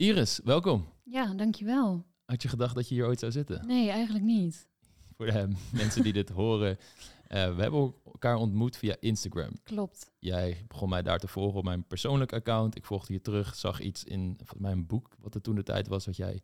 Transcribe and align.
Iris, 0.00 0.40
welkom. 0.44 0.88
Ja, 1.04 1.34
dankjewel. 1.34 2.06
Had 2.24 2.42
je 2.42 2.48
gedacht 2.48 2.74
dat 2.74 2.88
je 2.88 2.94
hier 2.94 3.06
ooit 3.06 3.18
zou 3.18 3.32
zitten? 3.32 3.66
Nee, 3.66 3.90
eigenlijk 3.90 4.24
niet. 4.24 4.68
Voor 5.16 5.26
de 5.26 5.48
mensen 5.72 6.02
die 6.02 6.12
dit 6.12 6.28
horen. 6.40 6.78
eh, 7.26 7.54
we 7.54 7.62
hebben 7.62 7.94
elkaar 8.04 8.36
ontmoet 8.36 8.76
via 8.76 8.96
Instagram. 9.00 9.50
Klopt. 9.62 10.10
Jij 10.18 10.64
begon 10.68 10.88
mij 10.88 11.02
daar 11.02 11.18
te 11.18 11.28
volgen 11.28 11.58
op 11.58 11.64
mijn 11.64 11.86
persoonlijk 11.86 12.32
account. 12.32 12.76
Ik 12.76 12.84
volgde 12.84 13.12
je 13.12 13.20
terug, 13.20 13.54
zag 13.54 13.80
iets 13.80 14.04
in 14.04 14.34
volgens 14.36 14.60
mij 14.60 14.72
een 14.72 14.86
boek, 14.86 15.16
wat 15.18 15.34
er 15.34 15.40
toen 15.40 15.54
de 15.54 15.62
tijd 15.62 15.88
was, 15.88 16.06
wat 16.06 16.16
jij 16.16 16.40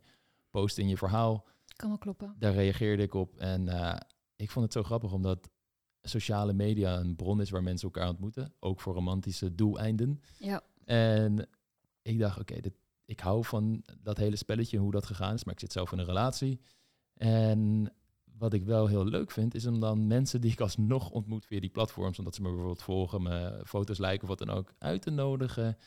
postte 0.49 0.81
in 0.81 0.87
je 0.87 0.97
verhaal. 0.97 1.45
Kan 1.75 1.89
wel 1.89 1.97
kloppen. 1.97 2.35
Daar 2.39 2.53
reageerde 2.53 3.03
ik 3.03 3.13
op. 3.13 3.37
En 3.37 3.67
eh, 3.67 3.99
ik 4.35 4.51
vond 4.51 4.65
het 4.65 4.73
zo 4.73 4.83
grappig, 4.83 5.11
omdat 5.13 5.49
sociale 6.01 6.53
media 6.53 6.97
een 6.97 7.15
bron 7.15 7.41
is 7.41 7.49
waar 7.49 7.63
mensen 7.63 7.91
elkaar 7.91 8.09
ontmoeten. 8.09 8.53
Ook 8.59 8.79
voor 8.81 8.93
romantische 8.93 9.55
doeleinden. 9.55 10.21
Ja. 10.39 10.61
En 10.85 11.49
ik 12.01 12.19
dacht, 12.19 12.39
oké, 12.39 12.59
dit 12.61 12.73
ik 13.07 13.19
hou 13.19 13.45
van 13.45 13.83
dat 14.01 14.17
hele 14.17 14.35
spelletje 14.35 14.77
hoe 14.77 14.91
dat 14.91 15.05
gegaan 15.05 15.33
is, 15.33 15.43
maar 15.43 15.53
ik 15.53 15.59
zit 15.59 15.71
zelf 15.71 15.91
in 15.91 15.99
een 15.99 16.05
relatie. 16.05 16.59
En 17.13 17.91
wat 18.37 18.53
ik 18.53 18.63
wel 18.63 18.87
heel 18.87 19.05
leuk 19.05 19.31
vind, 19.31 19.55
is 19.55 19.65
om 19.65 19.79
dan 19.79 20.07
mensen 20.07 20.41
die 20.41 20.51
ik 20.51 20.59
alsnog 20.59 21.09
ontmoet 21.09 21.45
via 21.45 21.59
die 21.59 21.69
platforms, 21.69 22.19
omdat 22.19 22.35
ze 22.35 22.41
me 22.41 22.47
bijvoorbeeld 22.47 22.81
volgen, 22.81 23.21
me 23.21 23.61
foto's 23.65 23.97
lijken 23.97 24.21
of 24.21 24.29
wat 24.29 24.47
dan 24.47 24.57
ook, 24.57 24.73
uit 24.77 25.01
te 25.01 25.11
nodigen 25.11 25.77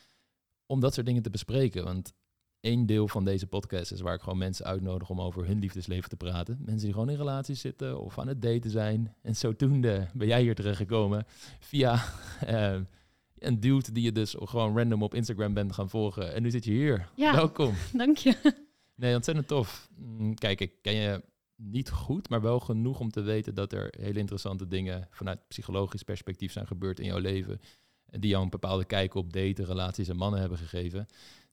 om 0.67 0.81
dat 0.81 0.95
soort 0.95 1.07
dingen 1.07 1.23
te 1.23 1.31
bespreken. 1.31 1.85
Want 1.85 2.13
één 2.61 2.87
deel 2.87 3.09
van 3.09 3.25
deze 3.25 3.47
podcast 3.47 3.93
is 3.93 4.01
waar 4.01 4.15
ik 4.15 4.21
gewoon 4.21 4.39
mensen 4.39 4.65
uitnodig 4.65 5.11
om 5.11 5.21
over 5.21 5.47
hun 5.47 5.59
liefdesleven 5.59 6.09
te 6.09 6.17
praten. 6.17 6.59
Mensen 6.61 6.85
die 6.85 6.93
gewoon 6.93 7.11
in 7.11 7.17
relaties 7.17 7.61
zitten 7.61 8.01
of 8.01 8.19
aan 8.19 8.29
het 8.29 8.43
daten 8.43 8.71
zijn. 8.71 9.15
En 9.23 9.37
zodoende 9.37 10.09
ben 10.15 10.27
jij 10.27 10.41
hier 10.41 10.55
terechtgekomen 10.55 11.25
via 11.59 12.03
uh, 12.49 12.81
een 13.41 13.61
dude 13.61 13.93
die 13.93 14.03
je 14.03 14.13
dus 14.13 14.35
gewoon 14.39 14.77
random 14.77 15.03
op 15.03 15.15
Instagram 15.15 15.55
bent 15.55 15.73
gaan 15.73 15.91
volgen. 15.91 16.35
En 16.35 16.43
nu 16.43 16.51
zit 16.51 16.65
je 16.65 16.71
hier. 16.71 17.09
Ja, 17.15 17.33
Welkom. 17.35 17.75
Dank 17.93 18.17
je. 18.17 18.55
Nee, 18.95 19.15
ontzettend 19.15 19.49
tof. 19.49 19.89
Mm, 19.97 20.35
Kijk, 20.35 20.61
ik 20.61 20.73
ken 20.83 20.95
je 20.95 21.23
niet 21.57 21.91
goed, 21.91 22.29
maar 22.29 22.41
wel 22.41 22.61
genoeg 22.61 23.01
om 23.01 23.11
te 23.11 23.21
weten 23.21 23.55
dat 23.55 23.73
er 23.73 23.95
hele 23.99 24.19
interessante 24.19 24.67
dingen 24.69 25.09
vanuit 25.11 25.49
psychologisch 25.49 26.03
perspectief 26.03 26.53
zijn 26.53 26.67
gebeurd 26.67 26.99
in 27.01 27.07
jouw 27.07 27.19
leven. 27.19 27.61
Die 28.07 28.31
jou 28.31 28.43
een 28.43 28.51
bepaalde 28.51 28.85
kijk 28.85 29.15
op 29.15 29.33
daten, 29.33 29.65
relaties 29.65 30.09
en 30.09 30.17
mannen 30.17 30.41
hebben 30.41 30.59
gegeven. 30.59 31.07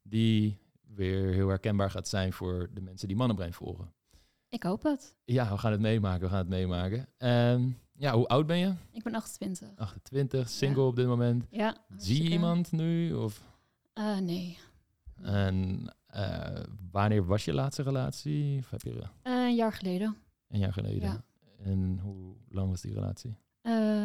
Die 0.03 0.57
weer 0.81 1.33
heel 1.33 1.47
herkenbaar 1.47 1.91
gaat 1.91 2.07
zijn 2.07 2.33
voor 2.33 2.69
de 2.73 2.81
mensen 2.81 3.07
die 3.07 3.17
mannenbrein 3.17 3.53
volgen. 3.53 3.94
Ik 4.49 4.63
hoop 4.63 4.83
het. 4.83 5.16
Ja, 5.25 5.51
we 5.51 5.57
gaan 5.57 5.72
het 5.72 5.81
meemaken, 5.81 6.22
we 6.22 6.29
gaan 6.29 6.38
het 6.38 6.47
meemaken. 6.49 7.07
Um, 7.17 7.77
ja, 7.98 8.14
hoe 8.14 8.28
oud 8.28 8.45
ben 8.48 8.58
je? 8.58 8.73
Ik 8.92 9.03
ben 9.03 9.16
28. 9.16 9.78
28, 9.78 10.50
single 10.50 10.81
ja. 10.81 10.88
op 10.88 10.95
dit 10.95 11.08
moment. 11.08 11.45
Ja. 11.50 11.78
Zie 11.98 12.23
je 12.23 12.30
iemand 12.30 12.72
nu? 12.72 13.14
Of? 13.14 13.42
Uh, 13.95 14.17
nee. 14.17 14.58
En 15.22 15.88
uh, 16.16 16.64
wanneer 16.92 17.25
was 17.25 17.45
je 17.45 17.53
laatste 17.53 17.84
relatie? 17.84 18.59
Of 18.59 18.70
heb 18.70 18.81
je... 18.81 18.94
Uh, 18.94 19.03
een 19.23 19.56
jaar 19.56 19.73
geleden. 19.73 20.18
Een 20.48 20.59
jaar 20.59 20.73
geleden. 20.73 21.02
Ja. 21.02 21.23
En 21.64 22.00
hoe 22.00 22.36
lang 22.50 22.70
was 22.70 22.81
die 22.81 22.94
relatie? 22.94 23.38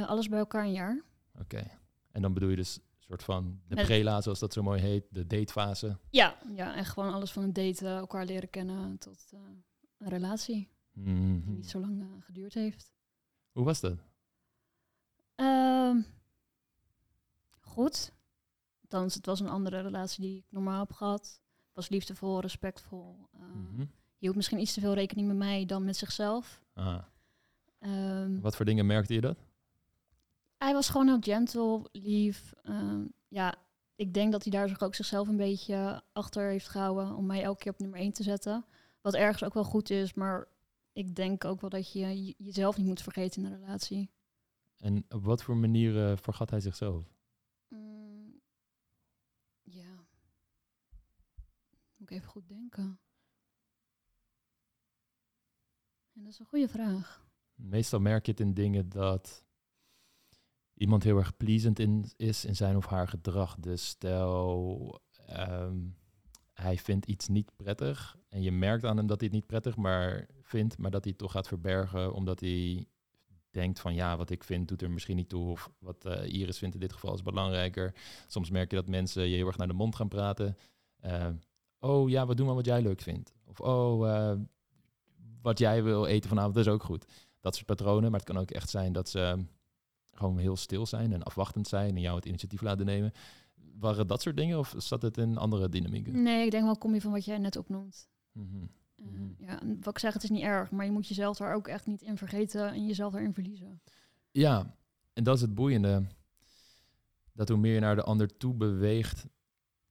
alles 0.07 0.29
bij 0.29 0.39
elkaar 0.39 0.65
een 0.65 0.73
jaar. 0.73 1.03
Oké. 1.33 1.43
Okay. 1.43 1.79
En 2.11 2.23
dan 2.23 2.33
bedoel 2.33 2.49
je 2.49 2.57
dus 2.57 2.81
soort 2.99 3.23
van 3.23 3.61
de 3.69 3.75
Met... 3.75 3.85
prela, 3.85 4.21
zoals 4.21 4.39
dat 4.39 4.53
zo 4.53 4.63
mooi 4.63 4.81
heet, 4.81 5.05
de 5.11 5.27
datefase? 5.27 5.99
Ja, 6.11 6.37
ja, 6.55 6.77
en 6.77 6.85
gewoon 6.85 7.13
alles 7.13 7.33
van 7.33 7.43
het 7.43 7.55
daten, 7.55 7.97
elkaar 7.97 8.25
leren 8.25 8.51
kennen 8.51 8.99
tot 8.99 9.33
een 9.99 10.09
relatie. 10.09 10.69
Mm 10.93 11.05
-hmm. 11.05 11.41
Die 11.45 11.55
niet 11.55 11.71
zo 11.71 11.81
lang 11.81 12.07
geduurd 12.21 12.55
heeft. 12.55 12.92
Hoe 13.53 13.65
was 13.65 13.81
dat? 13.81 13.99
Uh, 15.37 15.97
goed. 17.61 18.13
Althans, 18.83 19.15
het 19.15 19.27
was 19.27 19.41
een 19.41 19.49
andere 19.49 19.81
relatie 19.81 20.23
die 20.23 20.37
ik 20.39 20.45
normaal 20.49 20.81
heb 20.81 20.93
gehad. 20.93 21.41
Was 21.73 21.89
liefdevol, 21.89 22.41
respectvol. 22.41 23.29
Uh, 23.35 23.41
Mhm. 23.41 23.59
mm 23.59 23.67
-hmm. 23.77 23.91
Hield 24.19 24.37
misschien 24.37 24.59
iets 24.61 24.73
te 24.73 24.81
veel 24.81 24.95
rekening 24.95 25.27
met 25.29 25.37
mij 25.37 25.65
dan 25.67 25.85
met 25.85 25.97
zichzelf. 25.97 26.63
Ah. 26.75 27.03
Um, 27.81 28.41
Wat 28.41 28.57
voor 28.57 28.65
dingen 28.65 28.87
merkte 28.87 29.15
je 29.15 29.21
dat? 29.21 29.39
Hij 30.59 30.73
was 30.73 30.89
gewoon 30.89 31.07
heel 31.07 31.21
gentle, 31.21 31.89
lief. 31.93 32.53
Um, 32.65 33.13
ja, 33.29 33.55
ik 33.97 34.15
denk 34.15 34.33
dat 34.33 34.43
hij 34.43 34.53
daar 34.53 34.69
zich 34.69 34.81
ook 34.83 34.95
zichzelf 34.95 35.29
een 35.29 35.37
beetje 35.37 36.03
achter 36.13 36.49
heeft 36.49 36.69
gehouden 36.69 37.15
om 37.17 37.27
mij 37.27 37.43
elke 37.43 37.63
keer 37.63 37.73
op 37.73 37.79
nummer 37.79 37.99
1 37.99 38.13
te 38.13 38.23
zetten. 38.23 38.65
Wat 39.01 39.15
ergens 39.15 39.45
ook 39.45 39.55
wel 39.55 39.65
goed 39.65 39.91
is, 39.91 40.15
maar 40.15 40.49
ik 40.93 41.15
denk 41.15 41.45
ook 41.45 41.61
wel 41.61 41.71
dat 41.71 41.93
je 41.93 42.35
jezelf 42.39 42.77
niet 42.77 42.87
moet 42.87 43.03
vergeten 43.03 43.45
in 43.45 43.53
een 43.53 43.59
relatie. 43.59 44.11
En 44.77 45.05
op 45.09 45.25
wat 45.25 45.43
voor 45.43 45.57
manieren 45.57 46.19
vergat 46.19 46.51
hij 46.51 46.61
zichzelf? 46.61 47.15
Mm, 47.69 48.41
ja. 49.63 50.07
Moet 51.97 52.11
ik 52.11 52.17
even 52.17 52.29
goed 52.29 52.49
denken. 52.49 53.01
En 56.13 56.23
dat 56.23 56.33
is 56.33 56.39
een 56.39 56.47
goede 56.47 56.69
vraag. 56.69 57.27
Meestal 57.55 58.01
merk 58.01 58.27
je 58.27 58.31
het 58.31 58.41
in 58.41 58.55
dingen 58.55 58.89
dat 58.89 59.45
iemand 60.75 61.03
heel 61.03 61.19
erg 61.19 61.37
pleasend 61.37 61.79
in, 61.79 62.11
is 62.17 62.45
in 62.45 62.57
zijn 62.57 62.77
of 62.77 62.87
haar 62.87 63.09
gedrag. 63.09 63.57
Dus 63.57 63.87
stel, 63.87 65.01
um, 65.31 65.97
hij 66.63 66.79
vindt 66.79 67.07
iets 67.07 67.29
niet 67.29 67.51
prettig 67.57 68.17
en 68.29 68.43
je 68.43 68.53
merkt 68.53 68.85
aan 68.85 68.97
hem 68.97 69.07
dat 69.07 69.21
hij 69.21 69.29
het 69.29 69.37
niet 69.37 69.47
prettig 69.47 69.77
maar 69.77 70.27
vindt, 70.43 70.79
maar 70.79 70.91
dat 70.91 71.03
hij 71.03 71.11
het 71.11 71.21
toch 71.21 71.33
gaat 71.33 71.49
verbergen 71.49 72.15
omdat 72.15 72.41
hij 72.41 72.87
denkt 73.51 73.81
van 73.81 73.95
ja, 73.95 74.17
wat 74.17 74.31
ik 74.31 74.45
vind 74.45 74.69
doet 74.69 74.83
er 74.83 74.91
misschien 74.91 75.17
niet 75.17 75.29
toe 75.29 75.51
of 75.51 75.71
wat 75.79 76.07
uh, 76.07 76.33
Iris 76.33 76.59
vindt 76.59 76.75
in 76.75 76.81
dit 76.81 76.93
geval 76.93 77.15
is 77.15 77.23
belangrijker. 77.23 77.95
Soms 78.27 78.51
merk 78.51 78.71
je 78.71 78.77
dat 78.77 78.89
mensen 78.89 79.29
je 79.29 79.37
heel 79.37 79.47
erg 79.47 79.57
naar 79.57 79.69
de 79.69 79.73
mond 79.73 79.97
gaan 79.97 80.09
praten. 80.09 80.57
Uh, 81.05 81.29
oh 81.79 82.11
ja, 82.11 82.27
wat 82.27 82.37
doen 82.37 82.47
maar 82.47 82.55
wat 82.55 82.67
jij 82.67 82.83
leuk 82.83 83.01
vindt. 83.01 83.33
Of 83.45 83.61
oh, 83.61 84.07
uh, 84.07 84.33
wat 85.43 85.59
jij 85.59 85.83
wil 85.83 86.07
eten 86.07 86.29
vanavond 86.29 86.57
is 86.57 86.69
ook 86.69 86.83
goed. 86.83 87.07
Dat 87.41 87.55
soort 87.55 87.67
patronen, 87.67 88.11
maar 88.11 88.21
het 88.21 88.29
kan 88.29 88.39
ook 88.39 88.51
echt 88.51 88.71
zijn 88.71 88.93
dat 88.93 89.09
ze 89.09 89.45
gewoon 90.13 90.39
heel 90.39 90.57
stil 90.57 90.87
zijn 90.87 91.13
en 91.13 91.23
afwachtend 91.23 91.69
zijn 91.69 91.95
en 91.95 92.01
jou 92.01 92.17
het 92.17 92.27
initiatief 92.27 92.61
laten 92.61 92.87
nemen. 92.87 93.13
Waren 93.79 94.07
dat 94.07 94.23
soort 94.23 94.37
dingen 94.37 94.59
of 94.59 94.75
zat 94.77 95.03
het 95.03 95.17
in 95.17 95.37
andere 95.37 95.69
dynamieken? 95.69 96.23
Nee, 96.23 96.45
ik 96.45 96.51
denk 96.51 96.65
wel 96.65 96.77
kom 96.77 96.95
je 96.95 97.01
van 97.01 97.13
wat 97.13 97.25
jij 97.25 97.39
net 97.39 97.57
opnoemt. 97.57 98.09
Mm 98.33 98.49
-hmm. 98.49 98.71
Uh, 98.97 99.07
mm 99.07 99.15
-hmm. 99.15 99.35
Ja, 99.39 99.61
wat 99.81 99.95
ik 99.95 99.99
zeg, 99.99 100.13
het 100.13 100.23
is 100.23 100.31
niet 100.31 100.43
erg, 100.43 100.71
maar 100.71 100.85
je 100.85 100.91
moet 100.91 101.09
jezelf 101.09 101.37
daar 101.37 101.55
ook 101.55 101.69
echt 101.69 101.87
niet 101.87 102.03
in 102.03 102.17
vergeten 102.17 102.73
en 102.73 102.87
jezelf 102.87 103.13
daarin 103.13 103.35
verliezen. 103.35 103.83
Ja, 104.31 104.77
en 105.13 105.25
dat 105.25 105.37
is 105.37 105.43
het 105.43 105.55
boeiende. 105.55 106.07
Dat 107.33 107.49
hoe 107.49 107.59
meer 107.59 107.75
je 107.75 107.81
naar 107.81 107.97
de 107.97 108.03
ander 108.03 108.37
toe 108.37 108.55
beweegt, 108.55 109.25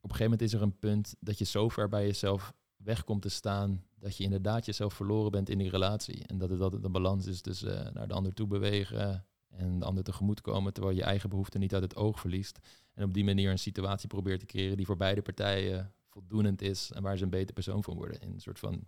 op 0.01 0.09
een 0.09 0.15
gegeven 0.15 0.23
moment 0.23 0.41
is 0.41 0.53
er 0.53 0.61
een 0.61 0.79
punt 0.79 1.15
dat 1.19 1.37
je 1.37 1.45
zo 1.45 1.69
ver 1.69 1.89
bij 1.89 2.05
jezelf 2.05 2.53
weg 2.77 3.03
komt 3.03 3.21
te 3.21 3.29
staan, 3.29 3.83
dat 3.99 4.17
je 4.17 4.23
inderdaad 4.23 4.65
jezelf 4.65 4.93
verloren 4.93 5.31
bent 5.31 5.49
in 5.49 5.57
die 5.57 5.69
relatie. 5.69 6.25
En 6.27 6.37
dat 6.37 6.49
het 6.49 6.61
altijd 6.61 6.83
een 6.83 6.91
balans 6.91 7.25
is 7.25 7.41
tussen 7.41 7.87
uh, 7.87 7.93
naar 7.93 8.07
de 8.07 8.13
ander 8.13 8.33
toe 8.33 8.47
bewegen 8.47 9.25
en 9.49 9.79
de 9.79 9.85
ander 9.85 10.03
tegemoet 10.03 10.41
komen, 10.41 10.73
terwijl 10.73 10.95
je 10.95 11.03
eigen 11.03 11.29
behoeften 11.29 11.59
niet 11.59 11.73
uit 11.73 11.83
het 11.83 11.95
oog 11.95 12.19
verliest. 12.19 12.59
En 12.93 13.03
op 13.03 13.13
die 13.13 13.23
manier 13.23 13.51
een 13.51 13.59
situatie 13.59 14.07
probeert 14.07 14.39
te 14.39 14.45
creëren 14.45 14.77
die 14.77 14.85
voor 14.85 14.97
beide 14.97 15.21
partijen 15.21 15.93
voldoenend 16.09 16.61
is 16.61 16.91
en 16.91 17.03
waar 17.03 17.17
ze 17.17 17.23
een 17.23 17.29
beter 17.29 17.53
persoon 17.53 17.83
van 17.83 17.95
worden. 17.95 18.21
In 18.21 18.31
een 18.33 18.41
soort 18.41 18.59
van 18.59 18.87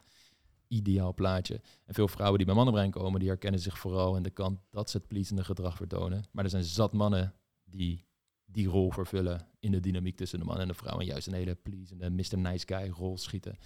ideaal 0.68 1.14
plaatje. 1.14 1.62
En 1.86 1.94
veel 1.94 2.08
vrouwen 2.08 2.38
die 2.38 2.48
bij 2.48 2.56
mannenbrein 2.56 2.92
komen, 2.92 3.20
die 3.20 3.30
herkennen 3.30 3.60
zich 3.60 3.80
vooral 3.80 4.16
in 4.16 4.24
de 4.24 4.30
kant 4.30 4.60
dat 4.70 4.90
ze 4.90 4.98
het 4.98 5.08
pleasende 5.08 5.44
gedrag 5.44 5.76
vertonen. 5.76 6.24
Maar 6.32 6.44
er 6.44 6.50
zijn 6.50 6.64
zat 6.64 6.94
mannen 6.94 7.34
die 7.64 8.06
die 8.46 8.68
rol 8.68 8.92
vervullen 8.92 9.48
in 9.60 9.72
de 9.72 9.80
dynamiek 9.80 10.16
tussen 10.16 10.40
de 10.40 10.46
man 10.46 10.60
en 10.60 10.68
de 10.68 10.74
vrouw. 10.74 11.00
En 11.00 11.06
juist 11.06 11.28
een 11.28 11.34
hele 11.34 11.56
pleasende 11.56 12.10
Mr. 12.10 12.38
Nice 12.38 12.66
Guy 12.68 12.90
rol 12.90 13.18
schieten. 13.18 13.58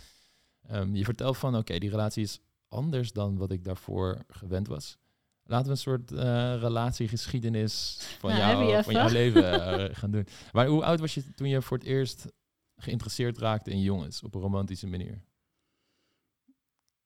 Um, 0.71 0.95
je 0.95 1.03
vertelt 1.03 1.37
van, 1.37 1.55
oké, 1.55 1.77
die 1.77 1.89
relatie 1.89 2.23
is 2.23 2.39
anders 2.67 3.11
dan 3.11 3.37
wat 3.37 3.51
ik 3.51 3.63
daarvoor 3.63 4.23
gewend 4.27 4.67
was. 4.67 4.97
Laten 5.47 5.65
we 5.65 5.71
een 5.71 5.77
soort 5.77 6.11
uh, 6.11 6.19
relatiegeschiedenis 6.59 7.97
van, 8.19 8.29
nou, 8.29 8.69
jou, 8.69 8.83
van 8.83 8.93
jouw 8.93 9.09
leven 9.09 9.43
uh, 9.43 9.95
gaan 9.95 10.11
doen. 10.11 10.27
Maar 10.51 10.67
hoe 10.67 10.83
oud 10.83 10.99
was 10.99 11.13
je 11.13 11.33
toen 11.33 11.47
je 11.47 11.61
voor 11.61 11.77
het 11.77 11.85
eerst 11.85 12.27
geïnteresseerd 12.75 13.37
raakte 13.37 13.71
in 13.71 13.81
jongens 13.81 14.23
op 14.23 14.35
een 14.35 14.41
romantische 14.41 14.87
manier? 14.87 15.23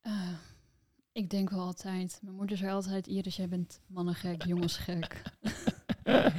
Uh, 0.07 0.29
ik 1.11 1.29
denk 1.29 1.49
wel 1.49 1.59
altijd. 1.59 2.19
Mijn 2.21 2.35
moeder 2.35 2.57
zei 2.57 2.71
altijd, 2.71 3.07
Iris, 3.07 3.35
jij 3.35 3.47
bent 3.47 3.81
mannengek, 3.87 4.45
jongensgek. 4.45 5.21
Oké. 6.03 6.33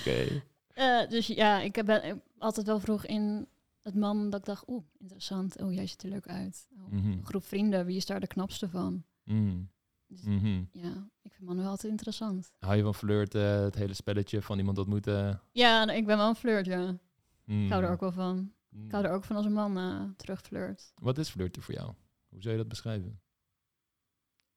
Okay. 0.00 1.06
Dus 1.08 1.26
ja, 1.26 1.60
ik 1.60 1.76
heb 1.76 2.16
altijd 2.38 2.66
wel 2.66 2.80
vroeg 2.80 3.06
in 3.06 3.48
het 3.80 3.94
man 3.94 4.30
dat 4.30 4.40
ik 4.40 4.46
dacht, 4.46 4.68
oeh, 4.68 4.84
interessant. 4.98 5.60
Oh, 5.60 5.72
jij 5.72 5.86
ziet 5.86 6.02
er 6.02 6.08
leuk 6.08 6.26
uit. 6.26 6.68
Oh, 6.72 6.86
Mhm. 6.86 6.96
mm 6.96 7.02
-hmm. 7.02 7.24
Groep 7.24 7.44
vrienden, 7.44 7.86
wie 7.86 7.96
is 7.96 8.06
daar 8.06 8.20
de 8.20 8.26
knapste 8.26 8.68
van? 8.68 9.04
Mm. 9.24 9.68
Dus, 10.14 10.24
Mm 10.24 10.38
-hmm. 10.38 10.68
Ja, 10.72 11.08
ik 11.22 11.32
vind 11.32 11.44
mannen 11.44 11.62
wel 11.62 11.72
altijd 11.72 11.92
interessant. 11.92 12.52
Hou 12.58 12.76
je 12.76 12.82
van 12.82 12.94
flirten, 12.94 13.62
het 13.62 13.74
hele 13.74 13.94
spelletje 13.94 14.42
van 14.42 14.58
iemand 14.58 14.78
ontmoeten? 14.78 15.40
Ja, 15.52 15.90
ik 15.90 16.06
ben 16.06 16.16
wel 16.16 16.28
een 16.28 16.34
flirt, 16.34 16.66
ja. 16.66 16.96
Mm. 17.44 17.64
Ik 17.64 17.70
hou 17.70 17.84
er 17.84 17.90
ook 17.90 18.00
wel 18.00 18.12
van. 18.12 18.52
Ik 18.84 18.90
hou 18.90 19.04
er 19.04 19.10
ook 19.10 19.24
van 19.24 19.36
als 19.36 19.44
een 19.44 19.52
man 19.52 19.78
uh, 19.78 20.02
terug 20.16 20.40
flirt. 20.40 20.92
Wat 20.94 21.18
is 21.18 21.28
flirten 21.28 21.62
voor 21.62 21.74
jou? 21.74 21.94
Hoe 22.28 22.42
zou 22.42 22.54
je 22.54 22.60
dat 22.60 22.68
beschrijven? 22.68 23.20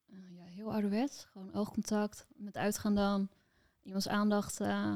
Uh, 0.08 0.18
ja, 0.36 0.44
heel 0.44 0.72
ouderwets. 0.72 1.26
Gewoon 1.26 1.54
oogcontact, 1.54 2.28
met 2.36 2.58
uitgaan 2.58 2.96
dan. 2.96 3.30
Iemands 3.82 4.08
aandacht 4.08 4.62
uh, 4.62 4.94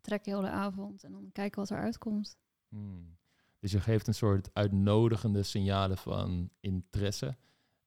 trekken 0.00 0.32
heel 0.32 0.40
de 0.40 0.48
avond 0.48 1.04
en 1.04 1.12
dan 1.12 1.30
kijken 1.32 1.60
wat 1.60 1.70
eruit 1.70 1.98
komt. 1.98 2.38
Hmm. 2.68 3.16
Dus 3.58 3.72
je 3.72 3.80
geeft 3.80 4.06
een 4.06 4.14
soort 4.14 4.50
uitnodigende 4.52 5.42
signalen 5.42 5.98
van 5.98 6.50
interesse. 6.60 7.36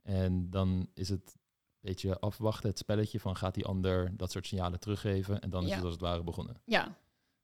En 0.02 0.50
dan 0.50 0.90
is 0.94 1.10
het 1.10 1.38
beetje 1.82 2.20
afwachten, 2.20 2.70
het 2.70 2.78
spelletje 2.78 3.20
van 3.20 3.36
gaat 3.36 3.54
die 3.54 3.66
ander 3.66 4.18
dat 4.18 4.32
soort 4.32 4.46
signalen 4.48 4.80
teruggeven. 4.80 5.40
En 5.42 5.50
dan 5.50 5.64
is 5.64 5.70
Ja. 5.70 5.76
het 5.76 5.84
als 5.84 5.94
het 5.94 6.02
ware 6.02 6.24
begonnen. 6.24 6.62
Ja, 6.66 6.98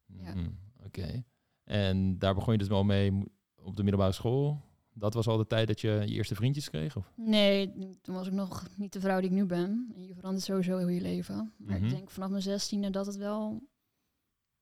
Ja. 0.06 0.34
Mhm, 0.36 0.50
Oké. 0.86 1.24
En 1.64 2.20
daar 2.20 2.34
begon 2.36 2.54
je 2.54 2.60
dus 2.60 2.68
wel 2.68 2.84
mee 2.84 3.24
op 3.56 3.76
de 3.76 3.82
middelbare 3.84 4.12
school. 4.14 4.62
Dat 4.94 5.14
was 5.14 5.28
al 5.28 5.38
de 5.38 5.48
tijd 5.48 5.68
dat 5.68 5.82
je 5.82 5.88
je 6.06 6.14
eerste 6.14 6.36
vriendjes 6.36 6.70
kreeg? 6.70 6.96
Of? 6.98 7.12
nee, 7.16 7.74
toen 8.02 8.16
was 8.16 8.28
ik 8.28 8.34
nog 8.34 8.68
niet 8.76 8.94
de 8.94 9.00
vrouw 9.00 9.20
die 9.20 9.30
ik 9.30 9.36
nu 9.36 9.46
ben. 9.46 9.92
En 9.96 10.06
je 10.08 10.14
verandert 10.16 10.46
sowieso 10.46 10.78
heel 10.78 10.88
je 10.88 11.02
leven. 11.02 11.54
Maar 11.58 11.76
Mhm. 11.76 11.86
ik 11.86 11.92
denk 11.92 12.10
vanaf 12.12 12.30
mijn 12.30 12.42
zestiende 12.42 12.90
dat 12.90 13.06
het 13.06 13.16
wel... 13.16 13.50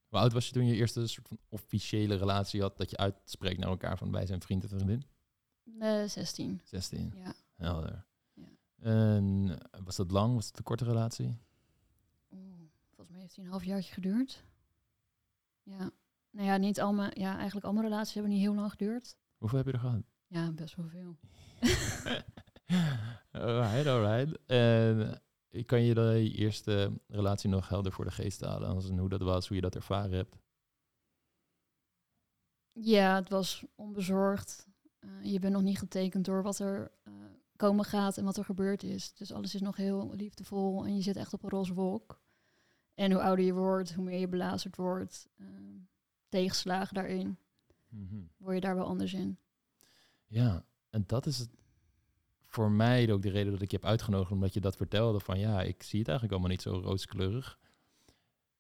Hoe 0.08 0.20
oud 0.22 0.34
was 0.34 0.48
je 0.48 0.54
toen 0.54 0.66
je 0.66 0.76
eerste 0.76 1.08
soort 1.08 1.28
van 1.28 1.38
officiële 1.50 2.16
relatie 2.16 2.62
had 2.62 2.78
dat 2.78 2.90
je 2.90 2.98
uitspreekt 2.98 3.60
naar 3.60 3.70
elkaar 3.70 3.98
van 3.98 4.12
wij 4.12 4.26
zijn 4.26 4.42
vriend 4.42 4.64
en 4.64 4.70
vriendin? 4.70 5.04
eh 5.80 6.04
16, 6.08 6.62
16. 6.64 7.14
ja. 7.16 7.34
Helder. 7.56 8.06
En 8.84 9.58
was 9.84 9.96
dat 9.96 10.12
lang? 10.12 10.36
Was 10.36 10.48
het 10.48 10.58
een 10.58 10.64
korte 10.64 10.84
relatie? 10.84 11.38
Oeh, 12.32 12.42
volgens 12.88 13.10
mij 13.10 13.20
heeft 13.20 13.36
hij 13.36 13.46
een 13.46 13.52
halfjaartje 13.52 13.94
geduurd. 13.94 14.44
Ja. 15.64 15.92
Nou 16.32 16.48
ja, 16.48 16.58
niet 16.58 16.82
al 16.82 16.94
mijn, 16.94 17.12
ja, 17.14 17.36
eigenlijk 17.36 17.66
al 17.66 17.74
mijn 17.74 17.86
relaties 17.86 18.14
hebben 18.14 18.32
niet 18.32 18.42
heel 18.42 18.56
lang 18.56 18.72
geduurd. 18.72 19.18
Hoeveel 19.38 19.58
heb 19.58 19.68
je 19.68 19.74
er 19.74 19.80
gehad? 19.80 20.04
Ja, 20.28 20.52
best 20.52 20.76
wel 20.76 20.88
veel. 20.88 21.18
alright, 23.32 23.88
alright. 23.88 24.40
En 24.46 25.22
kan 25.66 25.82
je 25.82 25.94
de 25.94 26.32
eerste 26.32 27.02
relatie 27.08 27.50
nog 27.50 27.70
helder 27.70 27.92
voor 27.92 28.06
de 28.06 28.12
geest 28.12 28.42
halen? 28.42 28.70
Als 28.70 28.90
in 28.90 28.98
hoe 28.98 29.10
dat 29.10 29.22
was, 29.22 29.48
hoe 29.48 29.56
je 29.56 29.62
dat 29.62 29.76
ervaren 29.76 30.12
hebt? 30.12 30.38
Ja, 32.72 33.16
het 33.16 33.30
was 33.30 33.66
onbezorgd. 33.76 34.68
Eh, 35.00 35.10
je 35.22 35.40
bent 35.40 35.54
nog 35.54 35.62
niet 35.62 35.78
getekend 35.78 36.26
door 36.26 36.44
wat 36.44 36.60
er 36.60 36.92
eh, 37.04 37.14
komen 37.56 37.86
gaat 37.86 38.18
en 38.18 38.24
wat 38.24 38.38
er 38.38 38.46
gebeurd 38.46 38.84
is. 38.84 39.14
Dus 39.14 39.32
alles 39.32 39.56
is 39.56 39.62
nog 39.62 39.76
heel 39.76 40.14
liefdevol 40.16 40.86
en 40.86 40.96
je 40.96 41.02
zit 41.02 41.16
echt 41.16 41.34
op 41.34 41.44
een 41.44 41.50
roze 41.50 41.74
wolk. 41.74 42.22
En 42.94 43.12
hoe 43.12 43.22
ouder 43.22 43.46
je 43.46 43.54
wordt, 43.54 43.94
hoe 43.94 44.04
meer 44.04 44.20
je 44.20 44.28
belazerd 44.28 44.76
wordt, 44.76 45.30
eh, 45.38 45.46
tegenslagen 46.30 46.94
daarin, 46.94 47.38
Mhm. 47.90 48.22
word 48.38 48.56
je 48.56 48.62
daar 48.62 48.76
wel 48.76 48.86
anders 48.86 49.14
in. 49.14 49.38
Ja, 50.28 50.66
en 50.90 51.04
dat 51.08 51.26
is 51.26 51.38
het 51.40 51.50
voor 52.46 52.72
mij 52.72 53.12
ook 53.12 53.22
de 53.22 53.30
reden 53.30 53.52
dat 53.52 53.62
ik 53.62 53.72
je 53.72 53.78
heb 53.78 53.86
uitgenodigd, 53.86 54.32
omdat 54.32 54.54
je 54.54 54.62
dat 54.62 54.76
vertelde 54.76 55.20
van 55.20 55.40
ja, 55.40 55.62
ik 55.62 55.84
zie 55.84 56.00
het 56.00 56.08
eigenlijk 56.08 56.32
allemaal 56.32 56.52
niet 56.56 56.62
zo 56.62 56.80
rooskleurig. 56.80 57.60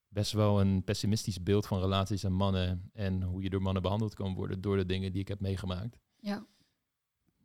Best 0.07 0.31
wel 0.31 0.61
een 0.61 0.83
pessimistisch 0.83 1.43
beeld 1.43 1.67
van 1.67 1.79
relaties 1.79 2.23
en 2.23 2.33
mannen 2.33 2.89
en 2.93 3.23
hoe 3.23 3.41
je 3.41 3.49
door 3.49 3.61
mannen 3.61 3.81
behandeld 3.81 4.13
kan 4.13 4.33
worden 4.33 4.61
door 4.61 4.77
de 4.77 4.85
dingen 4.85 5.11
die 5.11 5.21
ik 5.21 5.27
heb 5.27 5.39
meegemaakt. 5.39 5.97
Ja, 6.19 6.45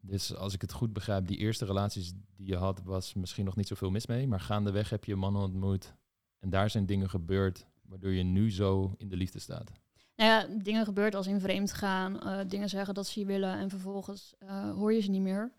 Dus 0.01 0.35
als 0.35 0.55
ik 0.55 0.61
het 0.61 0.73
goed 0.73 0.93
begrijp, 0.93 1.27
die 1.27 1.37
eerste 1.37 1.65
relaties 1.65 2.13
die 2.37 2.47
je 2.47 2.57
had, 2.57 2.83
was 2.83 3.15
misschien 3.15 3.45
nog 3.45 3.57
niet 3.57 3.69
zoveel 3.69 3.91
mis 3.91 4.07
mee, 4.07 4.27
maar 4.27 4.41
gaandeweg 4.41 4.91
heb 4.91 5.05
je 5.05 5.17
mannen 5.17 5.43
ontmoet 5.43 5.95
en 6.39 6.51
daar 6.51 6.71
zijn 6.71 6.87
dingen 6.87 7.11
gebeurd 7.11 7.67
waardoor 7.83 8.11
je 8.13 8.23
nu 8.23 8.51
zo 8.53 8.95
in 8.97 9.09
de 9.09 9.17
liefde 9.17 9.39
staat. 9.39 9.73
Nou 10.17 10.31
ja, 10.31 10.59
dingen 10.63 10.85
gebeurt 10.85 11.15
als 11.15 11.27
in 11.27 11.41
vreemd 11.41 11.73
gaan, 11.73 12.21
eh, 12.21 12.41
dingen 12.49 12.69
zeggen 12.69 12.95
dat 12.95 13.07
ze 13.07 13.21
je 13.21 13.27
willen 13.27 13.55
en 13.59 13.71
vervolgens 13.71 14.35
eh, 14.39 14.71
hoor 14.73 14.93
je 14.93 15.01
ze 15.01 15.11
niet 15.11 15.21
meer. 15.23 15.53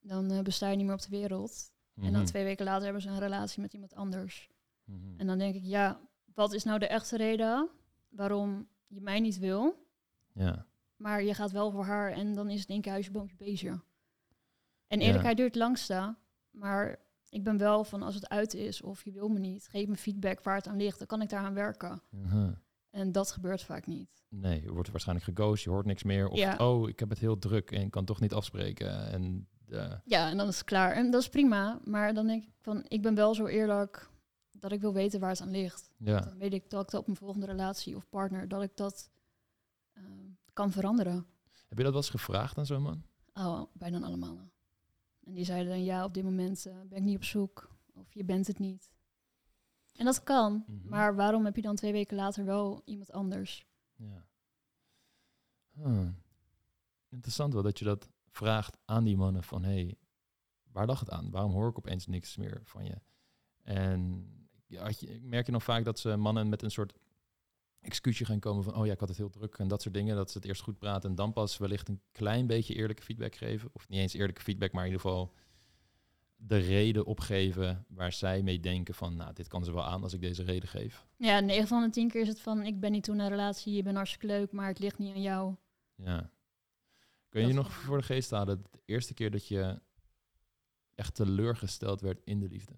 Dan 0.00 0.30
eh, 0.30 0.40
besta 0.40 0.68
je 0.68 0.76
niet 0.76 0.86
meer 0.86 0.94
op 0.94 1.02
de 1.02 1.08
wereld. 1.08 1.72
En 1.94 2.02
dan 2.02 2.12
Mhm. 2.12 2.24
twee 2.24 2.44
weken 2.44 2.64
later 2.64 2.84
hebben 2.84 3.02
ze 3.02 3.08
een 3.08 3.18
relatie 3.18 3.60
met 3.62 3.72
iemand 3.72 3.94
anders. 3.94 4.48
Mhm. 4.84 4.98
En 5.16 5.26
dan 5.26 5.38
denk 5.38 5.54
ik, 5.54 5.62
ja, 5.64 6.00
wat 6.34 6.52
is 6.52 6.64
nou 6.64 6.78
de 6.78 6.86
echte 6.86 7.16
reden 7.16 7.68
waarom 8.08 8.68
je 8.86 9.00
mij 9.00 9.20
niet 9.20 9.38
wil, 9.38 9.84
Ja, 10.32 10.66
maar 10.96 11.22
je 11.22 11.34
gaat 11.34 11.50
wel 11.50 11.70
voor 11.70 11.84
haar 11.84 12.12
en 12.12 12.34
dan 12.34 12.50
is 12.50 12.58
het 12.60 12.68
in 12.68 12.72
één 12.74 12.82
keer 12.82 12.92
huisje, 12.92 13.10
boompje, 13.10 13.36
beestje. 13.36 13.80
En 14.86 14.98
Ja. 15.00 15.06
eerlijkheid 15.06 15.36
duurt 15.36 15.54
het 15.54 15.62
langste, 15.62 16.14
maar 16.50 16.98
ik 17.28 17.44
ben 17.44 17.56
wel 17.58 17.84
van 17.84 18.02
als 18.02 18.14
het 18.14 18.28
uit 18.28 18.54
is 18.54 18.82
of 18.82 19.04
je 19.04 19.12
wil 19.12 19.28
me 19.28 19.38
niet, 19.38 19.68
geef 19.70 19.86
me 19.88 19.96
feedback 19.96 20.42
waar 20.42 20.56
het 20.56 20.66
aan 20.68 20.76
ligt, 20.76 20.98
dan 20.98 21.06
kan 21.06 21.22
ik 21.22 21.28
daaraan 21.28 21.54
werken. 21.54 22.02
Mhm. 22.10 22.52
En 22.90 23.12
dat 23.12 23.30
gebeurt 23.32 23.62
vaak 23.62 23.86
niet. 23.86 24.24
Nee, 24.28 24.62
je 24.62 24.72
wordt 24.72 24.90
waarschijnlijk 24.90 25.26
geghost, 25.36 25.64
je 25.64 25.70
hoort 25.70 25.86
niks 25.86 26.02
meer. 26.02 26.28
Of, 26.28 26.38
Ja. 26.38 26.56
oh, 26.56 26.88
ik 26.88 26.98
heb 26.98 27.08
het 27.08 27.18
heel 27.18 27.38
druk 27.38 27.70
en 27.70 27.90
kan 27.90 28.04
toch 28.04 28.20
niet 28.20 28.32
afspreken. 28.32 29.06
En 29.12 29.48
eh, 29.68 29.92
Ja, 30.04 30.30
en 30.30 30.36
dan 30.36 30.48
is 30.48 30.56
het 30.56 30.64
klaar. 30.64 30.92
En 30.92 31.10
dat 31.10 31.20
is 31.20 31.28
prima, 31.28 31.80
maar 31.84 32.14
dan 32.14 32.26
denk 32.26 32.42
ik 32.44 32.50
van, 32.60 32.84
ik 32.88 33.02
ben 33.02 33.14
wel 33.14 33.34
zo 33.34 33.46
eerlijk 33.46 34.08
dat 34.58 34.72
ik 34.72 34.80
wil 34.80 34.92
weten 34.92 35.20
waar 35.20 35.30
het 35.30 35.40
aan 35.40 35.50
ligt. 35.50 35.90
ja, 35.98 36.20
Dan 36.20 36.38
weet 36.38 36.52
ik 36.52 36.70
dat 36.70 36.82
ik 36.84 36.90
dat 36.90 37.00
op 37.00 37.06
mijn 37.06 37.18
volgende 37.18 37.46
relatie 37.46 37.96
of 37.96 38.08
partner, 38.08 38.48
dat 38.48 38.62
ik 38.62 38.76
dat 38.76 39.10
kan 40.56 40.70
veranderen. 40.70 41.26
heb 41.68 41.78
je 41.78 41.84
dat 41.84 41.92
wel 41.92 42.02
eens 42.02 42.10
gevraagd 42.10 42.58
aan 42.58 42.66
zo'n 42.66 42.82
man? 42.82 43.02
Oh, 43.34 43.62
bijna 43.72 44.00
alle 44.00 44.16
mannen. 44.16 44.52
En 45.24 45.32
die 45.34 45.44
zeiden 45.44 45.72
dan, 45.72 45.84
ja, 45.84 46.04
op 46.04 46.14
dit 46.14 46.24
moment 46.24 46.66
eh, 46.66 46.74
ben 46.88 46.98
ik 46.98 47.04
niet 47.04 47.16
op 47.16 47.24
zoek. 47.24 47.70
Of 47.94 48.14
je 48.14 48.24
bent 48.24 48.46
het 48.46 48.58
niet. 48.58 48.90
En 49.96 50.04
dat 50.04 50.22
kan. 50.22 50.64
Mhm. 50.66 50.88
Maar 50.88 51.14
waarom 51.14 51.44
heb 51.44 51.56
je 51.56 51.62
dan 51.62 51.76
twee 51.76 51.92
weken 51.92 52.16
later 52.16 52.44
wel 52.44 52.82
iemand 52.84 53.12
anders? 53.12 53.66
Ja. 53.96 54.26
Huh. 55.72 56.08
Interessant 57.08 57.52
wel 57.52 57.62
dat 57.62 57.78
je 57.78 57.84
dat 57.84 58.08
vraagt 58.26 58.78
aan 58.84 59.04
die 59.04 59.16
mannen 59.16 59.42
van, 59.42 59.64
hey, 59.64 59.98
waar 60.72 60.86
lag 60.86 61.00
het 61.00 61.10
aan? 61.10 61.30
Waarom 61.30 61.52
hoor 61.52 61.68
ik 61.68 61.78
opeens 61.78 62.06
niks 62.06 62.36
meer 62.36 62.60
van 62.64 62.84
je? 62.84 63.00
En 63.62 64.28
ja, 64.66 64.82
had 64.82 65.00
je, 65.00 65.20
merk 65.22 65.46
je 65.46 65.52
nog 65.52 65.64
vaak 65.64 65.84
dat 65.84 65.98
ze 65.98 66.16
mannen 66.16 66.48
met 66.48 66.62
een 66.62 66.70
soort 66.70 66.94
excuusje 67.86 68.24
gaan 68.24 68.40
komen 68.40 68.64
van, 68.64 68.74
oh 68.74 68.86
ja, 68.86 68.92
ik 68.92 69.00
had 69.00 69.08
het 69.08 69.18
heel 69.18 69.30
druk 69.30 69.58
en 69.58 69.68
dat 69.68 69.82
soort 69.82 69.94
dingen. 69.94 70.16
Dat 70.16 70.30
ze 70.30 70.38
het 70.38 70.46
eerst 70.46 70.62
goed 70.62 70.78
praten 70.78 71.10
en 71.10 71.16
dan 71.16 71.32
pas 71.32 71.58
wellicht 71.58 71.88
een 71.88 72.00
klein 72.12 72.46
beetje 72.46 72.74
eerlijke 72.74 73.02
feedback 73.02 73.34
geven. 73.34 73.70
Of 73.72 73.88
niet 73.88 74.00
eens 74.00 74.12
eerlijke 74.12 74.42
feedback, 74.42 74.72
maar 74.72 74.84
in 74.86 74.90
ieder 74.90 75.06
geval 75.06 75.34
de 76.36 76.56
reden 76.56 77.04
opgeven 77.04 77.84
waar 77.88 78.12
zij 78.12 78.42
mee 78.42 78.60
denken 78.60 78.94
van, 78.94 79.16
nou, 79.16 79.32
dit 79.32 79.48
kan 79.48 79.64
ze 79.64 79.72
wel 79.72 79.84
aan 79.84 80.02
als 80.02 80.12
ik 80.12 80.20
deze 80.20 80.42
reden 80.42 80.68
geef. 80.68 81.06
Ja, 81.16 81.40
9 81.40 81.66
van 81.66 81.82
de 81.82 81.90
10 81.90 82.08
keer 82.08 82.20
is 82.20 82.28
het 82.28 82.40
van, 82.40 82.62
ik 82.62 82.80
ben 82.80 82.92
niet 82.92 83.04
toen 83.04 83.14
in 83.14 83.20
een 83.20 83.28
relatie, 83.28 83.72
je 83.72 83.82
bent 83.82 83.96
hartstikke 83.96 84.26
leuk, 84.26 84.52
maar 84.52 84.68
het 84.68 84.78
ligt 84.78 84.98
niet 84.98 85.14
aan 85.14 85.22
jou. 85.22 85.54
Ja. 85.94 86.30
Kun 87.28 87.46
je 87.46 87.52
nog 87.52 87.72
voor 87.72 87.96
de 87.98 88.02
geest 88.02 88.30
halen 88.30 88.62
de 88.62 88.80
eerste 88.84 89.14
keer 89.14 89.30
dat 89.30 89.46
je 89.48 89.80
echt 90.94 91.14
teleurgesteld 91.14 92.00
werd 92.00 92.20
in 92.24 92.40
de 92.40 92.48
liefde? 92.48 92.72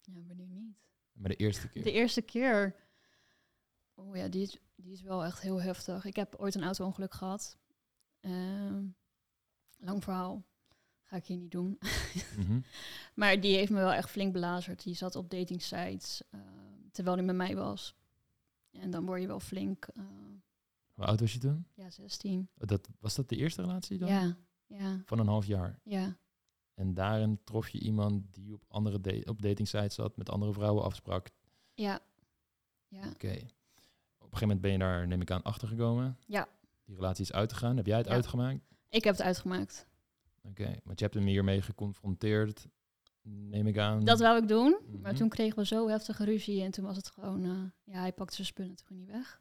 Ja, 0.00 0.22
wanneer 0.26 0.46
niet? 0.46 0.76
Maar 1.12 1.28
de 1.28 1.36
eerste 1.36 1.68
keer. 1.68 1.82
De 1.82 1.92
eerste 1.92 2.22
keer. 2.22 2.74
Oh 3.98 4.16
ja, 4.16 4.28
die 4.28 4.42
is, 4.42 4.58
die 4.74 4.92
is 4.92 5.02
wel 5.02 5.24
echt 5.24 5.40
heel 5.40 5.62
heftig. 5.62 6.04
Ik 6.04 6.16
heb 6.16 6.34
ooit 6.38 6.54
een 6.54 6.62
auto-ongeluk 6.64 7.14
gehad. 7.14 7.56
Ehm, 8.20 8.84
lang 9.78 10.02
verhaal. 10.04 10.44
Ga 11.02 11.16
ik 11.16 11.26
hier 11.26 11.36
niet 11.36 11.50
doen. 11.50 11.78
Mhm. 12.36 12.60
Maar 13.14 13.40
die 13.40 13.56
heeft 13.56 13.70
me 13.70 13.76
wel 13.78 13.92
echt 13.92 14.10
flink 14.10 14.32
belazerd. 14.32 14.82
Die 14.82 14.94
zat 14.94 15.16
op 15.16 15.30
datingsites 15.30 16.22
eh, 16.30 16.40
terwijl 16.92 17.16
hij 17.16 17.26
met 17.26 17.36
mij 17.36 17.56
was. 17.56 17.94
En 18.70 18.90
dan 18.90 19.06
word 19.06 19.20
je 19.20 19.26
wel 19.26 19.40
flink. 19.40 19.84
eh, 19.86 20.04
Hoe 20.94 21.04
oud 21.04 21.20
was 21.20 21.32
je 21.32 21.38
toen? 21.38 21.66
ja, 21.74 21.90
16. 21.90 22.48
Dat, 22.54 22.88
was 23.00 23.14
dat 23.14 23.28
de 23.28 23.36
eerste 23.36 23.60
relatie 23.62 23.98
dan? 23.98 24.08
Ja, 24.08 24.36
ja, 24.66 25.02
Van 25.04 25.18
een 25.18 25.26
half 25.26 25.46
jaar. 25.46 25.80
ja. 25.82 26.16
En 26.74 26.94
daarin 26.94 27.40
trof 27.44 27.68
je 27.68 27.78
iemand 27.80 28.34
die 28.34 28.52
op 28.54 28.64
andere 28.68 29.00
da 29.00 29.30
op 29.30 29.42
datingsites 29.42 29.94
zat, 29.94 30.16
met 30.16 30.30
andere 30.30 30.52
vrouwen 30.52 30.84
afsprak. 30.84 31.28
Ja. 31.74 32.00
Ja. 32.88 33.08
Oké. 33.08 33.36
Gegeven 34.36 34.46
moment 34.56 34.60
ben 34.60 34.72
je 34.72 34.78
daar, 34.78 35.06
neem 35.06 35.20
ik 35.20 35.30
aan, 35.30 35.42
achter 35.42 35.68
gekomen. 35.68 36.18
Ja. 36.26 36.48
Die 36.84 36.94
relatie 36.94 37.24
is 37.24 37.32
uitgegaan. 37.32 37.76
Heb 37.76 37.86
jij 37.86 37.96
het 37.98 38.06
Ja. 38.06 38.12
uitgemaakt? 38.12 38.60
Ik 38.88 39.04
heb 39.04 39.16
het 39.16 39.22
uitgemaakt. 39.26 39.86
Oké. 40.42 40.76
Want 40.84 40.98
je 40.98 41.04
hebt 41.04 41.14
hem 41.16 41.26
hiermee 41.26 41.62
geconfronteerd, 41.62 42.66
neem 43.22 43.66
ik 43.66 43.78
aan. 43.78 44.04
Dat 44.04 44.20
wou 44.20 44.42
ik 44.42 44.48
doen. 44.48 44.76
Maar 45.00 45.10
Mhm. 45.10 45.20
toen 45.20 45.28
kregen 45.28 45.58
we 45.58 45.66
zo 45.66 45.88
heftige 45.88 46.24
ruzie. 46.24 46.62
En 46.62 46.70
toen 46.70 46.84
was 46.84 46.96
het 46.96 47.08
gewoon... 47.10 47.44
eh, 47.44 47.94
ja, 47.94 48.00
hij 48.00 48.12
pakte 48.12 48.34
zijn 48.34 48.46
spullen 48.46 48.74
toen 48.76 48.96
niet 48.96 49.06
weg. 49.10 49.40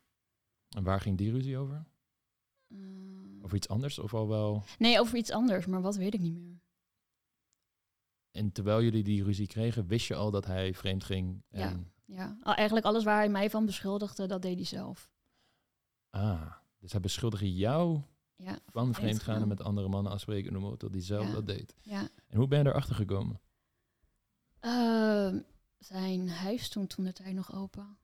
En 0.69 0.83
waar 0.83 1.01
ging 1.01 1.17
die 1.17 1.31
ruzie 1.31 1.57
over? 1.57 1.85
Eh, 2.67 2.77
Over 3.41 3.57
iets 3.57 3.67
anders? 3.67 3.99
Of 3.99 4.13
al 4.13 4.27
wel... 4.27 4.63
Nee, 4.77 4.99
over 4.99 5.17
iets 5.17 5.31
anders, 5.31 5.65
maar 5.65 5.81
wat 5.81 5.95
weet 5.95 6.13
ik 6.13 6.19
niet 6.19 6.33
meer. 6.35 6.59
En 8.31 8.51
terwijl 8.51 8.83
jullie 8.83 9.03
die 9.03 9.23
ruzie 9.23 9.47
kregen, 9.47 9.87
wist 9.87 10.07
je 10.07 10.15
al 10.15 10.31
dat 10.31 10.45
hij 10.45 10.73
vreemd 10.73 11.03
ging. 11.03 11.41
En, 11.49 11.59
Ja, 11.59 11.79
al- 12.43 12.53
eigenlijk 12.53 12.85
alles 12.85 13.03
waar 13.03 13.17
hij 13.17 13.29
mij 13.29 13.50
van 13.50 13.65
beschuldigde, 13.65 14.25
dat 14.27 14.41
deed 14.41 14.55
hij 14.55 14.65
zelf. 14.65 15.12
Ah, 16.09 16.53
dus 16.79 16.91
hij 16.91 17.01
beschuldigde 17.01 17.53
jou 17.55 18.01
Ja, 18.35 18.59
van 18.65 18.93
vreemdgaan 18.93 19.41
en 19.41 19.47
met 19.47 19.62
andere 19.62 19.88
mannen 19.88 20.12
afspreken, 20.12 20.53
noem 20.53 20.62
maar 20.62 20.71
op, 20.71 20.79
dat 20.79 20.91
hij 20.91 21.01
zelf 21.01 21.25
Ja. 21.27 21.33
dat 21.33 21.47
deed. 21.47 21.75
ja. 21.81 22.07
En 22.27 22.38
hoe 22.38 22.47
ben 22.47 22.63
je 22.63 22.69
erachter 22.69 22.95
gekomen? 22.95 23.39
Ehm, 24.59 25.39
zijn 25.79 26.29
huis 26.29 26.63
stond 26.63 26.89
toen 26.89 27.05
de 27.05 27.13
tijd 27.13 27.35
nog 27.35 27.53
open. 27.53 27.97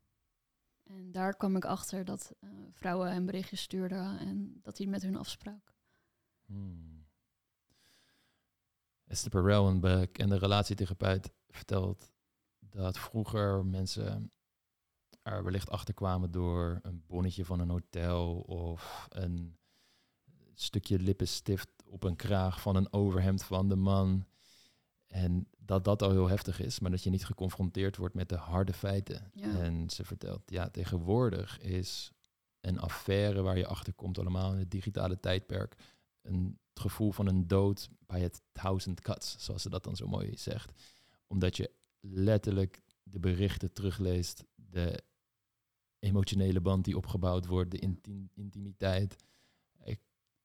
En 0.84 1.12
daar 1.12 1.36
kwam 1.38 1.56
ik 1.56 1.66
achter 1.66 2.06
dat 2.06 2.34
eh, 2.40 2.50
vrouwen 2.72 3.12
hem 3.12 3.26
berichtjes 3.26 3.62
stuurden 3.62 4.20
en 4.20 4.60
dat 4.62 4.78
hij 4.78 4.88
met 4.88 5.02
hun 5.02 5.16
afsprak. 5.18 5.74
Hmm. 6.46 7.06
Esther 9.08 9.30
Perel, 9.32 9.68
een 9.68 9.80
bekende 9.80 10.38
relatietherapeut, 10.38 11.32
vertelt 11.50 12.11
dat 12.72 13.00
vroeger 13.00 13.66
mensen 13.66 14.32
er 15.24 15.44
wellicht 15.44 15.70
achter 15.70 15.94
kwamen 15.94 16.32
door 16.32 16.80
een 16.82 17.04
bonnetje 17.08 17.46
van 17.46 17.60
een 17.60 17.70
hotel 17.70 18.40
of 18.40 19.08
een 19.10 19.58
stukje 20.54 21.00
lippenstift 21.00 21.70
op 21.86 22.04
een 22.04 22.16
kraag 22.16 22.62
van 22.62 22.76
een 22.76 22.94
overhemd 22.94 23.44
van 23.44 23.70
de 23.70 23.76
man. 23.76 24.26
En 25.08 25.48
dat 25.58 25.84
dat 25.84 26.02
al 26.02 26.12
heel 26.12 26.28
heftig 26.28 26.60
is, 26.60 26.80
maar 26.80 26.92
dat 26.92 27.04
je 27.04 27.10
niet 27.10 27.26
geconfronteerd 27.26 27.98
wordt 27.98 28.16
met 28.16 28.30
de 28.30 28.36
harde 28.36 28.74
feiten. 28.74 29.32
Ja. 29.34 29.60
En 29.60 29.90
ze 29.90 30.06
vertelt, 30.06 30.42
ja, 30.46 30.70
tegenwoordig 30.70 31.60
is 31.60 32.12
een 32.62 32.80
affaire 32.80 33.42
waar 33.42 33.58
je 33.58 33.68
achter 33.68 33.94
komt 33.94 34.20
allemaal 34.20 34.52
in 34.52 34.60
het 34.60 34.72
digitale 34.72 35.20
tijdperk. 35.20 35.76
Een, 36.22 36.60
het 36.70 36.80
gevoel 36.80 37.12
van 37.12 37.28
een 37.28 37.48
dood 37.48 37.90
bij 38.06 38.22
het 38.22 38.42
thousand 38.52 39.02
cuts, 39.02 39.36
zoals 39.40 39.62
ze 39.62 39.70
dat 39.70 39.84
dan 39.84 39.96
zo 39.96 40.08
mooi 40.08 40.38
zegt. 40.38 40.72
Omdat 41.28 41.58
je 41.58 41.72
letterlijk 42.02 42.82
de 43.04 43.20
berichten 43.20 43.74
terugleest, 43.74 44.46
de 44.56 45.04
emotionele 46.00 46.62
band 46.62 46.86
die 46.86 46.98
opgebouwd 46.98 47.46
wordt, 47.46 47.72
de 47.72 47.78
inti- 47.80 48.30
intimiteit. 48.34 49.16
Ik 49.84 50.00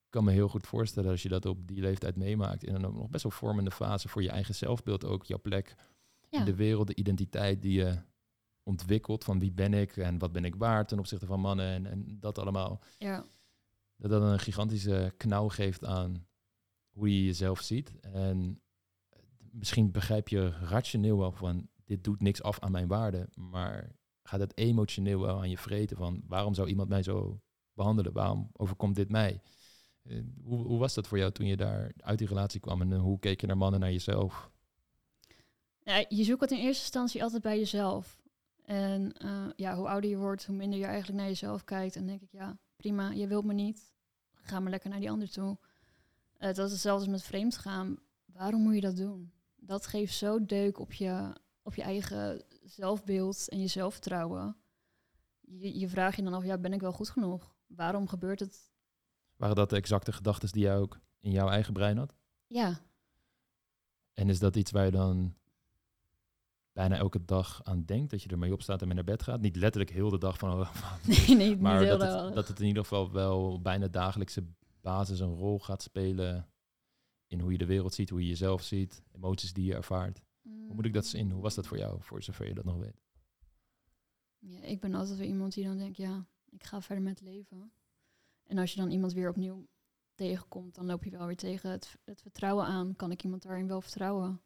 kan 0.08 0.24
me 0.24 0.32
heel 0.32 0.48
goed 0.48 0.66
voorstellen 0.66 1.10
als 1.10 1.22
je 1.22 1.28
dat 1.28 1.46
op 1.46 1.66
die 1.68 1.80
leeftijd 1.80 2.16
meemaakt, 2.16 2.64
in 2.64 2.74
een 2.74 2.80
nog 2.80 3.08
best 3.10 3.22
wel 3.22 3.32
vormende 3.32 3.70
fase 3.70 4.08
voor 4.08 4.22
je 4.22 4.30
eigen 4.30 4.54
zelfbeeld 4.54 5.04
ook, 5.04 5.24
jouw 5.24 5.40
plek 5.40 5.74
Ja. 6.28 6.38
in 6.38 6.44
de 6.44 6.54
wereld, 6.54 6.86
de 6.86 6.94
identiteit 6.94 7.62
die 7.62 7.72
je 7.72 8.02
ontwikkelt 8.62 9.24
van 9.24 9.38
wie 9.38 9.52
ben 9.52 9.74
ik 9.74 9.96
en 9.96 10.18
wat 10.18 10.32
ben 10.32 10.44
ik 10.44 10.54
waard 10.54 10.88
ten 10.88 10.98
opzichte 10.98 11.26
van 11.26 11.40
mannen 11.40 11.66
en, 11.66 11.86
en 11.86 12.16
dat 12.20 12.38
allemaal. 12.38 12.80
ja. 12.98 13.26
Dat 13.98 14.10
dat 14.10 14.22
een 14.22 14.38
gigantische 14.38 15.14
knauw 15.16 15.48
geeft 15.48 15.84
aan 15.84 16.26
hoe 16.90 17.14
je 17.14 17.24
jezelf 17.24 17.60
ziet. 17.60 18.00
En 18.00 18.60
misschien 19.58 19.90
begrijp 19.90 20.28
je 20.28 20.48
rationeel 20.48 21.18
wel 21.18 21.32
van 21.32 21.68
dit 21.84 22.04
doet 22.04 22.20
niks 22.20 22.42
af 22.42 22.60
aan 22.60 22.72
mijn 22.72 22.88
waarde, 22.88 23.28
maar 23.34 23.96
gaat 24.22 24.40
het 24.40 24.56
emotioneel 24.56 25.20
wel 25.20 25.38
aan 25.38 25.50
je 25.50 25.58
vreten 25.58 25.96
van 25.96 26.22
waarom 26.26 26.54
zou 26.54 26.68
iemand 26.68 26.88
mij 26.88 27.02
zo 27.02 27.40
behandelen? 27.72 28.12
Waarom 28.12 28.50
overkomt 28.52 28.96
dit 28.96 29.10
mij? 29.10 29.40
Eh, 30.02 30.20
Hoe, 30.42 30.66
hoe 30.66 30.78
was 30.78 30.94
dat 30.94 31.06
voor 31.06 31.18
jou 31.18 31.32
toen 31.32 31.46
je 31.46 31.56
daar 31.56 31.92
uit 31.96 32.18
die 32.18 32.28
relatie 32.28 32.60
kwam 32.60 32.80
en 32.80 32.92
eh, 32.92 33.00
hoe 33.00 33.18
keek 33.18 33.40
je 33.40 33.46
naar 33.46 33.56
mannen, 33.56 33.80
naar 33.80 33.92
jezelf? 33.92 34.50
Ja, 35.82 36.04
je 36.08 36.24
zoekt 36.24 36.40
het 36.40 36.50
in 36.50 36.58
eerste 36.58 36.82
instantie 36.82 37.22
altijd 37.22 37.42
bij 37.42 37.58
jezelf. 37.58 38.22
En 38.64 39.12
eh, 39.12 39.46
ja, 39.56 39.76
hoe 39.76 39.88
ouder 39.88 40.10
je 40.10 40.16
wordt, 40.16 40.46
hoe 40.46 40.56
minder 40.56 40.78
je 40.78 40.84
eigenlijk 40.84 41.18
naar 41.18 41.28
jezelf 41.28 41.64
kijkt. 41.64 41.96
En 41.96 42.06
denk 42.06 42.22
ik, 42.22 42.32
ja, 42.32 42.58
prima, 42.76 43.10
je 43.10 43.26
wilt 43.26 43.44
me 43.44 43.52
niet. 43.52 43.92
Ga 44.34 44.60
maar 44.60 44.70
lekker 44.70 44.90
naar 44.90 45.00
die 45.00 45.10
ander 45.10 45.30
toe. 45.30 45.58
Dat 46.38 46.58
is 46.58 46.70
hetzelfde 46.70 47.10
met 47.10 47.22
vreemd 47.22 47.56
gaan. 47.56 47.98
Waarom 48.24 48.62
moet 48.62 48.74
je 48.74 48.80
dat 48.80 48.96
doen? 48.96 49.32
Dat 49.66 49.86
geeft 49.86 50.14
zo 50.14 50.44
deuk 50.44 50.78
op 50.78 50.92
je, 50.92 51.32
op 51.62 51.74
je 51.74 51.82
eigen 51.82 52.44
zelfbeeld 52.64 53.48
en 53.48 53.60
je 53.60 53.66
zelfvertrouwen. 53.66 54.56
Je, 55.40 55.78
je 55.78 55.88
vraagt 55.88 56.16
je 56.16 56.22
dan 56.22 56.34
af, 56.34 56.44
ja, 56.44 56.58
ben 56.58 56.72
ik 56.72 56.80
wel 56.80 56.92
goed 56.92 57.10
genoeg? 57.10 57.54
Waarom 57.66 58.08
gebeurt 58.08 58.40
het? 58.40 58.72
Waren 59.36 59.56
dat 59.56 59.70
de 59.70 59.76
exacte 59.76 60.12
gedachten 60.12 60.48
die 60.52 60.62
jij 60.62 60.76
ook 60.76 60.98
in 61.20 61.30
jouw 61.30 61.48
eigen 61.48 61.72
brein 61.72 61.98
had? 61.98 62.14
Ja, 62.46 62.80
En 64.14 64.28
is 64.28 64.38
dat 64.38 64.56
iets 64.56 64.70
waar 64.70 64.84
je 64.84 64.90
dan 64.90 65.34
bijna 66.72 66.96
elke 66.96 67.24
dag 67.24 67.64
aan 67.64 67.84
denkt? 67.84 68.10
Dat 68.10 68.22
je 68.22 68.28
ermee 68.28 68.52
opstaat 68.52 68.80
en 68.80 68.86
mee 68.86 68.96
naar 68.96 69.04
bed 69.04 69.22
gaat? 69.22 69.40
Niet 69.40 69.56
letterlijk 69.56 69.92
heel 69.92 70.10
de 70.10 70.18
dag 70.18 70.38
van... 70.38 70.50
oh, 70.52 70.70
nee, 71.06 71.36
nee, 71.36 71.56
maar 71.56 71.80
niet 71.80 71.88
dat 71.88 72.00
het, 72.00 72.34
dat 72.34 72.48
het 72.48 72.60
in 72.60 72.66
ieder 72.66 72.82
geval 72.82 73.12
wel 73.12 73.60
bijna 73.60 73.88
dagelijkse 73.88 74.44
basis 74.80 75.20
een 75.20 75.34
rol 75.34 75.58
gaat 75.58 75.82
spelen... 75.82 76.48
in 77.26 77.40
hoe 77.40 77.52
je 77.52 77.58
de 77.58 77.66
wereld 77.66 77.94
ziet, 77.94 78.10
hoe 78.10 78.20
je 78.22 78.28
jezelf 78.28 78.62
ziet, 78.62 79.02
emoties 79.12 79.52
die 79.52 79.64
je 79.64 79.74
ervaart. 79.74 80.22
Hoe 80.42 80.74
moet 80.74 80.84
ik 80.84 80.92
dat 80.94 81.06
zien? 81.06 81.30
Hoe 81.30 81.42
was 81.42 81.54
dat 81.54 81.66
voor 81.66 81.78
jou, 81.78 82.02
voor 82.02 82.22
zover 82.22 82.46
je 82.46 82.54
dat 82.54 82.64
nog 82.64 82.76
weet? 82.76 83.00
Ja, 84.38 84.60
ik 84.60 84.80
ben 84.80 84.94
altijd 84.94 85.18
weer 85.18 85.28
iemand 85.28 85.54
die 85.54 85.64
dan 85.64 85.78
denkt, 85.78 85.96
ja, 85.96 86.26
ik 86.50 86.64
ga 86.64 86.80
verder 86.82 87.04
met 87.04 87.20
leven. 87.20 87.72
En 88.46 88.58
als 88.58 88.72
je 88.72 88.80
dan 88.80 88.90
iemand 88.90 89.12
weer 89.12 89.28
opnieuw 89.28 89.66
tegenkomt, 90.14 90.74
dan 90.74 90.86
loop 90.86 91.04
je 91.04 91.10
wel 91.10 91.26
weer 91.26 91.36
tegen 91.36 91.70
het, 91.70 91.96
het 92.04 92.20
vertrouwen 92.22 92.64
aan. 92.66 92.96
Kan 92.96 93.10
ik 93.10 93.22
iemand 93.24 93.42
daarin 93.42 93.66
wel 93.66 93.80
vertrouwen? 93.80 94.42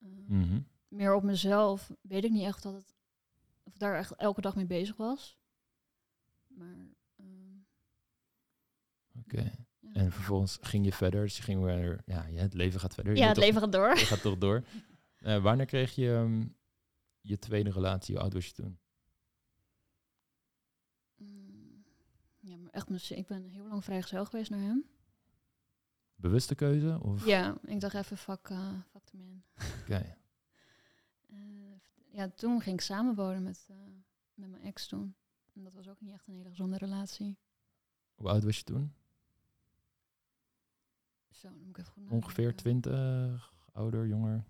Eh, 0.00 0.08
Mhm. 0.26 0.60
Meer 0.88 1.14
op 1.14 1.22
mezelf 1.22 1.92
weet 2.00 2.24
ik 2.24 2.30
niet 2.30 2.42
echt 2.44 2.62
dat 2.62 2.74
het, 2.74 2.94
of 3.62 3.76
daar 3.76 3.98
echt 3.98 4.12
elke 4.14 4.40
dag 4.40 4.56
mee 4.56 4.66
bezig 4.66 4.96
was. 4.96 5.38
Maar 6.48 6.88
ehm, 7.16 7.58
Oké. 9.18 9.63
En 9.94 10.12
vervolgens 10.12 10.58
ging 10.60 10.84
je 10.84 10.92
verder, 10.92 11.22
dus 11.22 11.36
je 11.36 11.42
ging 11.42 11.62
weer... 11.62 12.02
Ja, 12.06 12.26
ja 12.26 12.40
het 12.42 12.54
leven 12.54 12.80
gaat 12.80 12.94
verder. 12.94 13.12
Je 13.12 13.18
ja, 13.18 13.26
het 13.26 13.34
toch- 13.34 13.44
leven 13.44 13.60
gaat 13.60 13.72
door. 13.72 13.98
Je 13.98 14.06
gaat 14.06 14.22
toch 14.22 14.38
door. 14.38 14.64
Eh, 15.16 15.42
wanneer 15.42 15.66
kreeg 15.66 15.94
je 15.94 16.14
ehm, 16.14 16.46
je 17.20 17.38
tweede 17.38 17.70
relatie? 17.70 18.14
Hoe 18.14 18.22
oud 18.22 18.32
was 18.32 18.46
je 18.46 18.52
toen? 18.52 18.78
Mm, 21.16 21.84
ja, 22.40 22.56
maar 22.56 22.70
echt, 22.70 23.10
ik 23.10 23.26
ben 23.26 23.48
heel 23.48 23.66
lang 23.66 23.84
vrijgezel 23.84 24.24
geweest 24.24 24.50
naar 24.50 24.60
hem. 24.60 24.84
Bewuste 26.14 26.54
keuze? 26.54 26.98
Of? 27.02 27.26
Ja, 27.26 27.56
ik 27.64 27.80
dacht 27.80 27.94
even, 27.94 28.16
fuck, 28.16 28.48
eh 28.48 28.72
fuck 28.90 29.04
the 29.04 29.16
man. 29.16 29.42
Oké. 29.80 30.16
Eh, 31.28 31.36
ja, 32.12 32.28
toen 32.28 32.60
ging 32.60 32.76
ik 32.76 32.84
samenwonen 32.84 33.42
met, 33.42 33.68
met 34.34 34.50
mijn 34.50 34.62
ex 34.62 34.86
toen. 34.86 35.16
En 35.52 35.64
dat 35.64 35.72
was 35.72 35.88
ook 35.88 36.00
niet 36.00 36.12
echt 36.12 36.26
een 36.26 36.34
hele 36.34 36.48
gezonde 36.48 36.76
relatie. 36.76 37.38
Hoe 38.14 38.28
oud 38.28 38.44
was 38.44 38.56
je 38.56 38.64
toen? 38.64 38.94
Zo, 41.34 41.48
dan 41.48 41.58
moet 41.58 41.68
ik 41.68 41.78
even 41.78 41.92
goed 41.92 42.10
Ongeveer 42.10 42.54
nadenken. 42.54 42.80
20, 42.80 43.52
ouder, 43.72 44.06
jonger? 44.06 44.44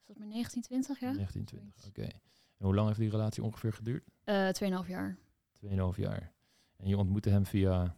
Is 0.00 0.06
dat 0.06 0.18
mijn 0.18 0.30
19, 0.30 0.62
20 0.62 1.00
jaar? 1.00 1.14
1920, 1.14 1.86
oké. 1.88 2.18
En 2.56 2.66
hoe 2.66 2.74
lang 2.74 2.86
heeft 2.86 2.98
die 2.98 3.10
relatie 3.10 3.42
ongeveer 3.42 3.72
geduurd? 3.72 4.04
Eh 4.24 4.48
2,5 4.82 4.88
jaar. 4.88 5.18
2,5 5.66 5.96
jaar. 5.96 6.32
En 6.76 6.88
je 6.88 6.96
ontmoette 6.96 7.30
hem 7.30 7.46
via... 7.46 7.96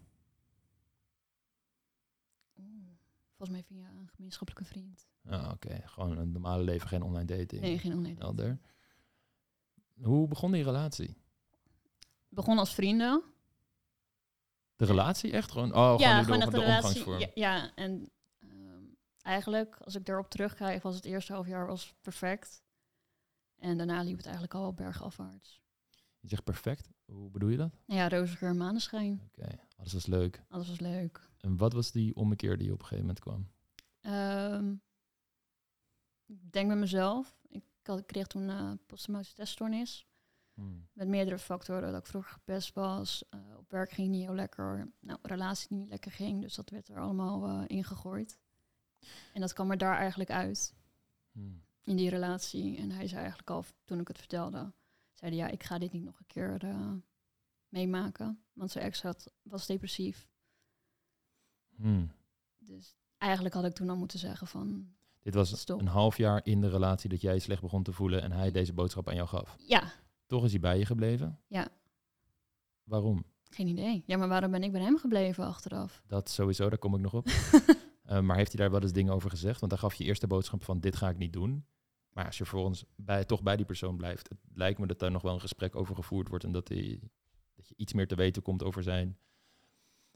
Oeh, 2.59 2.88
volgens 3.37 3.50
mij 3.50 3.62
via 3.62 3.90
een 3.90 4.09
gemeenschappelijke 4.09 4.69
vriend. 4.69 5.09
Ah, 5.25 5.50
oké. 5.52 5.81
Gewoon 5.85 6.19
een 6.19 6.33
normale 6.33 6.62
leven, 6.62 6.88
geen 6.88 7.02
online 7.02 7.25
dating. 7.25 7.61
Nee, 7.61 7.78
geen 7.78 7.93
online. 7.93 8.19
Helder. 8.19 8.59
Hoe 10.02 10.28
begon 10.28 10.52
die 10.52 10.64
relatie? 10.64 11.16
Begon 12.28 12.59
als 12.59 12.75
vrienden. 12.75 13.23
De 14.76 14.85
relatie 14.85 15.33
echt? 15.33 15.50
Gewoon, 15.50 15.75
oh, 15.75 15.95
ja, 15.99 16.23
gewoon, 16.23 16.38
de, 16.38 16.45
echt 16.45 16.52
de, 16.55 16.59
een 16.59 16.64
relatie. 16.64 16.87
omgangsvorm. 16.87 17.19
Ja, 17.19 17.31
ja, 17.35 17.75
en 17.75 18.11
eigenlijk, 19.26 19.76
als 19.76 19.95
ik 19.95 20.09
erop 20.09 20.30
terugkijk, 20.30 20.83
was 20.83 20.95
het 20.95 21.04
eerste 21.04 21.33
half 21.33 21.47
jaar 21.47 21.66
was 21.66 21.95
perfect. 22.00 22.62
En 23.56 23.76
daarna 23.76 24.02
liep 24.02 24.16
het 24.16 24.25
eigenlijk 24.25 24.54
al 24.54 24.73
bergafwaarts. 24.75 25.61
Je 26.21 26.28
zegt 26.28 26.45
perfect. 26.45 26.90
Hoe 27.04 27.30
bedoel 27.30 27.49
je 27.49 27.56
dat? 27.56 27.73
Ja, 27.85 28.09
roze 28.09 28.37
geur, 28.37 28.54
maneschijn. 28.56 29.21
Oké, 29.26 29.59
alles 29.76 29.92
was 29.92 30.06
leuk. 30.06 30.42
Alles 30.49 30.68
was 30.68 30.80
leuk. 30.80 31.28
En 31.40 31.56
wat 31.56 31.73
was 31.73 31.90
die 31.92 32.14
ommekeer 32.16 32.59
die 32.59 32.73
op 32.73 32.78
een 32.80 32.87
gegeven 32.87 33.06
moment 33.06 33.21
kwam? 33.21 33.49
Ehm, 34.00 34.73
ik 36.26 36.52
denk 36.52 36.68
met 36.68 36.78
mezelf. 36.78 37.38
Ik, 37.49 37.64
had, 37.83 37.99
ik 37.99 38.06
kreeg 38.06 38.26
toen 38.26 38.49
uh, 38.49 38.73
posttraumatische 38.87 39.37
teststoornis. 39.37 40.06
Hmm. 40.54 40.88
Met 40.92 41.09
meerdere 41.09 41.38
factoren. 41.38 41.92
Dat 41.92 42.00
ik 42.00 42.06
vroeger 42.06 42.33
gepest 42.33 42.75
was. 42.75 43.25
eh, 43.28 43.40
op 43.56 43.71
werk 43.71 43.90
ging 43.90 44.09
niet 44.09 44.25
heel 44.25 44.35
lekker. 44.35 44.92
Nou, 45.00 45.18
relatie 45.23 45.76
niet 45.76 45.88
lekker 45.88 46.11
ging. 46.11 46.40
Dus 46.40 46.54
dat 46.54 46.71
werd 46.71 46.88
er 46.88 47.00
allemaal 47.00 47.47
eh, 47.47 47.64
ingegooid. 47.66 48.38
En 49.35 49.41
dat 49.41 49.53
kwam 49.53 49.71
er 49.71 49.79
daar 49.79 49.97
eigenlijk 49.97 50.31
uit. 50.31 50.75
Hmm. 51.33 51.65
In 51.85 51.97
die 51.97 52.11
relatie. 52.11 52.77
En 52.77 52.91
hij 52.91 53.07
zei 53.09 53.21
eigenlijk 53.21 53.51
al, 53.51 53.65
toen 53.85 54.01
ik 54.01 54.09
het 54.09 54.19
vertelde... 54.19 54.73
Zei 55.15 55.31
hij, 55.31 55.41
ja, 55.41 55.49
ik 55.49 55.63
ga 55.63 55.79
dit 55.79 55.93
niet 55.93 56.05
nog 56.05 56.19
een 56.19 56.27
keer 56.27 56.57
eh, 56.61 56.93
meemaken. 57.69 58.43
Want 58.53 58.71
zijn 58.71 58.85
ex 58.85 59.03
had, 59.03 59.33
was 59.43 59.67
depressief. 59.67 60.29
Hmm. 61.77 62.11
Dus 62.59 62.97
eigenlijk 63.19 63.55
had 63.55 63.65
ik 63.65 63.73
toen 63.73 63.91
al 63.91 63.97
moeten 63.97 64.19
zeggen 64.19 64.47
van... 64.47 64.95
Dit 65.21 65.35
was 65.35 65.59
Stop. 65.61 65.81
een 65.81 65.87
half 65.87 66.17
jaar 66.17 66.41
in 66.45 66.61
de 66.61 66.69
relatie 66.69 67.09
dat 67.09 67.21
jij 67.21 67.39
slecht 67.39 67.61
begon 67.61 67.83
te 67.83 67.93
voelen 67.93 68.23
en 68.23 68.33
hij 68.33 68.51
deze 68.51 68.73
boodschap 68.73 69.09
aan 69.09 69.15
jou 69.15 69.29
gaf. 69.29 69.57
Ja, 69.59 69.93
Toch 70.27 70.45
is 70.45 70.51
hij 70.51 70.61
bij 70.61 70.79
je 70.79 70.87
gebleven? 70.87 71.41
Ja. 71.47 71.69
Waarom? 72.85 73.25
Geen 73.43 73.67
idee. 73.67 74.03
Ja, 74.07 74.17
maar 74.17 74.29
waarom 74.29 74.51
ben 74.51 74.63
ik 74.63 74.73
bij 74.73 74.81
hem 74.81 74.99
gebleven 74.99 75.45
achteraf? 75.45 76.03
Dat 76.07 76.31
sowieso, 76.31 76.69
daar 76.69 76.79
kom 76.79 76.95
ik 76.95 77.01
nog 77.01 77.15
op. 77.15 77.27
Eh, 78.07 78.21
maar 78.21 78.37
heeft 78.37 78.53
hij 78.53 78.61
daar 78.61 78.71
wel 78.71 78.83
eens 78.83 78.93
dingen 78.93 79.13
over 79.13 79.31
gezegd? 79.31 79.61
Want 79.61 79.73
dan 79.73 79.81
gaf 79.81 79.95
je 79.95 80.05
eerst 80.05 80.21
de 80.21 80.27
boodschap 80.27 80.65
van 80.65 80.81
dit 80.81 80.97
ga 80.97 81.09
ik 81.09 81.19
niet 81.19 81.33
doen. 81.33 81.67
Maar 82.11 82.27
als 82.27 82.39
je 82.39 82.45
vervolgens 82.45 82.85
bij, 82.97 83.25
toch 83.25 83.43
bij 83.43 83.57
die 83.57 83.67
persoon 83.67 83.97
blijft, 83.97 84.29
het 84.29 84.39
lijkt 84.55 84.79
me 84.79 84.87
dat 84.87 84.99
daar 84.99 85.11
nog 85.11 85.23
wel 85.23 85.35
een 85.35 85.41
gesprek 85.41 85.77
over 85.77 85.95
gevoerd 85.95 86.29
wordt 86.29 86.45
en 86.45 86.53
dat, 86.53 86.69
hij, 86.69 87.01
dat 87.55 87.69
je 87.69 87.75
iets 87.77 87.93
meer 87.93 88.07
te 88.07 88.15
weten 88.15 88.43
komt 88.43 88.63
over 88.63 88.83
zijn 88.83 89.17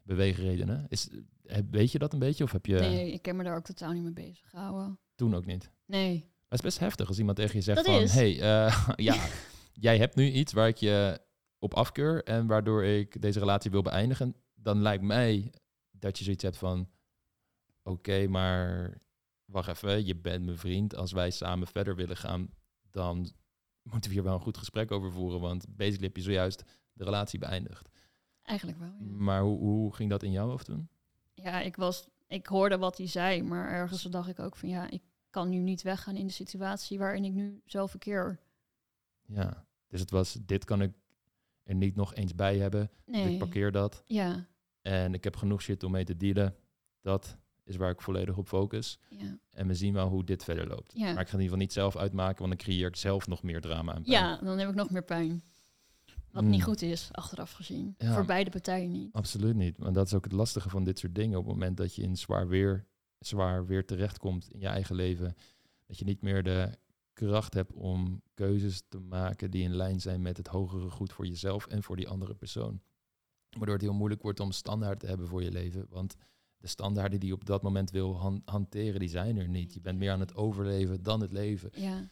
beweegredenen. 0.03 0.87
Is, 0.89 1.09
heb- 1.47 1.71
weet 1.71 1.93
je 1.93 1.99
dat 1.99 2.13
een 2.13 2.19
beetje 2.19 2.45
of 2.45 2.53
heb 2.53 2.67
je 2.67 2.75
Nee, 2.79 3.13
ik 3.13 3.25
heb 3.27 3.37
me 3.37 3.43
daar 3.45 3.57
ook 3.57 3.65
totaal 3.65 3.93
niet 3.93 4.03
mee 4.03 4.13
bezig 4.13 4.51
gehouden. 4.51 4.99
toen 5.15 5.35
ook 5.35 5.47
niet? 5.47 5.71
Nee. 5.87 6.29
Dat 6.49 6.59
is 6.59 6.65
best 6.65 6.79
heftig 6.79 7.09
als 7.09 7.19
iemand 7.19 7.37
tegen 7.37 7.57
je 7.57 7.63
zegt 7.63 7.77
Dat 7.77 7.87
van... 7.95 8.03
is. 8.03 8.15
hey, 8.15 8.41
eh, 8.41 8.89
ja, 9.09 9.27
jij 9.73 9.99
hebt 9.99 10.15
nu 10.15 10.31
iets 10.31 10.53
waar 10.53 10.69
ik 10.69 10.77
je 10.77 11.21
op 11.59 11.75
afkeur... 11.75 12.25
en 12.25 12.47
waardoor 12.47 12.85
ik 12.85 13.23
deze 13.23 13.39
relatie 13.39 13.71
wil 13.71 13.83
beëindigen. 13.83 14.35
Dan 14.55 14.83
lijkt 14.83 15.03
mij 15.03 15.53
dat 15.91 16.19
je 16.19 16.25
zoiets 16.25 16.43
hebt 16.43 16.57
van... 16.57 16.89
oké, 17.83 18.27
maar 18.27 18.95
wacht 19.45 19.69
even, 19.69 20.07
je 20.07 20.17
bent 20.17 20.45
mijn 20.45 20.59
vriend. 20.59 20.95
Als 20.95 21.13
wij 21.13 21.31
samen 21.31 21.67
verder 21.67 21.97
willen 21.97 22.17
gaan... 22.17 22.49
dan 22.91 23.33
moeten 23.83 24.11
we 24.11 24.17
hier 24.17 24.25
wel 24.25 24.35
een 24.35 24.41
goed 24.41 24.57
gesprek 24.59 24.91
over 24.91 25.13
voeren. 25.13 25.41
Want 25.41 25.77
basically 25.77 26.07
heb 26.07 26.17
je 26.17 26.23
zojuist 26.23 26.65
de 26.93 27.05
relatie 27.05 27.39
beëindigd. 27.39 27.89
Eigenlijk 28.43 28.79
wel, 28.79 28.89
ja. 28.99 29.07
Maar 29.07 29.43
hoe, 29.43 29.59
hoe 29.59 29.95
ging 29.95 30.11
dat 30.11 30.23
in 30.23 30.31
jouw 30.31 30.49
hoofd 30.49 30.65
toen? 30.65 30.89
Ja, 31.35 31.61
ik 31.61 31.77
was, 31.77 32.09
ik 32.27 32.47
hoorde 32.47 32.79
wat 32.79 32.97
hij 32.99 33.07
zei, 33.07 33.43
maar 33.43 33.69
ergens 33.69 34.03
dacht 34.03 34.29
ik 34.29 34.39
ook 34.39 34.57
van 34.57 34.69
ja, 34.69 34.91
ik 34.91 35.03
kan 35.31 35.49
nu 35.49 35.59
niet 35.59 35.83
weggaan 35.83 36.17
in 36.17 36.27
de 36.27 36.33
situatie 36.33 36.99
waarin 36.99 37.25
ik 37.25 37.33
nu 37.33 37.61
zelf 37.65 37.91
verkeer. 37.91 38.41
Ja, 39.27 39.67
dus 39.89 40.01
het 40.01 40.11
was, 40.11 40.39
dit 40.47 40.65
kan 40.65 40.83
ik 40.83 40.93
er 41.63 41.75
niet 41.75 41.95
nog 41.97 42.15
eens 42.15 42.35
bij 42.35 42.59
hebben. 42.59 42.91
Dus 43.05 43.15
Nee. 43.17 43.33
ik 43.33 43.39
parkeer 43.39 43.73
dat. 43.73 44.03
Ja, 44.07 44.47
En 44.83 45.15
ik 45.15 45.25
heb 45.25 45.37
genoeg 45.37 45.63
shit 45.63 45.83
om 45.83 45.91
mee 45.91 46.05
te 46.05 46.17
dealen. 46.17 46.57
Dat 47.01 47.37
is 47.71 47.77
waar 47.77 47.91
ik 47.91 48.01
volledig 48.01 48.37
op 48.37 48.49
focus. 48.49 48.99
ja. 49.09 49.39
En 49.51 49.67
we 49.67 49.75
zien 49.75 49.93
wel 49.95 50.09
hoe 50.09 50.25
dit 50.25 50.45
verder 50.45 50.67
loopt. 50.69 50.93
Ja. 50.95 51.01
Maar 51.01 51.09
ik 51.11 51.15
ga 51.17 51.21
het 51.21 51.27
in 51.27 51.33
ieder 51.33 51.43
geval 51.43 51.59
niet 51.59 51.73
zelf 51.73 51.97
uitmaken, 51.97 52.39
want 52.39 52.49
dan 52.49 52.67
creëer 52.67 52.87
ik 52.87 52.97
zelf 52.97 53.27
nog 53.27 53.43
meer 53.43 53.61
drama. 53.61 53.95
En 53.95 54.03
pijn. 54.03 54.13
ja, 54.17 54.37
dan 54.37 54.59
heb 54.59 54.69
ik 54.69 54.75
nog 54.75 54.91
meer 54.91 55.05
pijn. 55.05 55.43
Wat 56.31 56.43
Mm. 56.43 56.51
niet 56.51 56.63
goed 56.65 56.83
is, 56.83 57.09
achteraf 57.13 57.53
gezien. 57.53 57.95
Ja. 57.99 58.15
Voor 58.15 58.25
beide 58.25 58.51
partijen 58.51 58.91
niet. 58.91 59.13
Absoluut 59.13 59.55
niet. 59.57 59.79
Want 59.79 59.95
dat 59.95 60.07
is 60.07 60.15
ook 60.15 60.25
het 60.25 60.33
lastige 60.33 60.69
van 60.69 60.85
dit 60.85 60.99
soort 60.99 61.15
dingen. 61.15 61.39
Op 61.39 61.45
het 61.45 61.53
moment 61.53 61.77
dat 61.77 61.95
je 61.95 62.03
in 62.03 62.17
zwaar 62.17 62.49
weer, 62.49 62.87
zwaar 63.19 63.67
weer 63.67 63.87
terechtkomt 63.87 64.49
in 64.53 64.61
je 64.61 64.67
eigen 64.67 64.95
leven, 64.95 65.35
dat 65.87 65.99
je 65.99 66.05
niet 66.05 66.23
meer 66.23 66.43
de 66.43 66.71
kracht 67.13 67.55
hebt 67.55 67.73
om 67.73 68.23
keuzes 68.35 68.83
te 68.89 68.99
maken 68.99 69.51
die 69.51 69.63
in 69.63 69.75
lijn 69.75 70.01
zijn 70.01 70.23
met 70.23 70.37
het 70.37 70.47
hogere 70.47 70.91
goed 70.91 71.13
voor 71.13 71.27
jezelf 71.27 71.67
en 71.67 71.83
voor 71.83 71.97
die 71.97 72.09
andere 72.09 72.35
persoon. 72.35 72.81
Waardoor 73.51 73.75
het 73.75 73.85
heel 73.85 73.95
moeilijk 73.95 74.23
wordt 74.23 74.41
om 74.41 74.53
standaard 74.53 75.01
te 75.01 75.07
hebben 75.07 75.29
voor 75.29 75.43
je 75.43 75.51
leven. 75.51 75.87
Want 75.89 76.17
de 76.61 76.67
standaarden 76.69 77.21
die 77.21 77.29
je 77.29 77.35
op 77.35 77.45
dat 77.45 77.63
moment 77.63 77.91
wil 77.91 78.19
han- 78.19 78.43
hanteren, 78.45 79.01
die 79.01 79.09
zijn 79.09 79.37
er 79.37 79.49
niet. 79.49 79.75
Je 79.75 79.81
bent 79.81 79.99
meer 79.99 80.11
aan 80.13 80.21
het 80.21 80.35
overleven 80.35 81.03
dan 81.03 81.21
het 81.21 81.33
leven. 81.33 81.71
Ja, 81.75 82.11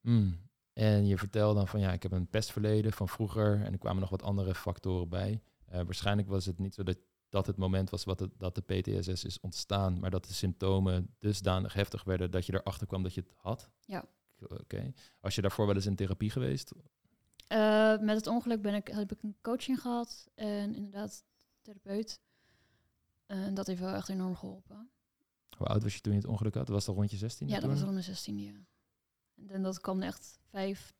Hmm. 0.00 0.38
En 0.72 1.06
je 1.06 1.18
vertelde 1.18 1.54
dan 1.54 1.68
van 1.68 1.80
ja, 1.80 1.92
ik 1.92 2.02
heb 2.02 2.12
een 2.12 2.28
pestverleden 2.28 2.92
van 2.92 3.08
vroeger 3.08 3.62
en 3.62 3.72
er 3.72 3.78
kwamen 3.78 4.00
nog 4.00 4.10
wat 4.10 4.22
andere 4.22 4.54
factoren 4.54 5.08
bij. 5.08 5.42
Eh, 5.66 5.82
waarschijnlijk 5.82 6.28
was 6.28 6.46
het 6.46 6.58
niet 6.58 6.74
zo 6.74 6.82
dat 6.82 6.98
dat 7.28 7.46
het 7.46 7.56
moment 7.56 7.90
was 7.90 8.04
wat 8.04 8.20
het, 8.20 8.30
dat 8.38 8.54
de 8.54 8.60
PTSS 8.60 9.24
is 9.24 9.40
ontstaan, 9.40 10.00
maar 10.00 10.10
dat 10.10 10.24
de 10.24 10.32
symptomen 10.32 11.14
dusdanig 11.18 11.72
heftig 11.72 12.04
werden 12.04 12.30
dat 12.30 12.46
je 12.46 12.52
erachter 12.54 12.86
kwam 12.86 13.02
dat 13.02 13.14
je 13.14 13.20
het 13.20 13.32
had. 13.36 13.70
Ja. 13.80 14.04
Oké. 14.48 14.92
Was 15.20 15.34
je 15.34 15.40
daarvoor 15.42 15.66
wel 15.66 15.74
eens 15.74 15.86
in 15.86 15.96
therapie 15.96 16.30
geweest? 16.30 16.72
Eh, 17.46 17.98
met 17.98 18.16
het 18.16 18.26
ongeluk 18.26 18.62
ben 18.62 18.74
ik, 18.74 18.88
heb 18.88 19.12
ik 19.12 19.22
een 19.22 19.36
coaching 19.42 19.80
gehad 19.80 20.26
en 20.34 20.74
inderdaad 20.74 21.24
therapeut. 21.62 22.20
En 23.26 23.54
dat 23.54 23.66
heeft 23.66 23.80
wel 23.80 23.94
echt 23.94 24.08
enorm 24.08 24.36
geholpen. 24.36 24.90
Hoe 25.56 25.66
oud 25.66 25.82
was 25.82 25.94
je 25.94 26.00
toen 26.00 26.12
je 26.12 26.18
het 26.18 26.28
ongeluk 26.28 26.54
had? 26.54 26.68
Was 26.68 26.84
dat 26.84 26.94
rond 26.94 27.10
je 27.10 27.16
16? 27.16 27.48
Ja, 27.48 27.60
dat 27.60 27.70
was 27.70 27.82
al 27.82 27.92
mijn 27.92 28.04
16 28.04 28.38
jaar. 28.40 28.66
En 29.46 29.62
dat 29.62 29.80
kwam 29.80 30.02
echt 30.02 30.38
vijf 30.48 30.94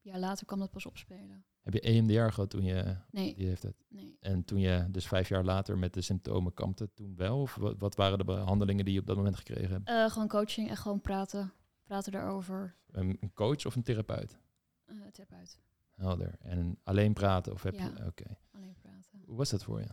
jaar 0.00 0.18
later 0.18 0.46
kwam 0.46 0.58
dat 0.58 0.70
pas 0.70 0.86
opspelen. 0.86 1.44
Heb 1.62 1.72
je 1.74 1.80
EMDR 1.80 2.32
gehad 2.32 2.50
toen 2.50 2.62
je 2.64 2.96
Nee, 3.10 3.34
die 3.34 3.46
heeft 3.46 3.62
het? 3.62 3.84
nee. 3.88 4.16
En 4.20 4.44
toen 4.44 4.60
je 4.60 4.86
dus 4.90 5.06
vijf 5.06 5.28
jaar 5.28 5.44
later 5.44 5.78
met 5.78 5.94
de 5.94 6.00
symptomen 6.00 6.54
kampte, 6.54 6.90
toen 6.94 7.16
wel? 7.16 7.40
Of 7.40 7.54
wat, 7.54 7.78
wat 7.78 7.94
waren 7.94 8.18
de 8.18 8.24
behandelingen 8.24 8.84
die 8.84 8.94
je 8.94 9.00
op 9.00 9.06
dat 9.06 9.16
moment 9.16 9.36
gekregen 9.36 9.70
hebt? 9.70 9.88
Eh, 9.88 10.10
gewoon 10.10 10.28
coaching 10.28 10.68
en 10.68 10.76
gewoon 10.76 11.00
praten. 11.00 11.52
Praten 11.84 12.12
daarover. 12.12 12.76
Een, 12.90 13.16
een 13.20 13.32
coach 13.32 13.66
of 13.66 13.76
een 13.76 13.82
therapeut? 13.82 14.38
eh 14.84 14.96
therapeut. 15.12 15.58
Helder. 15.94 16.34
En 16.40 16.78
alleen 16.82 17.12
praten 17.12 17.52
of 17.52 17.62
heb 17.62 17.74
Ja. 17.74 17.84
je... 17.84 18.06
Oké. 18.06 18.36
Alleen 18.50 18.74
praten. 18.82 19.22
Hoe 19.26 19.36
was 19.36 19.50
dat 19.50 19.62
voor 19.64 19.80
je? 19.80 19.88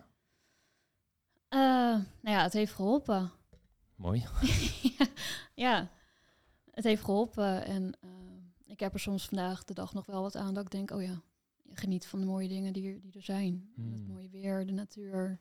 Eh, 1.52 1.60
nou 2.22 2.36
ja, 2.38 2.44
het 2.44 2.54
heeft 2.54 2.74
geholpen. 2.74 3.32
Mooi. 3.96 4.26
ja, 5.54 5.90
het 6.72 6.84
heeft 6.84 7.04
geholpen. 7.04 7.66
En 7.66 7.98
eh, 8.02 8.10
ik 8.66 8.80
heb 8.80 8.94
er 8.94 9.00
soms 9.00 9.26
vandaag 9.26 9.64
de 9.64 9.74
dag 9.74 9.94
nog 9.94 10.06
wel 10.06 10.22
wat 10.22 10.36
aan 10.36 10.54
dat 10.54 10.64
ik 10.64 10.72
denk, 10.72 10.92
oh 10.92 11.02
ja, 11.02 11.22
geniet 11.74 12.06
van 12.08 12.20
de 12.20 12.26
mooie 12.26 12.48
dingen 12.48 12.74
die 12.74 12.94
er, 12.94 13.02
die 13.02 13.14
er 13.14 13.24
zijn. 13.24 13.72
Het 13.76 13.86
Hmm. 13.86 14.08
mooie 14.08 14.30
weer, 14.30 14.66
de 14.66 14.72
natuur. 14.72 15.40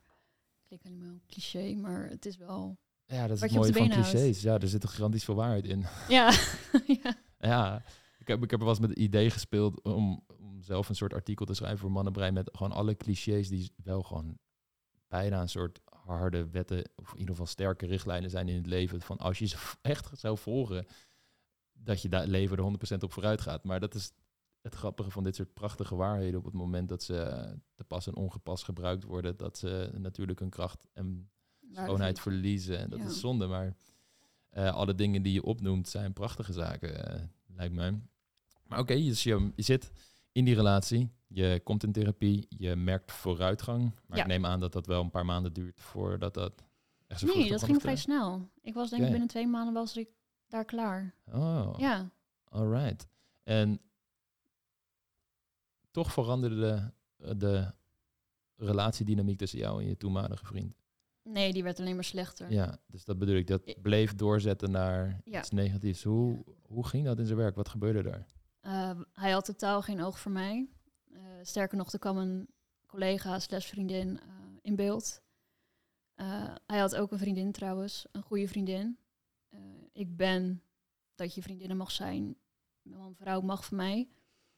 Klinkt 0.66 0.84
helemaal 0.84 1.18
cliché, 1.26 1.74
maar 1.74 2.08
het 2.08 2.26
is 2.26 2.36
wel... 2.36 2.78
Ja, 3.06 3.26
dat 3.26 3.36
is 3.36 3.42
het 3.42 3.52
mooie 3.52 3.72
van 3.72 3.90
houdt. 3.90 4.10
clichés. 4.10 4.42
Ja, 4.42 4.58
er 4.58 4.68
zit 4.68 4.80
toch 4.80 4.90
gigantisch 4.90 5.24
veel 5.24 5.34
waarheid 5.34 5.64
in. 5.64 5.86
Ja, 6.08 6.30
ja. 7.02 7.14
ja, 7.38 7.82
ik 8.18 8.28
heb, 8.28 8.42
ik 8.42 8.50
heb 8.50 8.58
er 8.60 8.66
wel 8.66 8.74
eens 8.74 8.80
met 8.86 8.90
het 8.90 8.98
idee 8.98 9.30
gespeeld 9.30 9.82
om, 9.82 10.24
om 10.40 10.62
zelf 10.62 10.88
een 10.88 10.94
soort 10.96 11.14
artikel 11.14 11.46
te 11.46 11.54
schrijven 11.54 11.78
voor 11.78 11.90
Mannenbrein 11.90 12.32
met 12.34 12.50
gewoon 12.52 12.72
alle 12.72 12.96
clichés 12.96 13.48
die 13.48 13.72
wel 13.84 14.02
gewoon 14.02 14.38
bijna 15.08 15.40
een 15.40 15.48
soort 15.48 15.80
harde 16.16 16.48
wetten, 16.50 16.90
of 16.96 17.12
in 17.12 17.18
ieder 17.18 17.30
geval 17.34 17.46
sterke 17.46 17.86
richtlijnen 17.86 18.30
zijn 18.30 18.48
in 18.48 18.56
het 18.56 18.66
leven. 18.66 19.00
Van 19.00 19.18
als 19.18 19.38
je 19.38 19.46
ze 19.46 19.56
echt 19.82 20.10
zou 20.18 20.38
volgen, 20.38 20.86
dat 21.72 22.02
je 22.02 22.08
daar 22.08 22.26
leven 22.26 22.56
er 22.56 22.94
100% 22.96 22.98
op 23.02 23.12
vooruit 23.12 23.40
gaat. 23.40 23.64
Maar 23.64 23.80
dat 23.80 23.94
is 23.94 24.12
het 24.60 24.74
grappige 24.74 25.10
van 25.10 25.24
dit 25.24 25.36
soort 25.36 25.54
prachtige 25.54 25.94
waarheden 25.94 26.38
op 26.38 26.44
het 26.44 26.54
moment 26.54 26.88
dat 26.88 27.02
ze 27.02 27.46
te 27.74 27.84
pas 27.84 28.06
en 28.06 28.14
ongepast 28.16 28.64
gebruikt 28.64 29.04
worden, 29.04 29.36
dat 29.36 29.58
ze 29.58 29.90
natuurlijk 29.94 30.38
hun 30.38 30.50
kracht 30.50 30.86
en 30.92 31.30
schoonheid 31.72 32.20
verliezen. 32.20 32.78
En 32.78 32.90
dat 32.90 32.98
Ja. 32.98 33.04
is 33.04 33.20
zonde, 33.20 33.46
maar 33.46 33.76
eh, 34.50 34.74
alle 34.74 34.94
dingen 34.94 35.22
die 35.22 35.32
je 35.32 35.42
opnoemt 35.42 35.88
zijn 35.88 36.12
prachtige 36.12 36.52
zaken, 36.52 37.06
eh, 37.14 37.22
lijkt 37.46 37.74
mij. 37.74 38.00
Maar 38.64 38.78
oké, 38.78 38.94
dus 38.94 39.22
je, 39.22 39.52
je 39.54 39.62
zit 39.62 39.90
in 40.32 40.44
die 40.44 40.54
relatie, 40.54 41.10
je 41.26 41.60
komt 41.64 41.82
in 41.82 41.92
therapie, 41.92 42.46
je 42.48 42.76
merkt 42.76 43.12
vooruitgang. 43.12 43.94
Maar 44.06 44.16
Ja. 44.18 44.22
ik 44.22 44.28
neem 44.28 44.46
aan 44.46 44.60
dat 44.60 44.72
dat 44.72 44.86
wel 44.86 45.02
een 45.02 45.10
paar 45.10 45.24
maanden 45.24 45.52
duurt 45.52 45.80
voordat 45.80 46.34
dat 46.34 46.64
echt 47.06 47.20
zo 47.20 47.26
Nee, 47.26 47.48
dat 47.50 47.62
ging 47.62 47.80
vrij 47.80 47.96
snel. 47.96 48.48
Ik 48.60 48.74
was 48.74 48.90
denk 48.90 49.02
ik 49.04 49.10
binnen 49.10 49.28
twee 49.28 49.46
maanden 49.46 49.74
was 49.74 49.96
ik 49.96 50.08
daar 50.48 50.64
klaar. 50.64 51.14
Oh, 51.32 51.74
Ja, 51.78 52.10
alright. 52.44 53.06
En 53.42 53.80
toch 55.90 56.12
veranderde 56.12 56.92
de, 57.16 57.36
de 57.36 57.72
relatiedynamiek 58.56 59.38
tussen 59.38 59.58
jou 59.58 59.82
en 59.82 59.88
je 59.88 59.96
toenmalige 59.96 60.44
vriend. 60.46 60.74
nee, 61.22 61.52
die 61.52 61.62
werd 61.62 61.80
alleen 61.80 61.94
maar 61.94 62.04
slechter. 62.04 62.50
Ja, 62.52 62.78
dus 62.86 63.04
dat 63.04 63.18
bedoel 63.18 63.34
ik. 63.36 63.46
Dat 63.46 63.82
bleef 63.82 64.14
doorzetten 64.14 64.70
naar 64.70 65.20
Ja. 65.24 65.38
iets 65.38 65.50
negatiefs. 65.50 66.02
Hoe, 66.02 66.44
hoe 66.62 66.86
ging 66.86 67.04
dat 67.04 67.18
in 67.18 67.26
zijn 67.26 67.38
werk? 67.38 67.54
Wat 67.54 67.68
gebeurde 67.68 68.02
daar? 68.02 68.26
Eh, 68.60 69.00
hij 69.12 69.30
had 69.30 69.44
totaal 69.44 69.82
geen 69.82 70.02
oog 70.02 70.20
voor 70.20 70.32
mij. 70.32 70.68
Eh, 71.12 71.20
sterker 71.42 71.76
nog, 71.76 71.92
er 71.92 71.98
kwam 71.98 72.16
een 72.16 72.48
collega 72.86 73.38
slash 73.38 73.66
vriendin 73.66 74.20
eh, 74.20 74.26
in 74.62 74.76
beeld. 74.76 75.22
Eh, 76.14 76.54
hij 76.66 76.78
had 76.78 76.96
ook 76.96 77.12
een 77.12 77.18
vriendin 77.18 77.52
trouwens, 77.52 78.06
een 78.12 78.22
goede 78.22 78.48
vriendin. 78.48 78.98
Ik 79.92 80.16
ben 80.16 80.62
dat 81.14 81.34
je 81.34 81.42
vriendinnen 81.42 81.76
mag 81.76 81.90
zijn. 81.90 82.36
Een 82.82 83.14
vrouw 83.14 83.40
mag 83.40 83.64
van 83.64 83.76
mij. 83.76 84.08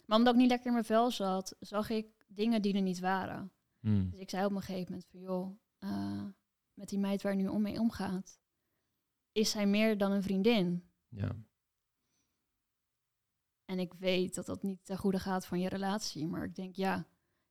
Maar 0.05 0.19
omdat 0.19 0.35
ik 0.35 0.41
niet 0.41 0.49
lekker 0.49 0.67
in 0.67 0.73
mijn 0.73 0.85
vel 0.85 1.11
zat, 1.11 1.57
zag 1.61 1.91
ik 1.91 2.07
dingen 2.27 2.63
die 2.63 2.75
er 2.75 2.83
niet 2.83 2.99
waren. 2.99 3.53
Hmm. 3.81 4.11
Dus 4.11 4.21
ik 4.21 4.31
zei 4.31 4.45
op 4.45 4.53
een 4.53 4.63
gegeven 4.63 4.93
moment 4.93 5.07
van 5.11 5.21
joh, 5.21 5.57
met 6.75 6.89
die 6.89 6.99
meid 6.99 7.23
waar 7.23 7.37
nu 7.37 7.47
om 7.47 7.63
mee 7.63 7.81
omgaat, 7.81 8.39
is 9.33 9.51
zij 9.51 9.67
meer 9.67 9.99
dan 9.99 10.13
een 10.13 10.23
vriendin. 10.23 10.85
Ja. 11.09 11.37
En 13.73 13.79
ik 13.79 13.93
weet 13.95 14.35
dat 14.35 14.47
dat 14.47 14.63
niet 14.63 14.85
ten 14.85 14.97
goede 14.97 15.19
gaat 15.19 15.47
van 15.47 15.61
je 15.61 15.69
relatie. 15.69 16.27
Maar 16.27 16.45
ik 16.45 16.55
denk, 16.55 16.77
ja, 16.77 17.07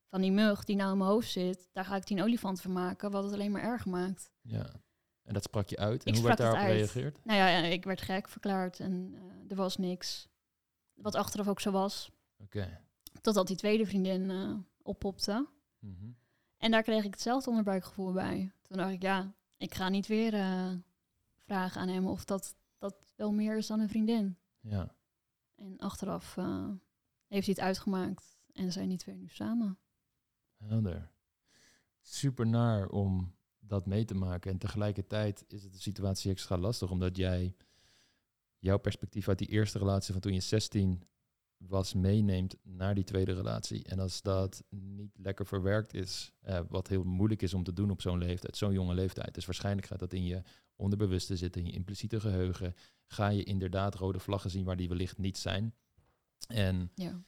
van 0.06 0.20
die 0.20 0.32
mug 0.32 0.64
die 0.64 0.76
nou 0.76 0.92
in 0.92 0.98
mijn 0.98 1.10
hoofd 1.10 1.30
zit, 1.30 1.68
daar 1.72 1.84
ga 1.84 1.96
ik 1.96 2.04
tien 2.04 2.22
olifanten 2.22 2.62
van 2.62 2.72
maken, 2.72 3.10
wat 3.10 3.24
het 3.24 3.32
alleen 3.32 3.50
maar 3.52 3.62
erger 3.62 3.90
maakt. 3.90 4.30
ja. 4.40 4.70
En 5.22 5.34
dat 5.34 5.42
sprak 5.42 5.68
je 5.68 5.76
uit. 5.76 6.04
En 6.04 6.10
Ik 6.12 6.18
hoe 6.18 6.26
werd 6.26 6.38
daarop 6.38 6.58
gereageerd? 6.58 7.24
Nou 7.24 7.38
ja, 7.38 7.48
ik 7.58 7.84
werd 7.84 8.00
gek 8.00 8.28
verklaard 8.28 8.80
en 8.80 9.14
eh, 9.14 9.50
er 9.50 9.56
was 9.56 9.76
niks. 9.76 10.28
Wat 10.94 11.14
achteraf 11.14 11.48
ook 11.48 11.60
zo 11.60 11.70
was. 11.70 12.10
Oké. 12.38 12.80
Totdat 13.20 13.46
die 13.46 13.56
tweede 13.56 13.86
vriendin 13.86 14.30
eh, 14.30 14.54
oppopte. 14.82 15.46
Mhm. 15.78 16.10
En 16.56 16.70
daar 16.70 16.82
kreeg 16.82 17.04
ik 17.04 17.10
hetzelfde 17.12 17.50
onderbuikgevoel 17.50 18.12
bij. 18.12 18.52
Toen 18.62 18.76
dacht 18.76 18.92
ik, 18.92 19.02
ja, 19.02 19.32
ik 19.56 19.74
ga 19.74 19.88
niet 19.88 20.06
weer 20.06 20.34
eh, 20.34 20.70
vragen 21.36 21.80
aan 21.80 21.88
hem 21.88 22.06
of 22.06 22.24
dat, 22.24 22.54
dat 22.78 22.94
wel 23.16 23.32
meer 23.32 23.56
is 23.56 23.66
dan 23.66 23.80
een 23.80 23.88
vriendin. 23.88 24.36
Ja. 24.60 24.94
En 25.62 25.78
achteraf 25.78 26.36
eh, 26.36 26.68
heeft 27.26 27.46
hij 27.46 27.54
het 27.56 27.60
uitgemaakt 27.60 28.38
en 28.52 28.72
zijn 28.72 28.88
die 28.88 28.98
twee 28.98 29.16
nu 29.16 29.28
samen. 29.28 29.78
Helder. 30.56 31.12
Super 32.00 32.46
naar 32.46 32.88
om 32.88 33.34
dat 33.58 33.86
mee 33.86 34.04
te 34.04 34.14
maken. 34.14 34.50
En 34.50 34.58
tegelijkertijd 34.58 35.44
is 35.48 35.62
het 35.62 35.72
de 35.72 35.80
situatie 35.80 36.30
extra 36.30 36.58
lastig, 36.58 36.90
omdat 36.90 37.16
jij 37.16 37.56
jouw 38.58 38.78
perspectief 38.78 39.28
uit 39.28 39.38
die 39.38 39.48
eerste 39.48 39.78
relatie 39.78 40.12
van 40.12 40.22
toen 40.22 40.34
je 40.34 40.40
16 40.40 41.02
was 41.68 41.94
meeneemt 41.94 42.56
naar 42.62 42.94
die 42.94 43.04
tweede 43.04 43.32
relatie. 43.32 43.84
En 43.84 43.98
als 43.98 44.22
dat 44.22 44.64
niet 44.68 45.18
lekker 45.18 45.46
verwerkt 45.46 45.94
is, 45.94 46.32
eh, 46.40 46.60
wat 46.68 46.88
heel 46.88 47.04
moeilijk 47.04 47.42
is 47.42 47.54
om 47.54 47.62
te 47.62 47.72
doen 47.72 47.90
op 47.90 48.00
zo'n 48.00 48.18
leeftijd, 48.18 48.56
zo'n 48.56 48.72
jonge 48.72 48.94
leeftijd. 48.94 49.34
Dus 49.34 49.44
waarschijnlijk 49.46 49.86
gaat 49.86 49.98
dat 49.98 50.12
in 50.12 50.24
je 50.24 50.42
onderbewuste 50.76 51.36
zitten, 51.36 51.60
in 51.60 51.66
je 51.66 51.72
impliciete 51.72 52.20
geheugen. 52.20 52.74
Ga 53.06 53.28
je 53.28 53.44
inderdaad 53.44 53.94
rode 53.94 54.18
vlaggen 54.18 54.50
zien 54.50 54.64
waar 54.64 54.76
die 54.76 54.88
wellicht 54.88 55.18
niet 55.18 55.38
zijn. 55.38 55.74
En 56.48 56.90
Ja. 56.94 57.22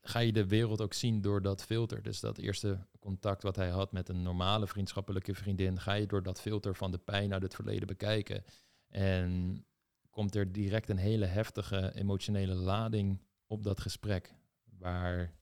ga 0.00 0.18
je 0.18 0.32
de 0.32 0.46
wereld 0.46 0.80
ook 0.80 0.92
zien 0.94 1.20
door 1.20 1.42
dat 1.42 1.62
filter. 1.64 2.02
Dus 2.02 2.20
dat 2.20 2.38
eerste 2.38 2.86
contact 2.98 3.42
wat 3.42 3.56
hij 3.56 3.68
had 3.70 3.92
met 3.92 4.08
een 4.08 4.22
normale 4.22 4.66
vriendschappelijke 4.66 5.34
vriendin, 5.34 5.80
ga 5.80 5.92
je 5.92 6.06
door 6.06 6.22
dat 6.22 6.40
filter 6.40 6.74
van 6.74 6.90
de 6.90 6.98
pijn 6.98 7.32
uit 7.32 7.42
het 7.42 7.54
verleden 7.54 7.86
bekijken. 7.86 8.44
En 8.88 9.64
komt 10.10 10.34
er 10.34 10.52
direct 10.52 10.88
een 10.88 10.96
hele 10.96 11.24
heftige 11.26 11.94
emotionele 11.94 12.54
lading 12.54 13.20
op 13.52 13.62
dat 13.62 13.80
gesprek. 13.80 14.34
Waar 14.78 15.34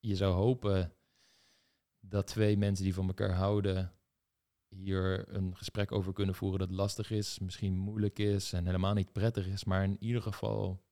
je 0.00 0.16
zou 0.16 0.34
hopen 0.34 0.92
dat 2.00 2.26
twee 2.26 2.56
mensen 2.56 2.84
die 2.84 2.94
van 2.94 3.06
elkaar 3.06 3.32
houden 3.32 3.92
hier 4.68 5.34
een 5.34 5.56
gesprek 5.56 5.92
over 5.92 6.12
kunnen 6.12 6.34
voeren 6.34 6.58
dat 6.58 6.70
lastig 6.70 7.10
is, 7.10 7.38
misschien 7.38 7.76
moeilijk 7.76 8.18
is 8.18 8.52
en 8.52 8.66
helemaal 8.66 8.94
niet 8.94 9.12
prettig 9.12 9.46
is, 9.46 9.64
maar 9.64 9.84
in 9.84 9.96
ieder 10.00 10.22
geval 10.22 10.84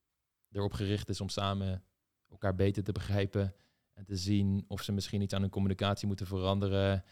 erop 0.51 0.73
gericht 0.73 1.09
is 1.09 1.21
om 1.21 1.29
samen 1.29 1.85
elkaar 2.29 2.55
beter 2.55 2.85
te 2.85 2.93
begrijpen 2.93 3.55
en 3.93 4.05
te 4.05 4.17
zien 4.17 4.65
of 4.69 4.83
ze 4.83 4.93
misschien 4.93 5.23
iets 5.23 5.35
aan 5.35 5.41
hun 5.41 5.51
communicatie 5.51 6.07
moeten 6.07 6.27
veranderen, 6.27 7.05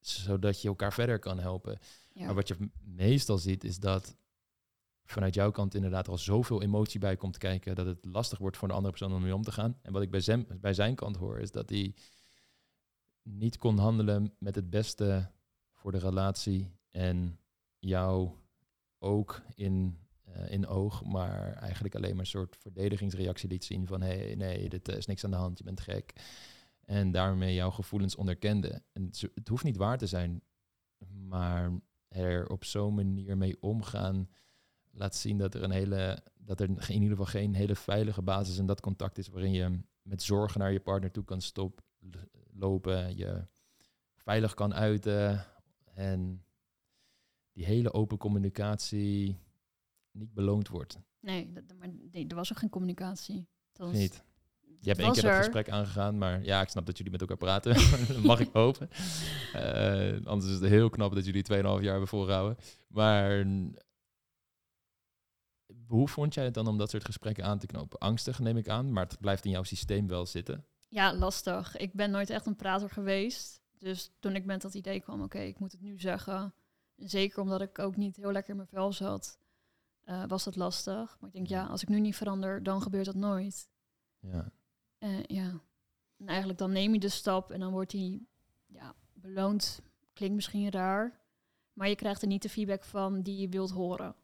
zodat 0.00 0.62
je 0.62 0.68
elkaar 0.68 0.92
verder 0.92 1.18
kan 1.18 1.38
helpen. 1.38 1.78
Ja. 2.12 2.24
Maar 2.24 2.34
wat 2.34 2.48
je 2.48 2.70
meestal 2.80 3.38
ziet 3.38 3.64
is 3.64 3.78
dat 3.78 4.16
vanuit 5.10 5.34
jouw 5.34 5.50
kant 5.50 5.74
inderdaad 5.74 6.08
al 6.08 6.18
zoveel 6.18 6.62
emotie 6.62 7.00
bij 7.00 7.16
komt 7.16 7.38
kijken 7.38 7.74
dat 7.74 7.86
het 7.86 7.98
lastig 8.04 8.38
wordt 8.38 8.56
voor 8.56 8.68
de 8.68 8.74
andere 8.74 8.92
persoon 8.92 9.16
om 9.16 9.22
mee 9.22 9.34
om 9.34 9.42
te 9.42 9.52
gaan. 9.52 9.78
En 9.82 9.92
wat 9.92 10.02
ik 10.02 10.10
bij 10.10 10.20
zijn, 10.20 10.46
bij 10.60 10.74
zijn 10.74 10.94
kant 10.94 11.16
hoor 11.16 11.38
is 11.38 11.50
dat 11.50 11.70
hij 11.70 11.94
niet 13.22 13.58
kon 13.58 13.78
handelen 13.78 14.34
met 14.38 14.54
het 14.54 14.70
beste 14.70 15.30
voor 15.72 15.92
de 15.92 15.98
relatie 15.98 16.72
en 16.90 17.38
jou 17.78 18.30
ook 18.98 19.42
in, 19.54 19.98
eh, 20.24 20.50
in 20.50 20.66
oog, 20.66 21.04
maar 21.04 21.52
eigenlijk 21.52 21.94
alleen 21.94 22.10
maar 22.10 22.20
een 22.20 22.26
soort 22.26 22.56
verdedigingsreactie 22.56 23.48
liet 23.48 23.64
zien 23.64 23.86
van 23.86 24.00
hé, 24.00 24.18
hey, 24.18 24.34
nee, 24.34 24.68
dit 24.68 24.88
is 24.88 25.06
niks 25.06 25.24
aan 25.24 25.30
de 25.30 25.36
hand, 25.36 25.58
je 25.58 25.64
bent 25.64 25.80
gek. 25.80 26.12
En 26.84 27.10
daarmee 27.10 27.54
jouw 27.54 27.70
gevoelens 27.70 28.16
onderkende. 28.16 28.82
En 28.92 29.10
het 29.34 29.48
hoeft 29.48 29.64
niet 29.64 29.76
waar 29.76 29.98
te 29.98 30.06
zijn, 30.06 30.42
maar 31.26 31.80
er 32.08 32.48
op 32.48 32.64
zo'n 32.64 32.94
manier 32.94 33.36
mee 33.36 33.62
omgaan 33.62 34.28
laat 34.98 35.14
zien 35.16 35.38
dat 35.38 35.54
er 35.54 35.62
een 35.62 35.70
hele, 35.70 36.18
dat 36.38 36.60
er 36.60 36.68
in 36.68 36.92
ieder 36.92 37.08
geval 37.08 37.24
geen 37.24 37.54
hele 37.54 37.74
veilige 37.76 38.22
basis 38.22 38.58
in 38.58 38.66
dat 38.66 38.80
contact 38.80 39.18
is 39.18 39.28
waarin 39.28 39.52
je 39.52 39.80
met 40.02 40.22
zorgen 40.22 40.60
naar 40.60 40.72
je 40.72 40.80
partner 40.80 41.10
toe 41.10 41.24
kan 41.24 41.40
stop, 41.40 41.80
l- 42.00 42.16
lopen, 42.52 43.16
je 43.16 43.44
veilig 44.16 44.54
kan 44.54 44.74
uiten 44.74 45.44
en 45.94 46.42
die 47.52 47.64
hele 47.64 47.92
open 47.92 48.18
communicatie 48.18 49.38
niet 50.10 50.34
beloond 50.34 50.68
wordt. 50.68 50.98
Nee, 51.20 51.52
dat, 51.52 51.62
maar 51.78 51.88
nee, 52.12 52.26
er 52.28 52.34
was 52.36 52.52
ook 52.52 52.58
geen 52.58 52.68
communicatie. 52.70 53.46
Dat 53.72 53.86
was, 53.86 53.96
Niet. 53.96 54.26
Je 54.80 54.88
hebt 54.88 55.00
één 55.00 55.12
keer 55.12 55.22
dat 55.22 55.30
er. 55.30 55.36
gesprek 55.36 55.70
aangegaan, 55.70 56.18
maar 56.18 56.44
ja, 56.44 56.60
ik 56.60 56.68
snap 56.68 56.86
dat 56.86 56.96
jullie 56.96 57.12
met 57.12 57.20
elkaar 57.20 57.36
praten. 57.36 57.76
mag 58.26 58.40
ik 58.40 58.50
hopen. 58.52 58.88
Eh, 59.52 60.26
anders 60.26 60.52
is 60.52 60.60
het 60.60 60.68
heel 60.70 60.90
knap 60.90 61.14
dat 61.14 61.24
jullie 61.24 61.44
2,5 61.52 61.58
jaar 61.58 61.80
hebben 61.82 62.08
volgehouden. 62.08 62.56
Maar 62.88 63.46
hoe 65.88 66.08
vond 66.08 66.34
jij 66.34 66.44
het 66.44 66.54
dan 66.54 66.66
om 66.66 66.78
dat 66.78 66.90
soort 66.90 67.04
gesprekken 67.04 67.44
aan 67.44 67.58
te 67.58 67.66
knopen? 67.66 67.98
Angstig 67.98 68.38
neem 68.38 68.56
ik 68.56 68.68
aan, 68.68 68.92
maar 68.92 69.06
het 69.06 69.20
blijft 69.20 69.44
in 69.44 69.50
jouw 69.50 69.62
systeem 69.62 70.06
wel 70.06 70.26
zitten. 70.26 70.64
Ja, 70.88 71.14
lastig. 71.14 71.76
Ik 71.76 71.92
ben 71.92 72.10
nooit 72.10 72.30
echt 72.30 72.46
een 72.46 72.56
prater 72.56 72.90
geweest. 72.90 73.60
Dus 73.78 74.10
toen 74.18 74.34
ik 74.34 74.44
met 74.44 74.62
dat 74.62 74.74
idee 74.74 75.00
kwam, 75.00 75.22
oké, 75.22 75.38
ik 75.38 75.58
moet 75.58 75.72
het 75.72 75.80
nu 75.80 75.98
zeggen. 75.98 76.54
Zeker 76.96 77.40
omdat 77.42 77.60
ik 77.60 77.78
ook 77.78 77.96
niet 77.96 78.16
heel 78.16 78.32
lekker 78.32 78.50
in 78.50 78.56
mijn 78.56 78.68
vel 78.68 78.92
zat, 78.92 79.38
eh, 80.04 80.24
was 80.26 80.44
dat 80.44 80.56
lastig. 80.56 81.16
Maar 81.20 81.28
ik 81.28 81.34
denk, 81.34 81.46
ja, 81.46 81.66
als 81.66 81.82
ik 81.82 81.88
nu 81.88 82.00
niet 82.00 82.16
verander, 82.16 82.62
dan 82.62 82.82
gebeurt 82.82 83.04
dat 83.04 83.14
nooit. 83.14 83.68
Ja, 84.20 84.52
Eh, 84.98 85.22
ja. 85.24 85.60
En 86.16 86.26
eigenlijk 86.26 86.58
dan 86.58 86.72
neem 86.72 86.92
je 86.92 86.98
de 87.00 87.08
stap 87.08 87.50
en 87.50 87.60
dan 87.60 87.72
wordt 87.72 87.90
die 87.90 88.28
ja, 88.66 88.94
beloond. 89.12 89.80
Klinkt 90.12 90.34
misschien 90.34 90.70
raar, 90.70 91.20
maar 91.72 91.88
je 91.88 91.94
krijgt 91.94 92.22
er 92.22 92.28
niet 92.28 92.42
de 92.42 92.48
feedback 92.48 92.84
van 92.84 93.22
die 93.22 93.40
je 93.40 93.48
wilt 93.48 93.70
horen. 93.70 94.14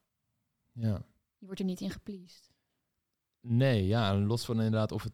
ja. 0.73 1.03
Je 1.45 1.51
wordt 1.51 1.63
er 1.63 1.69
niet 1.69 1.81
in 1.81 1.91
gepleased. 1.91 2.53
Nee, 3.41 3.87
ja, 3.87 4.11
en 4.13 4.27
los 4.27 4.45
van 4.45 4.57
inderdaad 4.57 4.93
of 4.93 5.03
het 5.03 5.13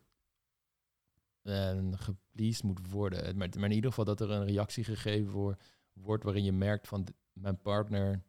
eh, 1.42 1.92
gepleased 1.92 2.62
moet 2.62 2.90
worden. 2.90 3.36
Maar, 3.36 3.48
maar 3.58 3.68
in 3.68 3.74
ieder 3.74 3.90
geval 3.90 4.04
dat 4.04 4.20
er 4.20 4.30
een 4.30 4.44
reactie 4.44 4.84
gegeven 4.84 5.56
wordt 5.92 6.24
waarin 6.24 6.44
je 6.44 6.52
merkt 6.52 6.88
van 6.88 7.06
mijn 7.32 7.60
partner 7.60 8.22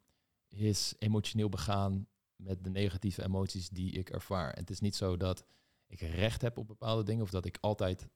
is 0.48 0.96
emotioneel 1.00 1.50
begaan 1.50 2.08
met 2.36 2.64
de 2.64 2.70
negatieve 2.70 3.24
emoties 3.24 3.70
die 3.70 3.92
ik 3.92 4.10
ervaar. 4.10 4.54
En 4.54 4.60
het 4.60 4.70
is 4.70 4.80
niet 4.80 4.96
zo 4.96 5.18
dat 5.18 5.46
ik 5.88 6.00
recht 6.00 6.42
heb 6.42 6.58
op 6.58 6.68
bepaalde 6.68 7.04
dingen 7.04 7.24
of 7.24 7.30
dat 7.30 7.46
ik 7.46 7.58
altijd 7.60 8.08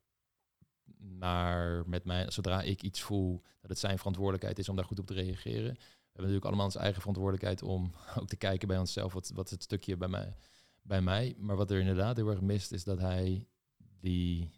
maar 0.97 1.87
met 1.87 2.03
mij, 2.05 2.31
zodra 2.31 2.61
ik 2.61 2.83
iets 2.83 3.01
voel, 3.01 3.41
dat 3.61 3.69
het 3.69 3.79
zijn 3.79 3.97
verantwoordelijkheid 3.97 4.59
is 4.59 4.69
om 4.69 4.75
daar 4.75 4.85
goed 4.85 4.99
op 4.99 5.07
te 5.07 5.13
reageren. 5.13 5.77
Hebben 6.15 6.33
natuurlijk 6.33 6.45
allemaal 6.45 6.65
onze 6.65 6.79
eigen 6.79 6.99
verantwoordelijkheid 6.99 7.63
om 7.63 7.91
ook 8.19 8.27
te 8.27 8.35
kijken 8.35 8.67
bij 8.67 8.77
onszelf, 8.77 9.13
wat, 9.13 9.31
wat 9.33 9.45
is 9.45 9.51
het 9.51 9.63
stukje 9.63 9.97
bij 9.97 10.07
mij, 10.07 10.35
bij 10.81 11.01
mij. 11.01 11.35
Maar 11.37 11.55
wat 11.55 11.71
er 11.71 11.79
inderdaad 11.79 12.15
heel 12.15 12.29
erg 12.29 12.41
mist, 12.41 12.71
is 12.71 12.83
dat 12.83 12.99
hij 12.99 13.47
die 13.77 14.51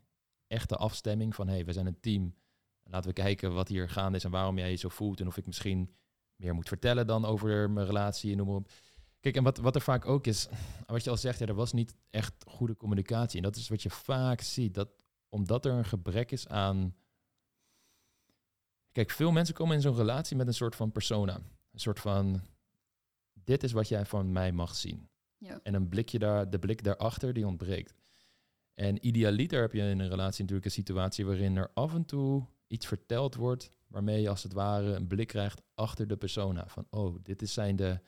echte 0.48 0.76
afstemming 0.76 1.36
van 1.36 1.48
hé, 1.48 1.54
hey, 1.54 1.66
we 1.66 1.74
zijn 1.74 1.86
een 1.86 2.00
team. 2.00 2.36
Laten 2.84 3.10
we 3.10 3.22
kijken 3.22 3.54
wat 3.54 3.68
hier 3.68 3.90
gaande 3.90 4.18
is 4.18 4.24
en 4.24 4.32
waarom 4.32 4.58
jij 4.58 4.70
je 4.70 4.76
zo 4.76 4.90
voelt. 4.90 5.20
En 5.20 5.28
of 5.28 5.38
ik 5.38 5.46
misschien 5.46 5.92
meer 6.36 6.54
moet 6.54 6.68
vertellen 6.68 7.08
dan 7.08 7.26
over 7.26 7.70
mijn 7.70 7.86
relatie 7.86 8.32
en 8.32 8.38
noem 8.38 8.48
maar 8.48 8.56
op. 8.56 8.72
Kijk, 9.20 9.36
en 9.36 9.44
wat, 9.44 9.58
wat 9.58 9.76
er 9.76 9.82
vaak 9.82 10.06
ook 10.06 10.28
is, 10.28 10.48
wat 10.86 11.04
je 11.04 11.10
al 11.10 11.18
zegt, 11.18 11.40
ja, 11.40 11.46
er 11.46 11.54
was 11.54 11.74
niet 11.74 11.96
echt 12.10 12.34
goede 12.48 12.76
communicatie. 12.76 13.38
En 13.38 13.44
dat 13.44 13.56
is 13.56 13.70
wat 13.70 13.82
je 13.82 13.90
vaak 13.90 14.42
ziet, 14.42 14.74
dat 14.74 14.90
omdat 15.30 15.66
er 15.66 15.72
een 15.72 15.86
gebrek 15.86 16.32
is 16.32 16.48
aan... 16.48 16.96
Kijk, 18.98 19.12
veel 19.12 19.32
mensen 19.32 19.56
komen 19.56 19.76
in 19.76 19.82
zo'n 19.82 19.96
relatie 19.96 20.38
met 20.38 20.48
een 20.48 20.54
soort 20.54 20.76
van 20.76 20.92
persona. 20.92 21.36
Een 21.72 21.80
soort 21.80 22.00
van, 22.00 22.42
dit 23.34 23.64
is 23.64 23.72
wat 23.72 23.88
jij 23.88 24.06
van 24.06 24.32
mij 24.32 24.52
mag 24.52 24.76
zien. 24.76 25.10
Ja. 25.38 25.60
En 25.64 25.74
een 25.74 25.90
blikje 25.90 26.20
daar, 26.20 26.50
de 26.50 26.60
blik 26.60 26.84
daarachter, 26.84 27.34
die 27.34 27.48
ontbreekt. 27.48 27.94
En 28.74 29.08
idealiter 29.08 29.62
heb 29.62 29.74
je 29.74 29.80
in 29.80 30.00
een 30.00 30.10
relatie 30.10 30.42
natuurlijk 30.42 30.66
een 30.66 30.72
situatie 30.72 31.26
waarin 31.26 31.56
er 31.56 31.72
af 31.74 31.94
en 31.94 32.06
toe 32.06 32.46
iets 32.68 32.86
verteld 32.86 33.36
wordt, 33.36 33.72
waarmee 33.88 34.22
je 34.22 34.30
als 34.30 34.44
het 34.44 34.54
ware 34.54 34.94
een 34.94 35.08
blik 35.08 35.28
krijgt 35.28 35.62
achter 35.74 36.08
de 36.08 36.18
persona. 36.18 36.68
Van, 36.68 36.88
oh, 36.90 37.16
dit 37.24 37.42
is 37.42 37.54
zijn 37.54 37.76
de 37.76 38.00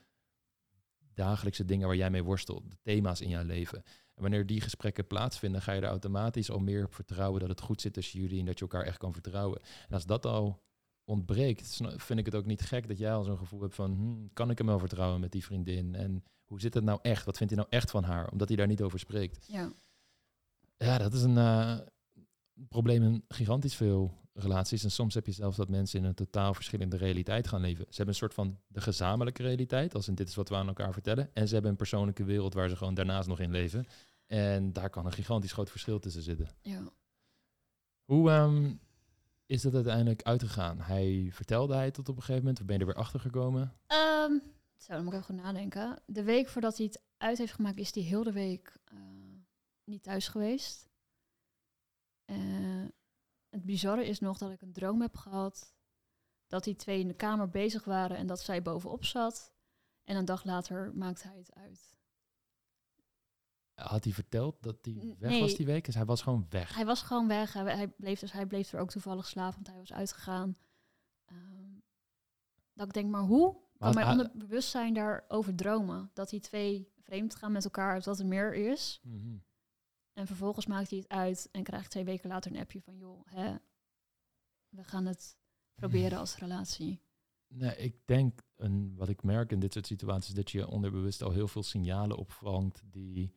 dagelijkse 1.13 1.65
dingen 1.65 1.87
waar 1.87 1.97
jij 1.97 2.09
mee 2.09 2.23
worstelt, 2.23 2.69
de 2.69 2.77
thema's 2.81 3.21
in 3.21 3.29
jouw 3.29 3.43
leven. 3.43 3.83
En 4.13 4.21
wanneer 4.21 4.45
die 4.45 4.61
gesprekken 4.61 5.07
plaatsvinden, 5.07 5.61
ga 5.61 5.71
je 5.71 5.81
er 5.81 5.87
automatisch 5.87 6.51
al 6.51 6.59
meer 6.59 6.85
op 6.85 6.93
vertrouwen 6.93 7.39
dat 7.39 7.49
het 7.49 7.61
goed 7.61 7.81
zit 7.81 7.93
tussen 7.93 8.19
jullie 8.19 8.39
en 8.39 8.45
dat 8.45 8.59
je 8.59 8.65
elkaar 8.65 8.85
echt 8.85 8.97
kan 8.97 9.13
vertrouwen. 9.13 9.61
En 9.87 9.93
als 9.93 10.05
dat 10.05 10.25
al 10.25 10.67
ontbreekt, 11.09 11.79
vind 11.95 12.19
ik 12.19 12.25
het 12.25 12.35
ook 12.35 12.45
niet 12.45 12.61
gek 12.61 12.87
dat 12.87 12.97
jij 12.97 13.13
al 13.13 13.23
zo'n 13.23 13.37
gevoel 13.37 13.61
hebt 13.61 13.75
van, 13.75 13.91
hmm, 13.93 14.29
kan 14.33 14.49
ik 14.49 14.57
hem 14.57 14.67
wel 14.67 14.79
vertrouwen 14.79 15.19
met 15.19 15.31
die 15.31 15.43
vriendin? 15.43 15.95
En 15.95 16.23
hoe 16.45 16.59
zit 16.59 16.73
het 16.73 16.83
nou 16.83 16.99
echt? 17.01 17.25
Wat 17.25 17.37
vindt 17.37 17.53
hij 17.53 17.61
nou 17.61 17.73
echt 17.75 17.91
van 17.91 18.03
haar? 18.03 18.31
Omdat 18.31 18.47
hij 18.47 18.57
daar 18.57 18.67
niet 18.67 18.81
over 18.81 18.99
spreekt. 18.99 19.45
Ja. 19.47 19.73
Ja, 20.77 20.97
dat 20.97 21.13
is 21.13 21.21
een 21.21 21.37
eh, 21.37 21.77
probleem 22.69 23.03
in 23.03 23.23
gigantisch 23.27 23.75
veel 23.75 24.17
relaties. 24.33 24.83
En 24.83 24.91
soms 24.91 25.13
heb 25.13 25.25
je 25.25 25.31
zelfs 25.31 25.57
dat 25.57 25.69
mensen 25.69 25.99
in 25.99 26.05
een 26.05 26.13
totaal 26.13 26.53
verschillende 26.53 26.97
realiteit 26.97 27.47
gaan 27.47 27.61
leven. 27.61 27.85
Ze 27.89 27.95
hebben 27.95 28.07
een 28.07 28.19
soort 28.19 28.33
van 28.33 28.59
de 28.67 28.81
gezamenlijke 28.81 29.43
realiteit, 29.43 29.95
als 29.95 30.07
in 30.07 30.15
dit 30.15 30.27
is 30.27 30.35
wat 30.35 30.49
we 30.49 30.55
aan 30.55 30.67
elkaar 30.67 30.93
vertellen. 30.93 31.29
En 31.33 31.47
ze 31.47 31.53
hebben 31.53 31.71
een 31.71 31.77
persoonlijke 31.77 32.23
wereld 32.23 32.53
waar 32.53 32.69
ze 32.69 32.75
gewoon 32.75 32.93
daarnaast 32.93 33.27
nog 33.27 33.39
in 33.39 33.51
leven. 33.51 33.85
En 34.25 34.73
daar 34.73 34.89
kan 34.89 35.05
een 35.05 35.11
gigantisch 35.11 35.51
groot 35.51 35.69
verschil 35.69 35.99
tussen 35.99 36.21
zitten. 36.21 36.47
ja. 36.61 36.83
Hoe 38.05 38.29
ehm, 38.29 38.71
is 39.49 39.61
dat 39.61 39.73
uiteindelijk 39.73 40.23
uitgegaan? 40.23 40.79
Hij 40.79 41.29
vertelde 41.31 41.75
hij 41.75 41.91
tot 41.91 42.09
op 42.09 42.15
een 42.15 42.21
gegeven 42.21 42.41
moment, 42.41 42.59
of 42.59 42.65
ben 42.65 42.75
je 42.75 42.81
er 42.81 42.87
weer 42.87 43.03
achter 43.03 43.19
gekomen? 43.19 43.77
Ehm, 43.87 44.31
zo, 44.77 44.93
dan 44.93 45.03
moet 45.03 45.13
ik 45.13 45.19
even 45.19 45.35
nadenken. 45.35 46.01
De 46.05 46.23
week 46.23 46.47
voordat 46.47 46.77
hij 46.77 46.85
het 46.85 47.01
uit 47.17 47.37
heeft 47.37 47.53
gemaakt, 47.53 47.79
is 47.79 47.93
hij 47.93 48.03
heel 48.03 48.23
de 48.23 48.31
week 48.31 48.77
eh, 48.85 48.97
niet 49.83 50.03
thuis 50.03 50.27
geweest. 50.27 50.89
Eh, 52.25 52.37
het 53.49 53.65
bizarre 53.65 54.05
is 54.05 54.19
nog 54.19 54.37
dat 54.37 54.51
ik 54.51 54.61
een 54.61 54.73
droom 54.73 55.01
heb 55.01 55.15
gehad 55.15 55.73
dat 56.47 56.63
die 56.63 56.75
twee 56.75 56.99
in 56.99 57.07
de 57.07 57.13
kamer 57.13 57.49
bezig 57.49 57.83
waren 57.83 58.17
en 58.17 58.27
dat 58.27 58.39
zij 58.39 58.61
bovenop 58.61 59.05
zat. 59.05 59.53
En 60.03 60.15
een 60.15 60.25
dag 60.25 60.43
later 60.43 60.91
maakte 60.95 61.27
hij 61.27 61.37
het 61.37 61.53
uit. 61.53 61.98
Had 63.79 64.03
hij 64.03 64.13
verteld 64.13 64.63
dat 64.63 64.77
hij 64.81 65.15
weg 65.19 65.29
nee. 65.29 65.41
was 65.41 65.55
die 65.55 65.65
week? 65.65 65.85
Dus 65.85 65.95
hij 65.95 66.05
was 66.05 66.21
gewoon 66.21 66.45
weg. 66.49 66.75
Hij 66.75 66.85
was 66.85 67.01
gewoon 67.01 67.27
weg. 67.27 67.53
Hij, 67.53 67.75
hij, 67.75 67.87
bleef, 67.87 68.19
dus 68.19 68.31
hij 68.31 68.45
bleef 68.45 68.73
er 68.73 68.79
ook 68.79 68.89
toevallig 68.89 69.27
slapen, 69.27 69.55
want 69.55 69.67
hij 69.67 69.77
was 69.77 69.93
uitgegaan. 69.93 70.57
Ehm, 71.25 71.79
dat 72.73 72.87
ik 72.87 72.93
denk, 72.93 73.09
maar 73.09 73.21
hoe 73.21 73.53
kan 73.53 73.87
had 73.87 73.93
mijn 73.93 74.07
onderbewustzijn 74.07 74.93
daarover 74.93 75.55
dromen? 75.55 76.09
Dat 76.13 76.29
die 76.29 76.39
twee 76.39 76.91
vreemd 77.01 77.35
gaan 77.35 77.51
met 77.51 77.63
elkaar, 77.63 78.01
dat 78.01 78.19
er 78.19 78.25
meer 78.25 78.53
is. 78.53 78.99
Mhm. 79.03 79.37
En 80.13 80.27
vervolgens 80.27 80.65
maakt 80.65 80.89
hij 80.89 80.99
het 80.99 81.09
uit 81.09 81.49
en 81.51 81.63
krijgt 81.63 81.91
twee 81.91 82.03
weken 82.03 82.29
later 82.29 82.51
een 82.51 82.59
appje 82.59 82.81
van... 82.81 82.97
joh, 82.97 83.25
hè, 83.25 83.55
we 84.69 84.83
gaan 84.83 85.05
het 85.05 85.37
proberen 85.75 86.19
als 86.23 86.37
relatie. 86.37 87.01
Nee, 87.47 87.75
ik 87.75 87.95
denk, 88.05 88.41
en 88.55 88.95
wat 88.95 89.09
ik 89.09 89.23
merk 89.23 89.51
in 89.51 89.59
dit 89.59 89.73
soort 89.73 89.87
situaties, 89.87 90.33
dat 90.33 90.51
je 90.51 90.67
onderbewust 90.67 91.21
al 91.21 91.31
heel 91.31 91.47
veel 91.47 91.63
signalen 91.63 92.17
opvangt 92.17 92.81
die 92.85 93.33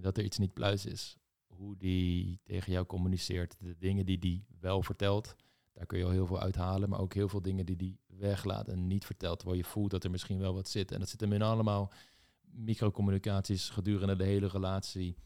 dat 0.00 0.18
er 0.18 0.24
iets 0.24 0.38
niet 0.38 0.52
pluis 0.52 0.86
is. 0.86 1.16
Hoe 1.46 1.76
die 1.76 2.40
tegen 2.44 2.72
jou 2.72 2.86
communiceert, 2.86 3.56
de 3.60 3.76
dingen 3.78 4.06
die 4.06 4.18
die 4.18 4.44
wel 4.60 4.82
vertelt, 4.82 5.36
daar 5.72 5.86
kun 5.86 5.98
je 5.98 6.04
al 6.04 6.10
heel 6.10 6.26
veel 6.26 6.40
uithalen, 6.40 6.88
maar 6.88 7.00
ook 7.00 7.14
heel 7.14 7.28
veel 7.28 7.42
dingen 7.42 7.66
die 7.66 7.76
die 7.76 7.98
weglaat 8.06 8.68
en 8.68 8.86
niet 8.86 9.04
vertelt, 9.04 9.38
terwijl 9.38 9.60
je 9.60 9.66
voelt 9.66 9.90
dat 9.90 10.04
er 10.04 10.10
misschien 10.10 10.38
wel 10.38 10.54
wat 10.54 10.68
zit. 10.68 10.92
En 10.92 10.98
dat 10.98 11.08
zit 11.08 11.20
hem 11.20 11.32
in 11.32 11.42
allemaal 11.42 11.92
microcommunicaties 12.40 13.68
gedurende 13.68 14.16
de 14.16 14.24
hele 14.24 14.46
relatie, 14.46 15.16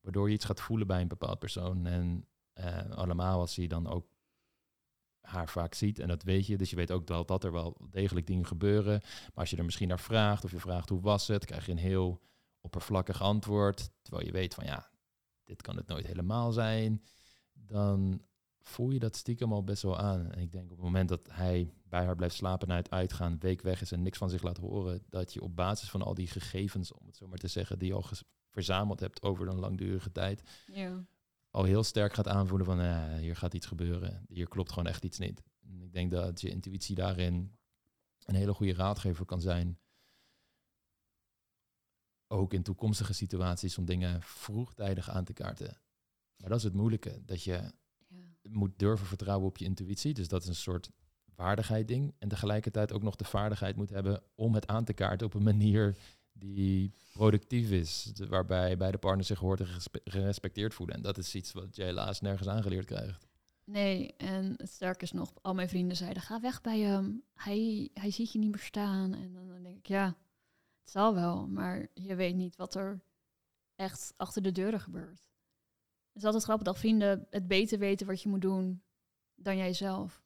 waardoor 0.00 0.28
je 0.28 0.34
iets 0.34 0.44
gaat 0.44 0.60
voelen 0.60 0.86
bij 0.86 1.00
een 1.00 1.08
bepaald 1.08 1.38
persoon. 1.38 1.86
En 1.86 2.26
eh, 2.52 2.90
allemaal 2.90 3.40
als 3.40 3.56
hij 3.56 3.66
dan 3.66 3.86
ook 3.86 4.06
haar 5.20 5.48
vaak 5.48 5.74
ziet. 5.74 5.98
En 5.98 6.08
dat 6.08 6.22
weet 6.22 6.46
je. 6.46 6.56
Dus 6.56 6.70
je 6.70 6.76
weet 6.76 6.90
ook 6.90 7.08
wel 7.08 7.24
dat 7.24 7.44
er 7.44 7.52
wel 7.52 7.76
degelijk 7.90 8.26
dingen 8.26 8.46
gebeuren. 8.46 9.00
Maar 9.02 9.30
als 9.34 9.50
je 9.50 9.56
er 9.56 9.64
misschien 9.64 9.88
naar 9.88 10.00
vraagt 10.00 10.44
of 10.44 10.50
je 10.50 10.58
vraagt 10.58 10.88
hoe 10.88 11.00
was 11.00 11.26
het, 11.26 11.44
krijg 11.44 11.66
je 11.66 11.72
een 11.72 11.78
heel 11.78 12.20
oppervlakkig 12.62 13.20
antwoord. 13.22 13.90
Terwijl 14.02 14.26
je 14.26 14.32
weet 14.32 14.54
van 14.54 14.64
ja, 14.64 14.90
dit 15.44 15.62
kan 15.62 15.76
het 15.76 15.86
nooit 15.86 16.06
helemaal 16.06 16.52
zijn. 16.52 17.02
Dan 17.52 18.22
voel 18.60 18.90
je 18.90 18.98
dat 18.98 19.16
stiekem 19.16 19.52
al 19.52 19.64
best 19.64 19.82
wel 19.82 19.98
aan. 19.98 20.30
En 20.32 20.40
ik 20.40 20.52
denk 20.52 20.64
op 20.64 20.76
het 20.76 20.84
moment 20.84 21.08
dat 21.08 21.28
hij 21.30 21.74
bij 21.84 22.04
haar 22.04 22.16
blijft 22.16 22.34
slapen 22.34 22.68
na 22.68 22.76
het 22.76 22.90
uitgaan, 22.90 23.38
week 23.38 23.62
weg 23.62 23.80
is 23.80 23.92
en 23.92 24.02
niks 24.02 24.18
van 24.18 24.30
zich 24.30 24.42
laat 24.42 24.56
horen, 24.58 25.02
dat 25.08 25.32
je 25.32 25.42
op 25.42 25.56
basis 25.56 25.90
van 25.90 26.02
al 26.02 26.14
die 26.14 26.26
gegevens, 26.26 26.92
om 26.92 27.06
het 27.06 27.16
zo 27.16 27.28
maar 27.28 27.38
te 27.38 27.48
zeggen, 27.48 27.78
die 27.78 27.88
je 27.88 27.94
al 27.94 28.04
verzameld 28.50 29.00
hebt 29.00 29.22
over 29.22 29.48
een 29.48 29.58
langdurige 29.58 30.12
tijd, 30.12 30.42
Ja. 30.66 31.04
al 31.50 31.64
heel 31.64 31.82
sterk 31.82 32.14
gaat 32.14 32.28
aanvoelen 32.28 32.66
van 32.66 32.80
eh, 32.80 33.14
hier 33.14 33.36
gaat 33.36 33.54
iets 33.54 33.66
gebeuren. 33.66 34.24
Hier 34.28 34.48
klopt 34.48 34.68
gewoon 34.72 34.86
echt 34.86 35.04
iets 35.04 35.18
niet. 35.18 35.42
En 35.62 35.82
ik 35.82 35.92
denk 35.92 36.10
dat 36.10 36.40
je 36.40 36.50
intuïtie 36.50 36.94
daarin 36.94 37.56
een 38.24 38.34
hele 38.34 38.54
goede 38.54 38.74
raadgever 38.74 39.24
kan 39.24 39.40
zijn. 39.40 39.78
Ook 42.32 42.52
in 42.52 42.62
toekomstige 42.62 43.12
situaties 43.12 43.78
om 43.78 43.84
dingen 43.84 44.22
vroegtijdig 44.22 45.10
aan 45.10 45.24
te 45.24 45.32
kaarten. 45.32 45.80
Maar 46.36 46.48
dat 46.48 46.58
is 46.58 46.64
het 46.64 46.74
moeilijke. 46.74 47.22
Dat 47.26 47.42
je 47.42 47.52
Ja. 48.08 48.20
moet 48.42 48.78
durven 48.78 49.06
vertrouwen 49.06 49.46
op 49.48 49.56
je 49.58 49.64
intuïtie. 49.64 50.14
Dus 50.14 50.28
dat 50.28 50.42
is 50.42 50.48
een 50.48 50.54
soort 50.54 50.90
vaardigheid 51.34 51.88
ding. 51.88 52.14
En 52.18 52.28
tegelijkertijd 52.28 52.92
ook 52.92 53.02
nog 53.02 53.16
de 53.16 53.24
vaardigheid 53.24 53.76
moet 53.76 53.90
hebben 53.90 54.22
om 54.34 54.54
het 54.54 54.66
aan 54.66 54.84
te 54.84 54.92
kaarten 54.92 55.26
op 55.26 55.34
een 55.34 55.42
manier 55.42 55.96
die 56.32 56.92
productief 57.12 57.70
is. 57.70 58.12
Waarbij 58.28 58.76
beide 58.76 58.98
partners 58.98 59.26
zich 59.28 59.38
gehoord 59.38 59.60
en 59.60 59.66
gerespecteerd 60.04 60.74
voelen. 60.74 60.96
En 60.96 61.02
dat 61.02 61.18
is 61.18 61.34
iets 61.34 61.52
wat 61.52 61.76
je 61.76 61.82
helaas 61.82 62.20
nergens 62.20 62.48
aangeleerd 62.48 62.86
krijgt. 62.86 63.26
Nee, 63.64 64.14
en 64.16 64.54
het 64.56 64.70
sterke 64.70 65.04
is 65.04 65.12
nog, 65.12 65.32
al 65.42 65.54
mijn 65.54 65.68
vrienden 65.68 65.96
zeiden, 65.96 66.22
ga 66.22 66.40
weg 66.40 66.60
bij 66.60 66.80
hem. 66.80 67.22
Hij, 67.34 67.90
hij 67.94 68.10
ziet 68.10 68.32
je 68.32 68.38
niet 68.38 68.50
meer 68.50 68.64
staan. 68.64 69.14
En 69.14 69.32
dan 69.32 69.62
denk 69.62 69.76
ik, 69.78 69.86
ja, 69.86 70.16
het 70.82 70.90
zal 70.90 71.14
wel. 71.14 71.46
Maar 71.48 71.86
je 71.94 72.14
weet 72.14 72.34
niet 72.34 72.56
wat 72.56 72.74
er 72.74 73.02
echt 73.76 74.14
achter 74.16 74.42
de 74.42 74.52
deuren 74.52 74.80
gebeurt. 74.80 75.24
Het 76.12 76.16
is 76.20 76.24
altijd 76.24 76.44
grappig 76.44 76.66
dat 76.66 76.78
vrienden 76.78 77.26
het 77.30 77.46
beter 77.46 77.78
weten 77.78 78.06
wat 78.06 78.22
je 78.22 78.28
moet 78.28 78.40
doen 78.40 78.82
dan 79.34 79.56
jijzelf. 79.56 80.22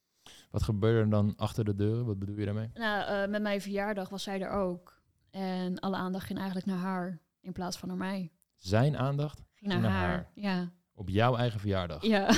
Wat 0.51 0.63
gebeurde 0.63 0.99
er 1.01 1.11
dan 1.11 1.37
achter 1.37 1.65
de 1.65 1.75
deuren? 1.75 2.07
Wat 2.07 2.19
bedoel 2.19 2.37
je 2.39 2.45
daarmee? 2.45 2.71
Nou, 2.75 3.05
eh, 3.23 3.31
met 3.31 3.43
mijn 3.43 3.61
verjaardag 3.61 4.09
was 4.09 4.23
zij 4.23 4.41
er 4.41 4.51
ook. 4.51 5.01
En 5.31 5.79
alle 5.79 5.97
aandacht 5.97 6.27
ging 6.27 6.39
eigenlijk 6.39 6.67
naar 6.69 6.79
haar 6.79 7.21
in 7.41 7.53
plaats 7.53 7.77
van 7.79 7.89
naar 7.89 7.97
mij. 7.97 8.33
Zijn 8.55 8.97
aandacht 8.97 9.45
Ging 9.55 9.73
naar, 9.73 9.81
naar 9.81 9.91
haar. 9.91 10.09
haar. 10.09 10.31
Ja. 10.35 10.73
op 10.95 11.09
jouw 11.09 11.37
eigen 11.37 11.61
verjaardag. 11.61 12.03
ja. 12.03 12.35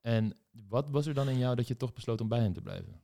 En 0.00 0.38
wat 0.50 0.90
was 0.90 1.06
er 1.06 1.14
dan 1.14 1.28
in 1.28 1.38
jou 1.38 1.56
dat 1.56 1.68
je 1.68 1.76
toch 1.76 1.92
besloot 1.92 2.20
om 2.20 2.28
bij 2.28 2.40
hem 2.40 2.52
te 2.52 2.60
blijven? 2.62 3.02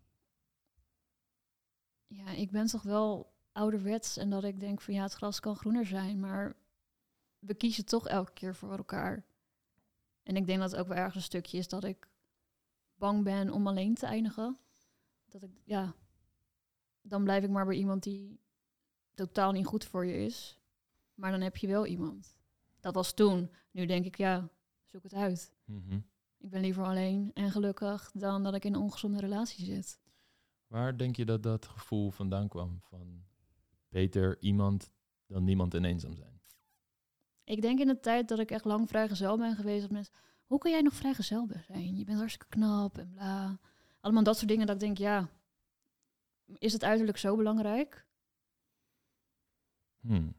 Ja, 2.06 2.30
ik 2.30 2.50
ben 2.50 2.66
toch 2.66 2.82
wel 2.82 3.32
ouderwets 3.52 4.16
en 4.16 4.30
dat 4.30 4.44
ik 4.44 4.60
denk 4.60 4.80
van 4.80 4.94
ja, 4.94 5.02
het 5.02 5.12
gras 5.12 5.40
kan 5.40 5.56
groener 5.56 5.86
zijn, 5.86 6.20
maar 6.20 6.56
we 7.38 7.54
kiezen 7.54 7.84
toch 7.84 8.08
elke 8.08 8.32
keer 8.32 8.54
voor 8.54 8.76
elkaar. 8.76 9.24
En 10.22 10.36
ik 10.36 10.46
denk 10.46 10.60
dat 10.60 10.70
het 10.70 10.80
ook 10.80 10.88
wel 10.88 10.96
ergens 10.96 11.14
een 11.14 11.22
stukje 11.22 11.58
is 11.58 11.68
dat 11.68 11.84
ik 11.84 12.08
bang 12.94 13.24
ben 13.24 13.50
om 13.50 13.66
alleen 13.66 13.94
te 13.94 14.06
eindigen. 14.06 14.58
Dat 15.28 15.42
ik, 15.42 15.50
ja, 15.64 15.94
dan 17.00 17.22
blijf 17.22 17.44
ik 17.44 17.50
maar 17.50 17.66
bij 17.66 17.76
iemand 17.76 18.02
die 18.02 18.40
totaal 19.14 19.52
niet 19.52 19.66
goed 19.66 19.84
voor 19.84 20.06
je 20.06 20.24
is. 20.24 20.60
Maar 21.14 21.30
dan 21.30 21.40
heb 21.40 21.56
je 21.56 21.66
wel 21.66 21.86
iemand. 21.86 22.36
Dat 22.80 22.94
was 22.94 23.12
toen. 23.12 23.50
Nu 23.70 23.86
denk 23.86 24.04
ik, 24.04 24.16
ja, 24.16 24.48
zoek 24.86 25.02
het 25.02 25.14
uit. 25.14 25.52
Mhm. 25.64 26.00
Ik 26.38 26.50
ben 26.50 26.60
liever 26.60 26.84
alleen 26.84 27.30
en 27.34 27.50
gelukkig 27.50 28.10
dan 28.14 28.42
dat 28.42 28.54
ik 28.54 28.64
in 28.64 28.74
een 28.74 28.80
ongezonde 28.80 29.20
relatie 29.20 29.64
zit. 29.64 30.00
Waar 30.66 30.96
denk 30.96 31.16
je 31.16 31.24
dat 31.24 31.42
dat 31.42 31.66
gevoel 31.66 32.10
vandaan 32.10 32.48
kwam? 32.48 32.80
Van 32.80 33.24
beter 33.92 34.36
iemand 34.40 34.92
dan 35.26 35.44
niemand 35.44 35.74
en 35.74 35.84
eenzaam 35.84 36.14
zijn? 36.14 36.40
Ik 37.44 37.62
denk 37.62 37.80
in 37.80 37.86
de 37.86 38.00
tijd 38.00 38.28
dat 38.28 38.38
ik 38.38 38.50
echt 38.50 38.64
lang 38.64 38.88
vrijgezel 38.88 39.36
ben 39.38 39.56
geweest, 39.56 39.80
dat 39.82 39.90
mensen, 39.90 40.14
hoe 40.44 40.58
kan 40.58 40.70
jij 40.70 40.80
nog 40.82 40.94
vrijgezel 40.94 41.48
zijn? 41.66 41.96
Je 41.96 42.04
bent 42.04 42.18
hartstikke 42.18 42.46
knap 42.48 42.98
en 42.98 43.10
bla. 43.14 43.58
Allemaal 44.00 44.22
dat 44.22 44.36
soort 44.36 44.48
dingen 44.48 44.66
dat 44.66 44.74
ik 44.74 44.80
denk, 44.80 44.98
ja, 44.98 45.28
is 46.58 46.72
het 46.72 46.84
uiterlijk 46.84 47.18
zo 47.18 47.36
belangrijk? 47.36 48.06
Hmm. 50.00 50.34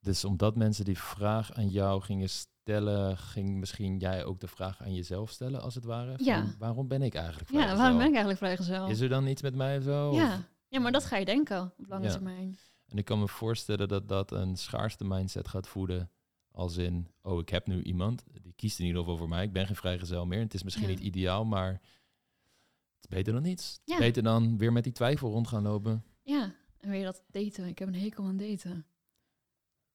Dus 0.00 0.24
omdat 0.24 0.56
mensen 0.56 0.84
die 0.84 0.98
vraag 0.98 1.52
aan 1.52 1.68
jou 1.68 2.02
gingen 2.02 2.28
stellen, 2.30 3.16
ging 3.18 3.58
misschien 3.58 3.98
jij 3.98 4.24
ook 4.24 4.40
de 4.40 4.48
vraag 4.48 4.82
aan 4.82 4.94
jezelf 4.94 5.30
stellen, 5.30 5.62
als 5.62 5.74
het 5.74 5.84
ware? 5.84 6.16
Van, 6.16 6.24
Ja. 6.24 6.44
Waarom 6.58 6.88
ben 6.88 7.02
ik 7.02 7.14
eigenlijk 7.14 7.48
Ja, 7.50 7.54
vrijgezel? 7.54 7.78
waarom 7.78 7.98
ben 7.98 8.06
ik 8.06 8.12
eigenlijk 8.14 8.38
vrijgezel? 8.44 8.88
Is 8.88 9.00
er 9.00 9.08
dan 9.08 9.26
iets 9.26 9.42
met 9.42 9.54
mij 9.54 9.76
of 9.78 9.82
zo? 9.84 10.10
Of- 10.10 10.38
ja. 10.74 10.80
maar 10.82 10.92
dat 10.92 11.04
ga 11.04 11.16
je 11.16 11.24
denken 11.24 11.62
op 11.78 11.86
lange 11.88 12.04
Ja. 12.04 12.10
termijn. 12.12 12.58
En 12.88 12.98
ik 12.98 13.04
kan 13.04 13.18
me 13.18 13.28
voorstellen 13.28 13.88
dat 13.88 14.08
dat 14.08 14.30
een 14.32 14.56
schaarste 14.56 15.04
mindset 15.04 15.48
gaat 15.48 15.68
voeden. 15.68 16.10
Als 16.50 16.76
in, 16.76 17.08
oh, 17.22 17.40
ik 17.40 17.48
heb 17.48 17.66
nu 17.66 17.82
iemand, 17.82 18.24
die 18.42 18.52
kiest 18.52 18.78
in 18.78 18.84
ieder 18.86 19.00
geval 19.00 19.16
voor 19.16 19.28
mij. 19.28 19.44
Ik 19.44 19.52
ben 19.52 19.66
geen 19.66 19.76
vrijgezel 19.76 20.26
meer. 20.26 20.40
Het 20.40 20.54
is 20.54 20.62
misschien 20.62 20.88
Ja. 20.88 20.94
niet 20.94 21.00
ideaal, 21.04 21.44
maar 21.44 21.72
het 21.72 23.00
is 23.00 23.06
beter 23.08 23.32
dan 23.32 23.42
niets. 23.42 23.80
Ja. 23.84 23.98
Beter 23.98 24.22
dan 24.22 24.58
weer 24.58 24.72
met 24.72 24.84
die 24.84 24.92
twijfel 24.92 25.30
rond 25.30 25.48
gaan 25.48 25.62
lopen. 25.62 26.04
Ja, 26.22 26.54
en 26.78 26.90
weer 26.90 27.04
dat 27.04 27.24
daten. 27.30 27.66
Ik 27.66 27.78
heb 27.78 27.88
een 27.88 27.94
hekel 27.94 28.24
aan 28.24 28.36
daten. 28.36 28.86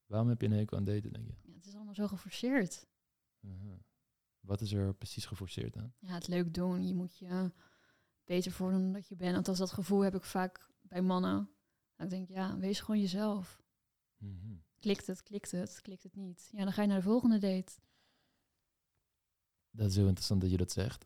Waarom 0.06 0.30
heb 0.30 0.42
je 0.42 0.48
een 0.48 0.54
hekel 0.54 0.78
aan 0.78 0.84
daten, 0.84 1.13
denk 1.13 1.28
je? 1.28 1.34
Ja, 1.44 1.54
het 1.56 1.65
is 1.65 1.76
allemaal 1.76 1.94
zo 1.94 2.08
geforceerd. 2.08 2.88
Aha. 3.46 3.78
Wat 4.39 4.62
is 4.62 4.72
er 4.74 4.94
precies 4.94 5.26
geforceerd 5.26 5.78
aan? 5.78 5.94
Ja, 6.00 6.13
het 6.13 6.28
leuk 6.28 6.54
doen. 6.54 6.88
Je 6.88 6.94
moet 6.94 7.18
je 7.18 7.52
beter 8.24 8.52
voordoen 8.52 8.82
dan 8.82 8.94
dat 8.94 9.08
je 9.08 9.15
bent. 9.15 9.36
Althans, 9.36 9.58
dat 9.58 9.72
gevoel 9.72 10.00
heb 10.02 10.15
ik 10.15 10.24
vaak 10.24 10.69
bij 10.89 11.02
mannen. 11.02 11.49
Dat 11.95 12.06
ik 12.06 12.10
denk, 12.10 12.28
ja, 12.30 12.58
wees 12.58 12.80
gewoon 12.80 13.02
jezelf. 13.02 13.62
Mhm. 14.17 14.56
Klikt 14.80 15.08
het, 15.08 15.23
klikt 15.23 15.52
het, 15.52 15.82
klikt 15.82 16.04
het 16.04 16.15
niet. 16.15 16.49
Ja, 16.52 16.63
dan 16.63 16.73
ga 16.73 16.82
je 16.82 16.88
naar 16.88 16.97
de 16.97 17.04
volgende 17.04 17.38
date. 17.38 17.71
Dat 19.71 19.89
is 19.89 19.95
heel 19.95 20.06
interessant 20.06 20.41
dat 20.41 20.52
je 20.52 20.58
dat 20.58 20.71
zegt. 20.71 21.06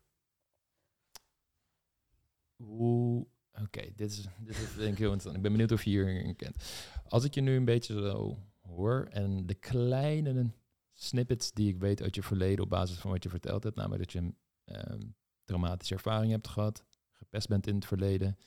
Hoe... 2.56 3.26
Oké, 3.62 3.92
dit, 3.94 4.10
is, 4.10 4.26
dit 4.38 4.56
is 4.56 4.74
denk 4.74 4.92
ik 4.92 4.98
heel 4.98 5.12
interessant. 5.12 5.36
Ik 5.36 5.42
ben 5.42 5.52
benieuwd 5.52 5.72
of 5.72 5.84
je 5.84 5.90
hierin 5.90 6.36
kent. 6.36 6.64
Als 7.08 7.24
ik 7.24 7.34
je 7.34 7.40
nu 7.40 7.56
een 7.56 7.64
beetje 7.64 7.94
zo 7.94 8.38
hoor 8.60 9.06
en 9.10 9.46
de 9.46 9.54
kleine 9.54 10.52
snippets 10.92 11.52
die 11.52 11.68
ik 11.68 11.78
weet 11.78 12.02
uit 12.02 12.14
je 12.14 12.22
verleden 12.22 12.64
op 12.64 12.70
basis 12.70 12.98
van 12.98 13.10
wat 13.10 13.22
je 13.22 13.28
verteld 13.28 13.62
hebt, 13.62 13.76
namelijk 13.76 14.02
dat 14.02 14.12
je 14.12 14.18
een 14.18 14.36
ehm, 14.64 15.02
traumatische 15.44 15.94
ervaring 15.94 16.32
hebt 16.32 16.48
gehad, 16.48 16.84
gepest 17.12 17.48
bent 17.48 17.66
in 17.66 17.74
het 17.74 17.86
verleden, 17.86 18.38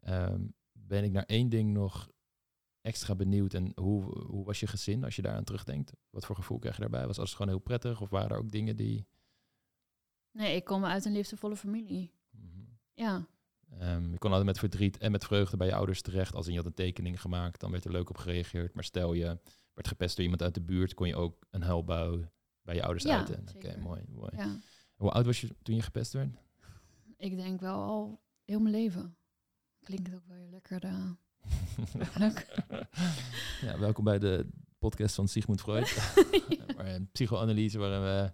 ehm, 0.00 0.46
ben 0.86 1.04
ik 1.04 1.12
naar 1.12 1.24
één 1.24 1.48
ding 1.48 1.72
nog 1.72 2.10
extra 2.80 3.14
benieuwd. 3.14 3.54
En 3.54 3.72
hoe, 3.74 4.18
hoe 4.18 4.44
was 4.44 4.60
je 4.60 4.66
gezin 4.66 5.04
als 5.04 5.16
je 5.16 5.22
daaraan 5.22 5.44
terugdenkt? 5.44 5.92
Wat 6.10 6.26
voor 6.26 6.36
gevoel 6.36 6.58
krijg 6.58 6.74
je 6.74 6.80
daarbij? 6.80 7.06
Was 7.06 7.18
alles 7.18 7.32
gewoon 7.34 7.48
heel 7.48 7.58
prettig 7.58 8.00
of 8.00 8.10
waren 8.10 8.30
er 8.30 8.38
ook 8.38 8.50
dingen 8.50 8.76
die... 8.76 9.06
Nee, 10.30 10.56
ik 10.56 10.64
kom 10.64 10.84
uit 10.84 11.04
een 11.04 11.12
liefdevolle 11.12 11.56
familie. 11.56 12.12
Mhm. 12.30 12.62
Ja, 12.94 13.26
Ehm, 13.78 14.10
je 14.10 14.18
kon 14.18 14.30
altijd 14.30 14.46
met 14.46 14.58
verdriet 14.58 14.98
en 14.98 15.10
met 15.10 15.24
vreugde 15.24 15.56
bij 15.56 15.66
je 15.66 15.74
ouders 15.74 16.02
terecht. 16.02 16.34
Als 16.34 16.46
in 16.46 16.52
je 16.52 16.58
had 16.58 16.66
een 16.66 16.74
tekening 16.74 17.20
gemaakt, 17.20 17.60
dan 17.60 17.70
werd 17.70 17.84
er 17.84 17.90
leuk 17.92 18.08
op 18.10 18.16
gereageerd. 18.16 18.74
Maar 18.74 18.84
stel 18.84 19.12
je 19.12 19.38
werd 19.74 19.88
gepest 19.88 20.14
door 20.16 20.24
iemand 20.24 20.42
uit 20.42 20.54
de 20.54 20.60
buurt, 20.62 20.94
kon 20.94 21.06
je 21.06 21.16
ook 21.16 21.46
een 21.50 21.62
huilbui 21.62 22.28
bij 22.62 22.74
je 22.74 22.82
ouders 22.82 23.04
Ja, 23.04 23.16
uiten. 23.16 23.44
Oké, 23.54 23.76
mooi, 23.78 24.02
mooi. 24.08 24.30
ja. 24.36 24.58
Hoe 24.94 25.10
oud 25.10 25.26
was 25.26 25.40
je 25.40 25.56
toen 25.62 25.74
je 25.74 25.82
gepest 25.82 26.12
werd? 26.12 26.36
Ik 27.16 27.36
denk 27.36 27.60
wel 27.60 27.82
al 27.82 28.22
heel 28.44 28.60
mijn 28.60 28.74
leven. 28.74 29.16
Klinkt 29.84 30.06
het 30.06 30.16
ook 30.16 30.26
wel 30.26 30.48
lekker. 30.50 30.84
eh, 30.84 31.10
leuk. 32.18 32.46
ja, 33.60 33.78
welkom 33.78 34.04
bij 34.04 34.18
de 34.18 34.46
podcast 34.78 35.14
van 35.14 35.28
Sigmund 35.28 35.60
Freud. 35.60 36.12
psychoanalyse 37.12 37.78
waarin 37.78 38.02
we 38.02 38.32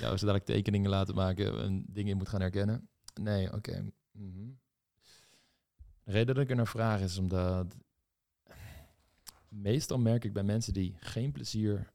jou 0.00 0.16
zo 0.16 0.26
dadelijk 0.26 0.44
tekeningen 0.44 0.90
laten 0.90 1.14
maken 1.14 1.60
en 1.62 1.84
dingen 1.88 2.10
in 2.10 2.16
moet 2.16 2.28
gaan 2.28 2.40
herkennen. 2.40 2.88
Nee, 3.20 3.52
oké. 3.52 3.92
Mhm. 4.12 4.48
De 6.04 6.12
reden 6.12 6.34
dat 6.34 6.44
ik 6.44 6.50
er 6.50 6.56
naar 6.56 6.66
vraag 6.66 7.00
is 7.00 7.18
omdat 7.18 7.76
meestal 9.48 9.98
merk 9.98 10.24
ik 10.24 10.32
bij 10.32 10.44
mensen 10.44 10.72
die 10.72 10.96
geen 10.98 11.32
plezier 11.32 11.92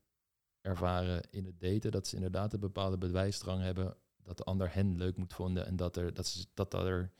ervaren 0.62 1.22
in 1.30 1.46
het 1.46 1.60
daten, 1.60 1.91
dat 1.91 2.08
ze 2.08 2.15
inderdaad 2.15 2.54
een 2.54 2.60
bepaalde 2.60 2.98
bewijsdrang 2.98 3.62
hebben 3.62 3.96
dat 4.24 4.38
de 4.38 4.44
ander 4.44 4.74
hen 4.74 4.98
leuk 4.98 5.17
moet 5.17 5.34
vinden 5.34 5.65
en 5.65 5.76
dat, 5.76 5.96
er, 5.96 6.13
dat, 6.13 6.28
ze, 6.28 6.46
dat, 6.54 6.72
dat, 6.72 6.86
er, 6.86 7.12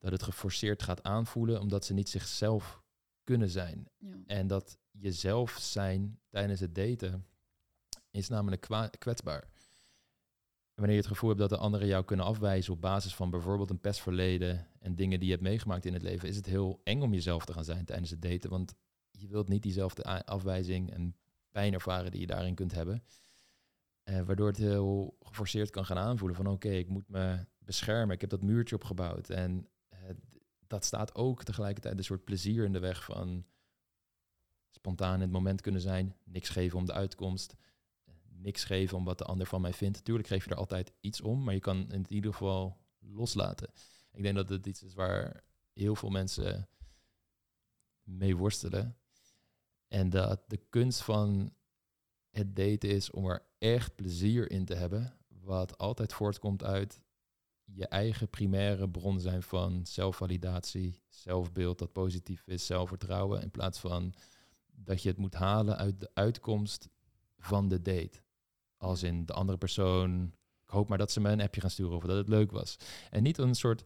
dat 0.00 0.12
het 0.12 0.22
geforceerd 0.22 0.82
gaat 0.82 1.02
aanvoelen 1.02 1.60
omdat 1.60 1.84
ze 1.84 1.94
niet 1.94 2.08
zichzelf 2.08 2.82
kunnen 3.24 3.50
zijn. 3.50 3.88
ja. 3.98 4.14
En 4.26 4.46
dat 4.46 4.78
jezelf 4.90 5.56
zijn 5.60 6.18
tijdens 6.28 6.60
het 6.60 6.74
daten 6.74 7.26
is 8.10 8.28
namelijk 8.28 8.66
kwetsbaar. 8.98 9.42
En 9.42 10.86
wanneer 10.86 10.94
je 10.94 11.02
het 11.02 11.12
gevoel 11.12 11.28
hebt 11.28 11.40
dat 11.40 11.50
de 11.50 11.64
anderen 11.64 11.86
jou 11.86 12.04
kunnen 12.04 12.26
afwijzen 12.26 12.72
op 12.72 12.80
basis 12.80 13.14
van 13.14 13.30
bijvoorbeeld 13.30 13.70
een 13.70 13.80
pestverleden 13.80 14.66
en 14.78 14.94
dingen 14.94 15.18
die 15.18 15.28
je 15.28 15.34
hebt 15.34 15.46
meegemaakt 15.46 15.84
in 15.84 15.92
het 15.92 16.02
leven, 16.02 16.28
is 16.28 16.36
het 16.36 16.46
heel 16.46 16.80
eng 16.84 17.02
om 17.02 17.12
jezelf 17.12 17.44
te 17.44 17.52
gaan 17.52 17.64
zijn 17.64 17.84
tijdens 17.84 18.10
het 18.10 18.22
daten. 18.22 18.50
Want 18.50 18.74
je 19.10 19.28
wilt 19.28 19.48
niet 19.48 19.62
diezelfde 19.62 20.24
afwijzing 20.24 20.90
en 20.92 21.16
pijn 21.50 21.72
ervaren 21.72 22.10
die 22.10 22.20
je 22.20 22.26
daarin 22.26 22.54
kunt 22.54 22.72
hebben. 22.72 23.02
Eh, 24.02 24.20
waardoor 24.20 24.46
het 24.46 24.56
heel 24.56 25.16
geforceerd 25.20 25.70
kan 25.70 25.84
gaan 25.84 25.98
aanvoelen 25.98 26.36
van 26.36 26.46
oké, 26.46 26.70
ik 26.70 26.88
moet 26.88 27.08
me 27.08 27.46
beschermen. 27.58 28.14
Ik 28.14 28.20
heb 28.20 28.30
dat 28.30 28.42
muurtje 28.42 28.74
opgebouwd. 28.74 29.30
En 29.30 29.68
dat 30.70 30.84
staat 30.84 31.14
ook 31.14 31.44
tegelijkertijd 31.44 31.98
een 31.98 32.04
soort 32.04 32.24
plezier 32.24 32.64
in 32.64 32.72
de 32.72 32.78
weg 32.78 33.04
van 33.04 33.44
spontaan 34.70 35.14
in 35.14 35.20
het 35.20 35.30
moment 35.30 35.60
kunnen 35.60 35.80
zijn. 35.80 36.16
Niks 36.24 36.48
geven 36.48 36.78
om 36.78 36.84
de 36.84 36.92
uitkomst. 36.92 37.56
Niks 38.28 38.64
geven 38.64 38.96
om 38.96 39.04
wat 39.04 39.18
de 39.18 39.24
ander 39.24 39.46
van 39.46 39.60
mij 39.60 39.72
vindt. 39.72 40.04
Tuurlijk 40.04 40.28
geef 40.28 40.44
je 40.44 40.50
er 40.50 40.56
altijd 40.56 40.92
iets 41.00 41.20
om, 41.20 41.42
maar 41.42 41.54
je 41.54 41.60
kan 41.60 41.92
in 41.92 42.06
ieder 42.08 42.32
geval 42.32 42.76
loslaten. 42.98 43.70
Ik 44.12 44.22
denk 44.22 44.34
dat 44.34 44.48
het 44.48 44.66
iets 44.66 44.82
is 44.82 44.94
waar 44.94 45.44
heel 45.72 45.94
veel 45.94 46.10
mensen 46.10 46.68
mee 48.02 48.36
worstelen. 48.36 48.96
En 49.88 50.10
dat 50.10 50.50
de 50.50 50.60
kunst 50.68 51.02
van 51.02 51.54
het 52.30 52.56
daten 52.56 52.90
is 52.90 53.10
om 53.10 53.26
er 53.26 53.46
echt 53.58 53.94
plezier 53.94 54.50
in 54.50 54.64
te 54.64 54.74
hebben. 54.74 55.18
Wat 55.28 55.78
altijd 55.78 56.12
voortkomt 56.12 56.64
uit 56.64 57.02
je 57.72 57.86
eigen 57.86 58.28
primaire 58.28 58.88
bron 58.88 59.20
zijn 59.20 59.42
van 59.42 59.86
zelfvalidatie, 59.86 61.02
zelfbeeld 61.08 61.78
dat 61.78 61.92
positief 61.92 62.46
is, 62.46 62.66
zelfvertrouwen. 62.66 63.42
In 63.42 63.50
plaats 63.50 63.78
van 63.78 64.14
dat 64.72 65.02
je 65.02 65.08
het 65.08 65.18
moet 65.18 65.34
halen 65.34 65.76
uit 65.76 66.00
de 66.00 66.10
uitkomst 66.14 66.88
van 67.38 67.68
de 67.68 67.82
date. 67.82 68.22
Als 68.76 69.02
in 69.02 69.26
de 69.26 69.32
andere 69.32 69.58
persoon, 69.58 70.34
ik 70.62 70.70
hoop 70.70 70.88
maar 70.88 70.98
dat 70.98 71.10
ze 71.10 71.20
me 71.20 71.30
een 71.30 71.40
appje 71.40 71.60
gaan 71.60 71.70
sturen 71.70 71.96
of 71.96 72.04
dat 72.04 72.16
het 72.16 72.28
leuk 72.28 72.50
was. 72.50 72.76
En 73.10 73.22
niet 73.22 73.38
een 73.38 73.54
soort 73.54 73.84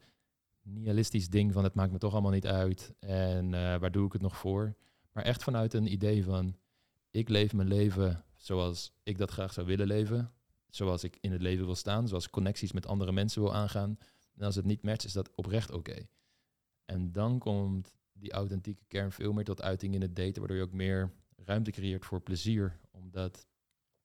nihilistisch 0.62 1.28
ding 1.28 1.52
van 1.52 1.64
het 1.64 1.74
maakt 1.74 1.92
me 1.92 1.98
toch 1.98 2.12
allemaal 2.12 2.30
niet 2.30 2.46
uit 2.46 2.94
en 2.98 3.44
uh, 3.44 3.76
waar 3.76 3.92
doe 3.92 4.06
ik 4.06 4.12
het 4.12 4.22
nog 4.22 4.36
voor. 4.36 4.76
Maar 5.12 5.24
echt 5.24 5.42
vanuit 5.42 5.74
een 5.74 5.92
idee 5.92 6.24
van 6.24 6.56
ik 7.10 7.28
leef 7.28 7.52
mijn 7.52 7.68
leven 7.68 8.24
zoals 8.36 8.92
ik 9.02 9.18
dat 9.18 9.30
graag 9.30 9.52
zou 9.52 9.66
willen 9.66 9.86
leven. 9.86 10.32
Zoals 10.74 11.04
ik 11.04 11.18
in 11.20 11.32
het 11.32 11.40
leven 11.40 11.64
wil 11.64 11.74
staan, 11.74 12.08
zoals 12.08 12.30
connecties 12.30 12.72
met 12.72 12.86
andere 12.86 13.12
mensen 13.12 13.42
wil 13.42 13.54
aangaan. 13.54 13.98
En 14.34 14.44
als 14.44 14.54
het 14.54 14.64
niet 14.64 14.82
matcht, 14.82 15.04
is 15.04 15.12
dat 15.12 15.34
oprecht 15.34 15.70
oké. 15.70 16.06
En 16.84 17.12
dan 17.12 17.38
komt 17.38 17.96
die 18.12 18.32
authentieke 18.32 18.84
kern 18.88 19.12
veel 19.12 19.32
meer 19.32 19.44
tot 19.44 19.62
uiting 19.62 19.94
in 19.94 20.00
het 20.00 20.16
daten, 20.16 20.38
waardoor 20.38 20.56
je 20.56 20.62
ook 20.62 20.72
meer 20.72 21.12
ruimte 21.36 21.70
creëert 21.70 22.04
voor 22.04 22.20
plezier, 22.20 22.80
omdat 22.90 23.46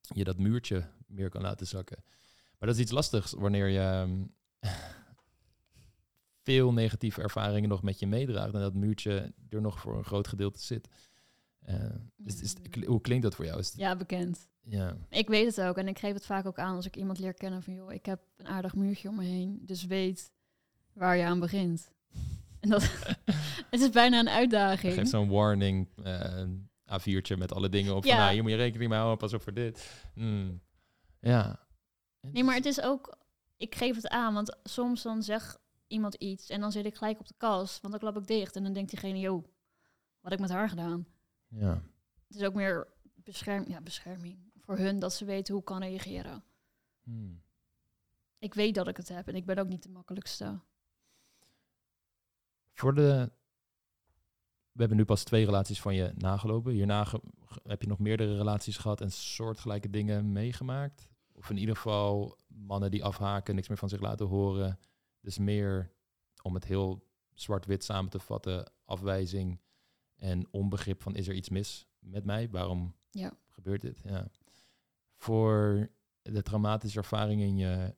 je 0.02 0.24
dat 0.24 0.38
muurtje 0.38 0.88
meer 1.08 1.30
kan 1.30 1.42
laten 1.42 1.68
zakken. 1.68 2.04
Maar 2.58 2.70
dat 2.70 2.76
is 2.76 2.82
iets 2.82 2.92
lastigs 2.92 3.34
wanneer 3.34 3.68
je 3.68 3.80
ehm, 3.80 4.26
veel 6.44 6.74
negatieve 6.74 7.22
ervaringen 7.22 7.70
nog 7.70 7.84
met 7.84 8.00
je 8.00 8.08
meedraagt 8.08 8.54
en 8.54 8.60
dat 8.60 8.74
muurtje 8.74 9.34
er 9.50 9.62
nog 9.62 9.80
voor 9.80 9.98
een 9.98 10.06
groot 10.06 10.28
gedeelte 10.28 10.60
zit. 10.60 10.88
Uh, 11.70 11.96
is, 12.24 12.42
is, 12.42 12.56
hoe 12.86 13.02
klinkt 13.02 13.24
dat 13.24 13.36
voor 13.36 13.46
jou? 13.46 13.60
Is 13.60 13.74
ja, 13.76 13.96
bekend. 13.96 14.48
Ja. 14.70 14.96
Ik 15.10 15.28
weet 15.28 15.56
het 15.56 15.62
ook 15.62 15.78
en 15.78 15.88
ik 15.88 16.00
geef 16.00 16.14
het 16.14 16.26
vaak 16.26 16.46
ook 16.46 16.60
aan 16.60 16.76
als 16.76 16.86
ik 16.86 16.96
iemand 16.96 17.20
leer 17.20 17.34
kennen 17.34 17.64
van 17.64 17.74
joh, 17.74 17.92
ik 17.92 18.06
heb 18.06 18.22
een 18.38 18.48
aardig 18.48 18.76
muurtje 18.76 19.10
om 19.10 19.16
me 19.16 19.24
heen, 19.24 19.60
dus 19.62 19.86
weet 19.86 20.32
waar 20.94 21.18
je 21.18 21.24
aan 21.24 21.40
begint. 21.40 21.92
En 22.60 22.70
dat 22.70 22.84
het 23.72 23.82
is 23.82 23.90
bijna 23.90 24.20
een 24.20 24.30
uitdaging. 24.30 24.94
Geef 24.94 25.08
zo'n 25.08 25.30
warning, 25.30 25.88
uh, 26.04 26.44
A4'tje 26.92 27.38
met 27.38 27.54
alle 27.54 27.70
dingen 27.70 27.96
op. 27.96 28.04
Ja. 28.04 28.10
Van, 28.10 28.20
nou, 28.20 28.34
hier 28.34 28.42
moet 28.42 28.52
je 28.52 28.58
rekening 28.58 28.90
mee 28.90 29.00
houden, 29.00 29.20
pas 29.20 29.34
op 29.34 29.42
voor 29.42 29.54
dit. 29.54 30.06
Hmm. 30.14 30.62
Ja. 31.20 31.60
Nee, 32.22 32.44
maar 32.44 32.56
het 32.56 32.66
is 32.66 32.82
ook, 32.82 33.18
ik 33.58 33.76
geef 33.76 33.96
het 33.96 34.08
aan, 34.08 34.34
want 34.34 34.58
soms 34.64 35.02
dan 35.02 35.24
zeg 35.24 35.58
iemand 35.88 36.14
iets 36.14 36.50
en 36.50 36.62
dan 36.62 36.72
zit 36.72 36.86
ik 36.86 36.96
gelijk 36.96 37.20
op 37.20 37.28
de 37.28 37.34
kast, 37.38 37.82
want 37.82 37.94
dan 37.94 38.02
klap 38.02 38.22
ik 38.22 38.28
dicht 38.28 38.56
en 38.56 38.64
dan 38.64 38.74
denkt 38.74 38.90
diegene, 38.90 39.20
joh, 39.20 39.44
wat 40.22 40.32
heb 40.32 40.34
ik 40.34 40.40
met 40.40 40.50
haar 40.50 40.70
gedaan? 40.70 41.08
Ja. 41.48 41.82
Het 42.28 42.38
is 42.38 42.44
ook 42.44 42.54
meer 42.54 42.88
bescherm, 43.16 43.64
ja, 43.68 43.82
bescherming 43.82 44.49
voor 44.70 44.78
hun, 44.78 45.00
dat 45.00 45.14
ze 45.14 45.26
weten 45.26 45.54
hoe 45.54 45.62
ik 45.62 45.68
kan 45.68 45.82
reageren. 45.82 46.44
Hmm. 47.04 47.42
Ik 48.40 48.54
weet 48.54 48.76
dat 48.76 48.88
ik 48.88 48.98
het 48.98 49.08
heb 49.10 49.28
en 49.28 49.36
ik 49.36 49.46
ben 49.46 49.58
ook 49.58 49.68
niet 49.68 49.84
de 49.84 49.90
makkelijkste. 49.90 50.60
Voor 52.74 52.96
de. 52.96 53.32
We 54.72 54.80
hebben 54.80 54.98
nu 54.98 55.06
pas 55.06 55.24
twee 55.24 55.46
relaties 55.46 55.82
van 55.82 55.96
je 55.96 56.12
nagelopen. 56.16 56.74
Hierna 56.74 57.08
heb 57.64 57.82
je 57.82 57.88
nog 57.88 58.00
meerdere 58.00 58.38
relaties 58.38 58.78
gehad 58.78 59.02
en 59.02 59.12
soortgelijke 59.12 59.90
dingen 59.90 60.32
meegemaakt. 60.32 61.10
Of 61.32 61.50
in 61.50 61.58
ieder 61.58 61.76
geval 61.76 62.38
mannen 62.48 62.92
die 62.92 63.04
afhaken, 63.04 63.56
niks 63.56 63.68
meer 63.68 63.78
van 63.78 63.90
zich 63.90 64.02
laten 64.02 64.26
horen. 64.26 64.80
Dus 65.22 65.38
meer, 65.38 65.92
om 66.42 66.54
het 66.54 66.66
heel 66.66 67.08
zwart-wit 67.34 67.84
samen 67.84 68.10
te 68.10 68.20
vatten, 68.20 68.72
afwijzing 68.86 69.62
en 70.16 70.48
onbegrip 70.52 71.02
van 71.02 71.16
is 71.16 71.28
er 71.28 71.36
iets 71.36 71.50
mis 71.50 71.88
met 72.00 72.26
mij? 72.26 72.50
Waarom 72.50 72.96
ja. 73.10 73.38
gebeurt 73.48 73.82
dit? 73.82 74.02
Ja. 74.04 74.28
Voor 75.20 75.90
de 76.22 76.42
traumatische 76.42 76.98
ervaring 76.98 77.42
in 77.42 77.58
je 77.58 77.96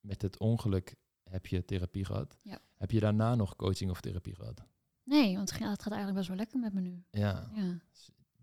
met 0.00 0.22
het 0.22 0.38
ongeluk 0.38 0.94
heb 1.22 1.46
je 1.46 1.64
therapie 1.64 2.04
gehad. 2.04 2.36
Ja. 2.42 2.58
Heb 2.76 2.90
je 2.90 3.00
daarna 3.00 3.34
nog 3.34 3.56
coaching 3.56 3.90
of 3.90 4.00
therapie 4.00 4.34
gehad? 4.34 4.66
Nee, 5.04 5.36
want 5.36 5.50
het 5.50 5.58
gaat 5.58 5.86
eigenlijk 5.86 6.14
best 6.14 6.28
wel 6.28 6.36
lekker 6.36 6.58
met 6.58 6.72
me 6.72 6.80
nu. 6.80 7.04
Ja. 7.10 7.50
ja. 7.54 7.78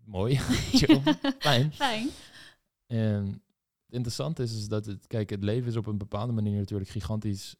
Mooi. 0.04 0.38
Fijn. 1.38 1.72
Fijn. 1.72 2.08
En 2.86 3.26
het 3.86 3.94
interessante 3.94 4.42
is, 4.42 4.56
is 4.56 4.68
dat 4.68 4.86
het, 4.86 5.06
kijk, 5.06 5.30
het 5.30 5.42
leven 5.42 5.68
is 5.68 5.76
op 5.76 5.86
een 5.86 5.98
bepaalde 5.98 6.32
manier 6.32 6.58
natuurlijk 6.58 6.90
gigantisch 6.90 7.56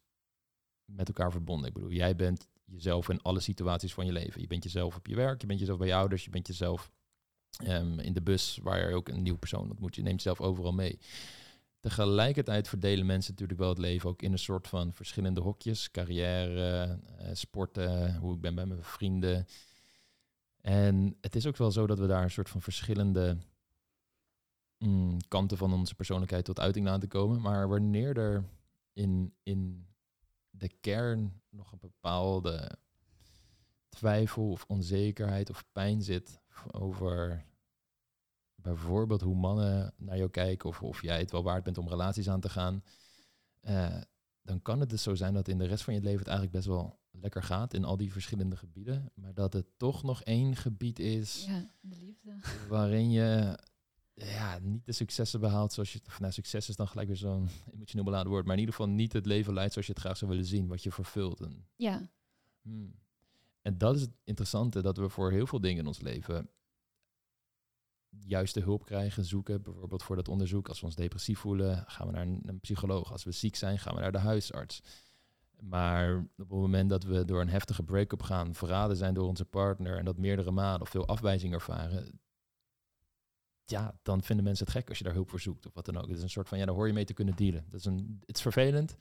met 0.84 1.08
elkaar 1.08 1.30
verbonden. 1.30 1.68
Ik 1.68 1.74
bedoel, 1.74 1.90
jij 1.90 2.16
bent 2.16 2.48
jezelf 2.64 3.08
in 3.08 3.22
alle 3.22 3.40
situaties 3.40 3.94
van 3.94 4.06
je 4.06 4.12
leven. 4.12 4.40
Je 4.40 4.46
bent 4.46 4.62
jezelf 4.62 4.96
op 4.96 5.06
je 5.06 5.14
werk, 5.14 5.40
je 5.40 5.46
bent 5.46 5.58
jezelf 5.58 5.78
bij 5.78 5.88
je 5.88 5.94
ouders, 5.94 6.24
je 6.24 6.30
bent 6.30 6.46
jezelf 6.46 6.92
um, 7.66 7.98
in 7.98 8.12
de 8.12 8.22
bus 8.22 8.58
waar 8.62 8.88
je 8.88 8.94
ook 8.94 9.08
een 9.08 9.22
nieuwe 9.22 9.38
persoon 9.38 9.70
ontmoet. 9.70 9.94
Je 9.94 10.02
neemt 10.02 10.22
jezelf 10.22 10.40
overal 10.40 10.72
mee. 10.72 10.98
Tegelijkertijd 11.80 12.68
verdelen 12.68 13.06
mensen 13.06 13.30
natuurlijk 13.30 13.60
wel 13.60 13.68
het 13.68 13.78
leven 13.78 14.10
ook 14.10 14.22
in 14.22 14.32
een 14.32 14.38
soort 14.38 14.68
van 14.68 14.92
verschillende 14.92 15.40
hokjes. 15.40 15.90
Carrière, 15.90 16.98
uh, 17.20 17.28
sporten, 17.32 18.16
hoe 18.16 18.34
ik 18.34 18.40
ben 18.40 18.54
bij 18.54 18.66
mijn 18.66 18.82
vrienden. 18.82 19.46
En 20.60 21.16
het 21.20 21.36
is 21.36 21.46
ook 21.46 21.56
wel 21.56 21.70
zo 21.70 21.86
dat 21.86 21.98
we 21.98 22.06
daar 22.06 22.22
een 22.22 22.30
soort 22.30 22.48
van 22.48 22.62
verschillende 22.62 23.36
mm, 24.78 25.18
kanten 25.28 25.56
van 25.56 25.72
onze 25.72 25.94
persoonlijkheid 25.94 26.44
tot 26.44 26.60
uiting 26.60 26.86
laten 26.86 27.08
komen. 27.08 27.40
Maar 27.40 27.68
wanneer 27.68 28.16
er 28.16 28.44
in, 28.92 29.34
in 29.42 29.86
de 30.50 30.70
kern 30.80 31.40
nog 31.48 31.72
een 31.72 31.78
bepaalde 31.80 32.78
twijfel 33.88 34.50
of 34.50 34.64
onzekerheid 34.68 35.50
of 35.50 35.64
pijn 35.72 36.02
zit 36.02 36.40
over 36.70 37.44
bijvoorbeeld 38.54 39.20
hoe 39.20 39.34
mannen 39.34 39.94
naar 39.96 40.16
jou 40.16 40.30
kijken 40.30 40.68
of 40.68 40.82
of 40.82 41.02
jij 41.02 41.18
het 41.18 41.30
wel 41.30 41.42
waard 41.42 41.64
bent 41.64 41.78
om 41.78 41.88
relaties 41.88 42.28
aan 42.28 42.40
te 42.40 42.48
gaan, 42.48 42.82
uh, 43.62 44.00
dan 44.42 44.62
kan 44.62 44.80
het 44.80 44.90
dus 44.90 45.02
zo 45.02 45.14
zijn 45.14 45.34
dat 45.34 45.48
in 45.48 45.58
de 45.58 45.66
rest 45.66 45.84
van 45.84 45.94
je 45.94 46.00
leven 46.00 46.18
het 46.18 46.28
eigenlijk 46.28 46.56
best 46.56 46.68
wel 46.68 46.98
lekker 47.10 47.42
gaat 47.42 47.74
in 47.74 47.84
al 47.84 47.96
die 47.96 48.12
verschillende 48.12 48.56
gebieden, 48.56 49.10
maar 49.14 49.34
dat 49.34 49.52
het 49.52 49.66
toch 49.76 50.02
nog 50.02 50.22
één 50.22 50.56
gebied 50.56 50.98
is 50.98 51.44
ja, 51.44 51.70
de 51.80 51.96
liefde. 51.96 52.38
waarin 52.68 53.10
je 53.10 53.58
ja, 54.14 54.58
niet 54.58 54.86
de 54.86 54.92
successen 54.92 55.40
behaalt 55.40 55.72
zoals 55.72 55.92
je... 55.92 56.00
Of 56.06 56.20
nou, 56.20 56.32
succes 56.32 56.68
is 56.68 56.76
dan 56.76 56.88
gelijk 56.88 57.08
weer 57.08 57.16
zo'n 57.16 57.48
emotioneel 57.74 58.04
beladen 58.04 58.30
woord. 58.30 58.44
Maar 58.44 58.54
in 58.54 58.60
ieder 58.60 58.74
geval 58.74 58.90
niet 58.90 59.12
het 59.12 59.26
leven 59.26 59.54
leidt 59.54 59.72
zoals 59.72 59.86
je 59.86 59.92
het 59.92 60.02
graag 60.02 60.16
zou 60.16 60.30
willen 60.30 60.46
zien. 60.46 60.66
Wat 60.66 60.82
je 60.82 60.92
vervult. 60.92 61.40
En, 61.40 61.66
ja. 61.76 62.10
Hmm. 62.62 62.94
En 63.66 63.78
dat 63.78 63.94
is 63.94 64.00
het 64.00 64.10
interessante. 64.24 64.82
Dat 64.82 64.96
we 64.96 65.08
voor 65.08 65.30
heel 65.32 65.46
veel 65.46 65.60
dingen 65.60 65.78
in 65.78 65.86
ons 65.86 66.00
leven... 66.00 66.50
juiste 68.08 68.60
hulp 68.60 68.84
krijgen, 68.84 69.24
zoeken. 69.24 69.62
Bijvoorbeeld 69.62 70.02
voor 70.02 70.16
dat 70.16 70.28
onderzoek. 70.28 70.68
Als 70.68 70.80
we 70.80 70.86
ons 70.86 70.94
depressief 70.94 71.38
voelen, 71.38 71.84
gaan 71.86 72.06
we 72.06 72.12
naar 72.12 72.26
een, 72.26 72.42
een 72.46 72.60
psycholoog. 72.60 73.12
Als 73.12 73.24
we 73.24 73.32
ziek 73.32 73.56
zijn, 73.56 73.78
gaan 73.78 73.94
we 73.94 74.00
naar 74.00 74.12
de 74.12 74.18
huisarts. 74.18 74.82
Maar 75.60 76.18
op 76.18 76.28
het 76.36 76.48
moment 76.48 76.90
dat 76.90 77.04
we 77.04 77.24
door 77.24 77.40
een 77.40 77.48
heftige 77.48 77.82
break-up 77.82 78.22
gaan, 78.22 78.54
verraden 78.54 78.96
zijn 78.96 79.14
door 79.14 79.28
onze 79.28 79.44
partner 79.44 79.98
en 79.98 80.04
dat 80.04 80.18
meerdere 80.18 80.50
malen 80.50 80.80
of 80.80 80.88
veel 80.88 81.06
afwijzing 81.06 81.52
ervaren, 81.52 82.20
ja, 83.64 83.98
dan 84.02 84.22
vinden 84.22 84.44
mensen 84.44 84.64
het 84.66 84.74
gek 84.74 84.88
als 84.88 84.98
je 84.98 85.04
daar 85.04 85.12
hulp 85.12 85.30
voor 85.30 85.40
zoekt 85.40 85.66
of 85.66 85.74
wat 85.74 85.84
dan 85.84 85.96
ook. 85.96 86.08
Het 86.08 86.16
is 86.16 86.22
een 86.22 86.30
soort 86.30 86.48
van, 86.48 86.58
ja, 86.58 86.64
daar 86.64 86.74
hoor 86.74 86.86
je 86.86 86.92
mee 86.92 87.04
te 87.04 87.14
kunnen 87.14 87.36
dealen. 87.36 87.66
Dat 87.70 87.80
is 87.80 87.86
een, 87.86 88.22
het 88.26 88.36
is 88.36 88.42
vervelend. 88.42 88.96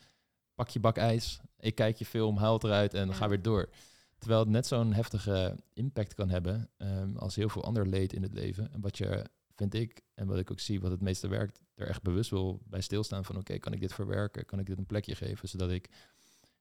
Pak 0.54 0.70
je 0.70 0.80
bak 0.80 0.98
ijs, 0.98 1.40
ik 1.58 1.76
kijk 1.76 1.98
je 1.98 2.06
film, 2.06 2.38
huil 2.38 2.60
eruit 2.64 2.94
en 2.94 3.08
ja. 3.08 3.14
ga 3.14 3.30
weer 3.30 3.42
door. 3.42 3.70
Terwijl 4.18 4.40
het 4.40 4.50
net 4.50 4.68
zo'n 4.68 4.94
heftige 4.94 5.58
impact 5.74 6.14
kan 6.14 6.30
hebben 6.30 6.70
um, 6.78 7.18
als 7.18 7.36
heel 7.36 7.50
veel 7.50 7.64
ander 7.64 7.88
leed 7.88 8.14
in 8.14 8.22
het 8.22 8.34
leven. 8.34 8.74
En 8.74 8.82
wat 8.82 8.98
je, 8.98 9.26
vind 9.56 9.74
ik, 9.74 10.02
en 10.14 10.28
wat 10.28 10.38
ik 10.38 10.52
ook 10.52 10.60
zie, 10.60 10.82
wat 10.82 10.92
het 10.92 11.02
meeste 11.02 11.28
werkt, 11.28 11.62
er 11.76 11.88
echt 11.88 12.02
bewust 12.02 12.30
wil 12.30 12.62
bij 12.66 12.82
stilstaan 12.82 13.26
van, 13.26 13.38
oké, 13.38 13.58
kan 13.58 13.74
ik 13.74 13.80
dit 13.80 13.94
verwerken? 13.94 14.46
Kan 14.46 14.60
ik 14.60 14.66
dit 14.66 14.78
een 14.78 14.86
plekje 14.86 15.16
geven? 15.16 15.50
Zodat 15.50 15.70
ik 15.70 15.90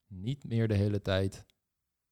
niet 0.07 0.45
meer 0.45 0.69
de 0.69 0.75
hele 0.75 1.03
tijd 1.03 1.45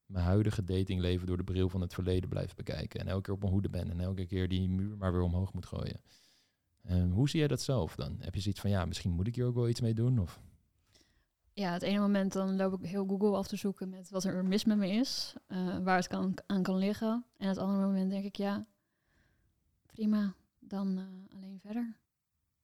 mijn 0.06 0.24
huidige 0.24 0.64
datingleven 0.64 1.26
door 1.26 1.36
de 1.36 1.44
bril 1.44 1.68
van 1.68 1.80
het 1.80 1.94
verleden 1.94 2.28
blijf 2.28 2.54
bekijken. 2.54 3.00
En 3.00 3.06
elke 3.06 3.22
keer 3.22 3.34
op 3.34 3.40
mijn 3.40 3.52
hoede 3.52 3.70
ben 3.70 3.90
en 3.90 4.00
elke 4.00 4.26
keer 4.26 4.48
die 4.48 4.68
muur 4.68 4.96
maar 4.96 5.12
weer 5.12 5.22
omhoog 5.22 5.52
moet 5.52 5.66
gooien. 5.66 6.00
Um, 6.90 7.12
hoe 7.12 7.28
zie 7.28 7.38
jij 7.38 7.48
dat 7.48 7.62
zelf 7.62 7.94
dan? 7.94 8.16
Heb 8.20 8.34
je 8.34 8.40
zoiets 8.40 8.60
van, 8.60 8.70
ja, 8.70 8.84
misschien 8.84 9.12
moet 9.12 9.26
ik 9.26 9.34
hier 9.34 9.46
ook 9.46 9.54
wel 9.54 9.68
iets 9.68 9.80
mee 9.80 9.94
doen? 9.94 10.18
Of? 10.18 10.40
Ja, 11.54 11.72
het 11.72 11.82
ene 11.82 11.98
moment 11.98 12.32
dan 12.32 12.56
loop 12.56 12.80
ik 12.80 12.90
heel 12.90 13.06
Google 13.06 13.36
af 13.36 13.46
te 13.46 13.56
zoeken 13.56 13.88
met 13.88 14.10
wat 14.10 14.24
er 14.24 14.44
mis 14.44 14.64
met 14.64 14.76
me 14.76 14.88
is, 14.88 15.34
uh, 15.48 15.78
waar 15.78 15.96
het 15.96 16.06
kan, 16.06 16.34
aan 16.46 16.62
kan 16.62 16.76
liggen. 16.76 17.24
En 17.36 17.48
het 17.48 17.58
andere 17.58 17.86
moment 17.86 18.10
denk 18.10 18.24
ik, 18.24 18.36
ja, 18.36 18.66
prima, 19.86 20.34
dan 20.58 20.98
uh, 20.98 21.04
alleen 21.34 21.60
verder. 21.60 21.96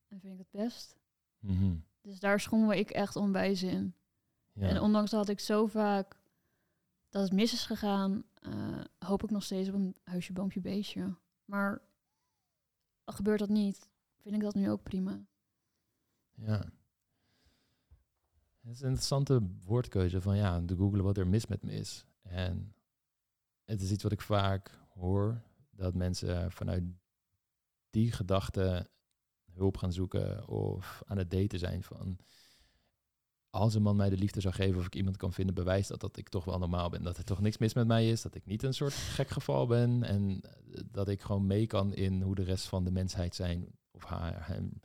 En 0.09 0.21
vind 0.21 0.33
ik 0.33 0.39
het 0.39 0.51
best. 0.51 0.97
Mhm. 1.39 1.75
Dus 2.01 2.21
daar 2.21 2.41
schommel 2.41 2.73
ik 2.73 2.91
echt 2.91 3.17
onwijs 3.17 3.63
in. 3.63 3.95
Ja. 4.53 4.69
En 4.69 4.81
ondanks 4.81 5.11
dat 5.11 5.29
ik 5.29 5.41
zo 5.41 5.67
vaak 5.67 6.17
dat 7.09 7.23
het 7.23 7.33
mis 7.33 7.53
is 7.53 7.65
gegaan, 7.65 8.25
eh, 8.35 8.81
hoop 8.99 9.23
ik 9.23 9.31
nog 9.31 9.43
steeds 9.43 9.69
op 9.69 9.75
een 9.75 9.97
huisje, 10.05 10.33
boompje, 10.33 10.61
beestje. 10.61 11.15
Maar 11.45 11.81
gebeurt 13.05 13.39
dat 13.39 13.49
niet, 13.49 13.89
vind 14.17 14.35
ik 14.35 14.41
dat 14.41 14.55
nu 14.55 14.71
ook 14.71 14.83
prima. 14.83 15.21
Ja. 16.35 16.65
Het 18.69 18.77
is 18.77 18.83
een 18.83 18.89
interessante 18.89 19.41
woordkeuze 19.65 20.21
van 20.21 20.37
ja, 20.37 20.63
te 20.65 20.77
googelen 20.77 21.05
wat 21.05 21.17
er 21.17 21.27
mis 21.27 21.47
met 21.47 21.63
me 21.63 21.73
is. 21.73 22.05
En 22.23 22.75
het 23.65 23.81
is 23.81 23.91
iets 23.91 24.03
wat 24.03 24.13
ik 24.13 24.21
vaak 24.21 24.79
hoor, 24.89 25.43
dat 25.71 25.95
mensen 25.95 26.53
vanuit 26.53 26.83
die 27.91 28.13
gedachte 28.13 28.91
hulp 29.53 29.77
gaan 29.77 29.93
zoeken 29.93 30.49
of 30.49 31.03
aan 31.07 31.19
het 31.19 31.31
daten 31.31 31.59
zijn 31.59 31.83
van 31.83 32.19
als 33.51 33.75
een 33.75 33.83
man 33.83 33.97
mij 33.97 34.11
de 34.11 34.17
liefde 34.17 34.41
zou 34.41 34.55
geven 34.55 34.79
of 34.79 34.87
ik 34.87 34.95
iemand 34.95 35.17
kan 35.17 35.33
vinden, 35.33 35.55
bewijst 35.55 35.89
dat 35.89 36.01
dat 36.01 36.17
ik 36.17 36.29
toch 36.29 36.45
wel 36.45 36.59
normaal 36.59 36.89
ben. 36.91 37.03
Dat 37.03 37.17
er 37.17 37.25
toch 37.25 37.41
niks 37.41 37.59
mis 37.59 37.75
met 37.75 37.87
mij 37.87 38.11
is, 38.11 38.23
dat 38.23 38.35
ik 38.35 38.47
niet 38.47 38.63
een 38.63 38.75
soort 38.75 38.95
gek 38.95 39.29
geval 39.29 39.67
ben 39.67 40.03
en 40.03 40.41
dat 40.85 41.09
ik 41.09 41.21
gewoon 41.21 41.47
mee 41.47 41.67
kan 41.67 41.95
in 41.95 42.23
hoe 42.23 42.35
de 42.35 42.45
rest 42.45 42.67
van 42.67 42.85
de 42.85 42.91
mensheid 42.91 43.35
zijn 43.35 43.79
of 43.91 44.05
haar 44.05 44.47
hem 44.47 44.81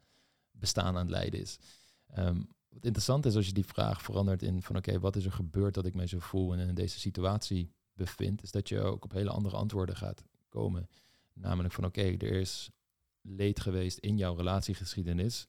bestaan 0.52 0.96
aan 0.96 0.96
het 0.96 1.10
leiden 1.10 1.40
is. 1.40 1.60
Ehm, 2.08 2.42
wat 2.74 2.86
interessant 2.86 3.26
is 3.26 3.36
als 3.36 3.48
je 3.48 3.54
die 3.54 3.66
vraag 3.66 4.02
verandert 4.02 4.42
in 4.42 4.62
van 4.62 4.78
oké, 4.78 5.00
wat 5.00 5.16
is 5.16 5.26
er 5.26 5.32
gebeurd 5.32 5.74
dat 5.74 5.86
ik 5.86 5.94
mij 5.94 6.08
zo 6.08 6.20
voel 6.20 6.54
en 6.54 6.68
in 6.68 6.76
deze 6.76 7.00
situatie 7.00 7.72
bevind, 7.94 8.44
is 8.44 8.52
dat 8.52 8.70
je 8.70 8.80
ook 8.80 9.04
op 9.04 9.12
hele 9.12 9.30
andere 9.30 9.56
antwoorden 9.56 9.96
gaat 9.96 10.24
komen. 10.50 10.90
Namelijk 11.34 11.74
van 11.74 11.86
oké, 11.86 12.02
er 12.02 12.24
is 12.24 12.70
leed 13.22 13.60
geweest 13.60 13.98
in 13.98 14.18
jouw 14.18 14.36
relatiegeschiedenis 14.36 15.48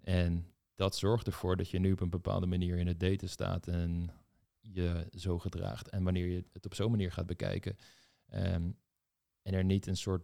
en 0.00 0.54
dat 0.74 0.96
zorgt 0.96 1.26
ervoor 1.26 1.56
dat 1.56 1.70
je 1.70 1.78
nu 1.78 1.92
op 1.92 2.00
een 2.00 2.10
bepaalde 2.10 2.46
manier 2.46 2.78
in 2.78 2.86
het 2.86 3.00
daten 3.00 3.28
staat 3.28 3.66
en 3.66 4.10
je 4.60 5.08
zo 5.10 5.38
gedraagt. 5.38 5.88
En 5.88 6.04
wanneer 6.04 6.26
je 6.26 6.44
het 6.52 6.66
op 6.66 6.74
zo'n 6.74 6.90
manier 6.90 7.12
gaat 7.12 7.26
bekijken 7.26 7.76
ehm, 8.26 8.70
en 9.42 9.54
er 9.54 9.64
niet 9.64 9.86
een 9.86 9.96
soort 9.96 10.22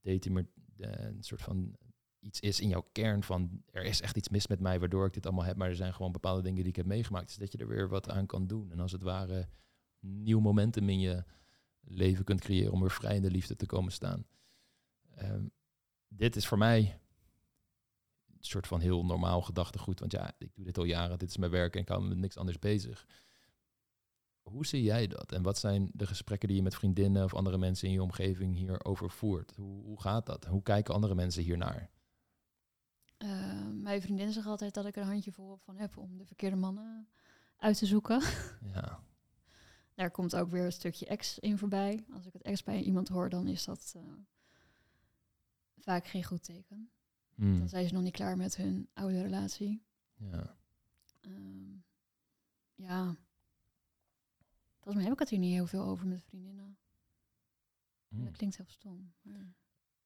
dating, 0.00 0.46
eh, 0.76 1.04
een 1.04 1.22
soort 1.22 1.42
van 1.42 1.76
iets 2.20 2.40
is 2.40 2.60
in 2.60 2.68
jouw 2.68 2.88
kern 2.92 3.22
van 3.22 3.62
er 3.70 3.84
is 3.84 4.00
echt 4.00 4.16
iets 4.16 4.28
mis 4.28 4.46
met 4.46 4.60
mij 4.60 4.78
waardoor 4.78 5.06
ik 5.06 5.12
dit 5.12 5.26
allemaal 5.26 5.44
heb, 5.44 5.56
maar 5.56 5.68
er 5.68 5.76
zijn 5.76 5.94
gewoon 5.94 6.12
bepaalde 6.12 6.42
dingen 6.42 6.58
die 6.58 6.68
ik 6.68 6.76
heb 6.76 6.86
meegemaakt, 6.86 7.30
is 7.30 7.36
dat 7.36 7.52
je 7.52 7.58
er 7.58 7.68
weer 7.68 7.88
wat 7.88 8.10
aan 8.10 8.26
kan 8.26 8.46
doen. 8.46 8.72
En 8.72 8.80
als 8.80 8.92
het 8.92 9.02
ware 9.02 9.48
nieuw 10.00 10.40
momentum 10.40 10.88
in 10.88 11.00
je 11.00 11.24
leven 11.80 12.24
kunt 12.24 12.40
creëren 12.40 12.72
om 12.72 12.80
weer 12.80 12.90
vrij 12.90 13.16
in 13.16 13.22
de 13.22 13.30
liefde 13.30 13.56
te 13.56 13.66
komen 13.66 13.92
staan. 13.92 14.26
Ehm, 15.14 15.46
dit 16.08 16.36
is 16.36 16.46
voor 16.46 16.58
mij 16.58 17.00
een 18.26 18.44
soort 18.44 18.66
van 18.66 18.80
heel 18.80 19.04
normaal 19.04 19.42
gedachtegoed. 19.42 20.00
Want 20.00 20.12
ja, 20.12 20.32
ik 20.38 20.54
doe 20.54 20.64
dit 20.64 20.78
al 20.78 20.84
jaren, 20.84 21.18
dit 21.18 21.28
is 21.28 21.36
mijn 21.36 21.50
werk 21.50 21.74
en 21.74 21.80
ik 21.80 21.88
hou 21.88 22.02
me 22.02 22.08
met 22.08 22.18
niks 22.18 22.36
anders 22.36 22.58
bezig. 22.58 23.06
Hoe 24.42 24.66
zie 24.66 24.82
jij 24.82 25.06
dat? 25.06 25.32
En 25.32 25.42
wat 25.42 25.58
zijn 25.58 25.90
de 25.92 26.06
gesprekken 26.06 26.48
die 26.48 26.56
je 26.56 26.62
met 26.62 26.74
vriendinnen 26.74 27.24
of 27.24 27.34
andere 27.34 27.58
mensen 27.58 27.88
in 27.88 27.94
je 27.94 28.02
omgeving 28.02 28.56
hierover 28.56 29.10
voert? 29.10 29.52
Hoe, 29.56 29.82
hoe 29.82 30.00
gaat 30.00 30.26
dat? 30.26 30.44
Hoe 30.44 30.62
kijken 30.62 30.94
andere 30.94 31.14
mensen 31.14 31.42
hiernaar? 31.42 31.90
Eh, 33.18 33.66
mijn 33.68 34.02
vriendin 34.02 34.32
zegt 34.32 34.46
altijd 34.46 34.74
dat 34.74 34.86
ik 34.86 34.96
er 34.96 35.02
een 35.02 35.08
handje 35.08 35.32
vol 35.32 35.56
van 35.56 35.76
heb 35.76 35.96
om 35.96 36.16
de 36.18 36.26
verkeerde 36.26 36.56
mannen 36.56 37.08
uit 37.56 37.78
te 37.78 37.86
zoeken. 37.86 38.20
Ja, 38.74 39.00
Daar 39.94 40.10
komt 40.10 40.36
ook 40.36 40.50
weer 40.50 40.64
een 40.64 40.72
stukje 40.72 41.06
ex 41.06 41.38
in 41.38 41.58
voorbij. 41.58 42.04
Als 42.12 42.26
ik 42.26 42.32
het 42.32 42.42
ex 42.42 42.62
bij 42.62 42.82
iemand 42.82 43.08
hoor, 43.08 43.28
dan 43.28 43.46
is 43.48 43.64
dat 43.64 43.92
eh, 43.96 44.02
vaak 45.78 46.06
geen 46.06 46.24
goed 46.24 46.42
teken. 46.44 46.90
Hmm. 47.34 47.58
Dan 47.58 47.68
zijn 47.68 47.88
ze 47.88 47.94
nog 47.94 48.02
niet 48.02 48.12
klaar 48.12 48.36
met 48.36 48.56
hun 48.56 48.88
oude 48.94 49.22
relatie. 49.22 49.82
ja. 50.16 50.56
Ehm, 51.20 51.72
ja. 52.74 53.16
Volgens 54.74 54.94
mij 54.94 55.04
heb 55.04 55.12
ik 55.12 55.18
het 55.18 55.28
hier 55.28 55.38
niet 55.38 55.52
heel 55.52 55.66
veel 55.66 55.82
over 55.84 56.06
met 56.06 56.22
vriendinnen. 56.22 56.78
Hmm. 58.08 58.24
Dat 58.24 58.36
klinkt 58.36 58.56
heel 58.56 58.66
stom. 58.68 59.12
maar- 59.22 59.54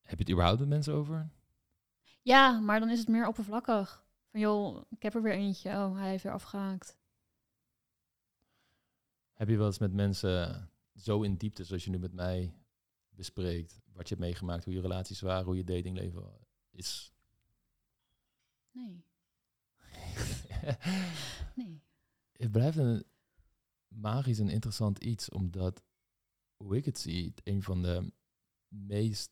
Heb 0.03 0.19
je 0.19 0.25
het 0.25 0.31
überhaupt 0.31 0.61
met 0.61 0.69
mensen 0.69 0.95
over? 0.95 1.31
Ja, 2.23 2.61
maar 2.61 2.81
dan 2.81 2.91
is 2.91 2.99
het 2.99 3.09
meer 3.09 3.27
oppervlakkig. 3.27 4.05
Van 4.31 4.41
joh, 4.41 4.83
ik 4.91 5.03
heb 5.03 5.15
er 5.15 5.23
weer 5.23 5.33
eentje. 5.33 5.71
Oh, 5.71 5.97
hij 5.97 6.11
heeft 6.11 6.23
weer 6.23 6.33
afgehaakt. 6.33 6.97
Heb 9.33 9.49
je 9.49 9.57
wel 9.57 9.67
eens 9.67 9.79
met 9.79 9.93
mensen 9.93 10.71
zo 10.95 11.23
in 11.23 11.37
diepte 11.37 11.65
zoals 11.65 11.85
je 11.85 11.91
nu 11.91 11.99
met 11.99 12.13
mij 12.13 12.55
bespreekt, 13.09 13.81
wat 13.93 14.09
je 14.09 14.15
hebt 14.15 14.27
meegemaakt, 14.27 14.65
hoe 14.65 14.75
je 14.75 14.81
relaties 14.81 15.21
waren, 15.21 15.45
hoe 15.45 15.57
je 15.57 15.65
datingleven 15.65 16.47
is? 16.71 17.13
Nee, 18.71 19.05
nee. 21.55 21.83
het 22.33 22.53
blijft 22.53 22.77
een 22.77 23.05
magisch 23.89 24.39
en 24.39 24.49
interessant 24.49 24.99
iets, 24.99 25.31
omdat, 25.31 25.83
hoe 26.57 26.77
ik 26.77 26.85
het 26.85 26.99
zie, 26.99 27.25
het 27.25 27.41
een 27.45 27.63
van 27.63 27.83
de 27.83 28.13
meest 28.69 29.31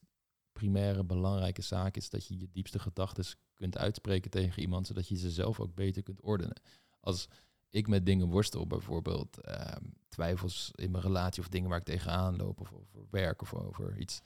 primaire 0.60 1.04
belangrijke 1.04 1.62
zaken 1.62 2.00
is 2.00 2.10
dat 2.10 2.26
je 2.26 2.38
je 2.38 2.48
diepste 2.50 2.78
gedachten 2.78 3.24
kunt 3.54 3.78
uitspreken 3.78 4.30
tegen 4.30 4.62
iemand, 4.62 4.86
zodat 4.86 5.08
je 5.08 5.16
ze 5.16 5.30
zelf 5.30 5.60
ook 5.60 5.74
beter 5.74 6.02
kunt 6.02 6.20
ordenen. 6.20 6.60
Als 7.00 7.28
ik 7.68 7.88
met 7.88 8.06
dingen 8.06 8.28
worstel, 8.28 8.66
bijvoorbeeld 8.66 9.40
ehm, 9.40 9.84
twijfels 10.08 10.70
in 10.74 10.90
mijn 10.90 11.02
relatie 11.02 11.42
of 11.42 11.48
dingen 11.48 11.68
waar 11.68 11.78
ik 11.78 11.84
tegenaan 11.84 12.36
loop, 12.36 12.60
of 12.60 12.72
over 12.72 13.06
werk 13.10 13.42
of 13.42 13.54
over 13.54 13.98
iets, 13.98 14.20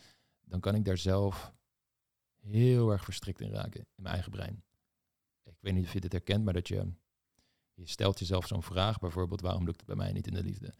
dan 0.44 0.60
kan 0.60 0.74
ik 0.74 0.84
daar 0.84 0.98
zelf 0.98 1.52
heel 2.40 2.90
erg 2.90 3.04
verstrikt 3.04 3.40
in 3.40 3.50
raken 3.50 3.80
in 3.80 4.02
mijn 4.02 4.14
eigen 4.14 4.30
brein. 4.30 4.62
Ik 5.42 5.56
weet 5.60 5.74
niet 5.74 5.84
of 5.84 5.92
je 5.92 6.00
dit 6.00 6.12
herkent, 6.12 6.44
maar 6.44 6.54
dat 6.54 6.68
je 6.68 6.92
je 7.74 7.86
stelt 7.86 8.18
jezelf 8.18 8.46
zo'n 8.46 8.62
vraag, 8.62 8.98
bijvoorbeeld, 8.98 9.40
waarom 9.40 9.64
lukt 9.64 9.76
het 9.76 9.86
bij 9.86 9.96
mij 9.96 10.12
niet 10.12 10.26
in 10.26 10.34
de 10.34 10.42
liefde? 10.42 10.74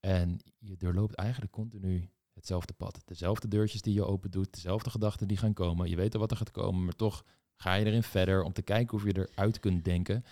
En 0.00 0.38
je 0.58 0.76
doorloopt 0.76 1.14
eigenlijk 1.14 1.52
continu 1.52 2.10
hetzelfde 2.34 2.72
pad. 2.72 3.02
Dezelfde 3.04 3.48
deurtjes 3.48 3.82
die 3.82 3.94
je 3.94 4.04
open 4.04 4.30
doet, 4.30 4.54
dezelfde 4.54 4.90
gedachten 4.90 5.28
die 5.28 5.36
gaan 5.36 5.52
komen. 5.52 5.88
Je 5.88 5.96
weet 5.96 6.14
al 6.14 6.20
wat 6.20 6.30
er 6.30 6.36
gaat 6.36 6.50
komen, 6.50 6.84
maar 6.84 6.96
toch 6.96 7.24
ga 7.54 7.74
je 7.74 7.84
erin 7.84 8.02
verder 8.02 8.42
om 8.42 8.52
te 8.52 8.62
kijken 8.62 8.94
of 8.96 9.04
je 9.04 9.28
eruit 9.28 9.60
kunt 9.60 9.84
denken. 9.84 10.24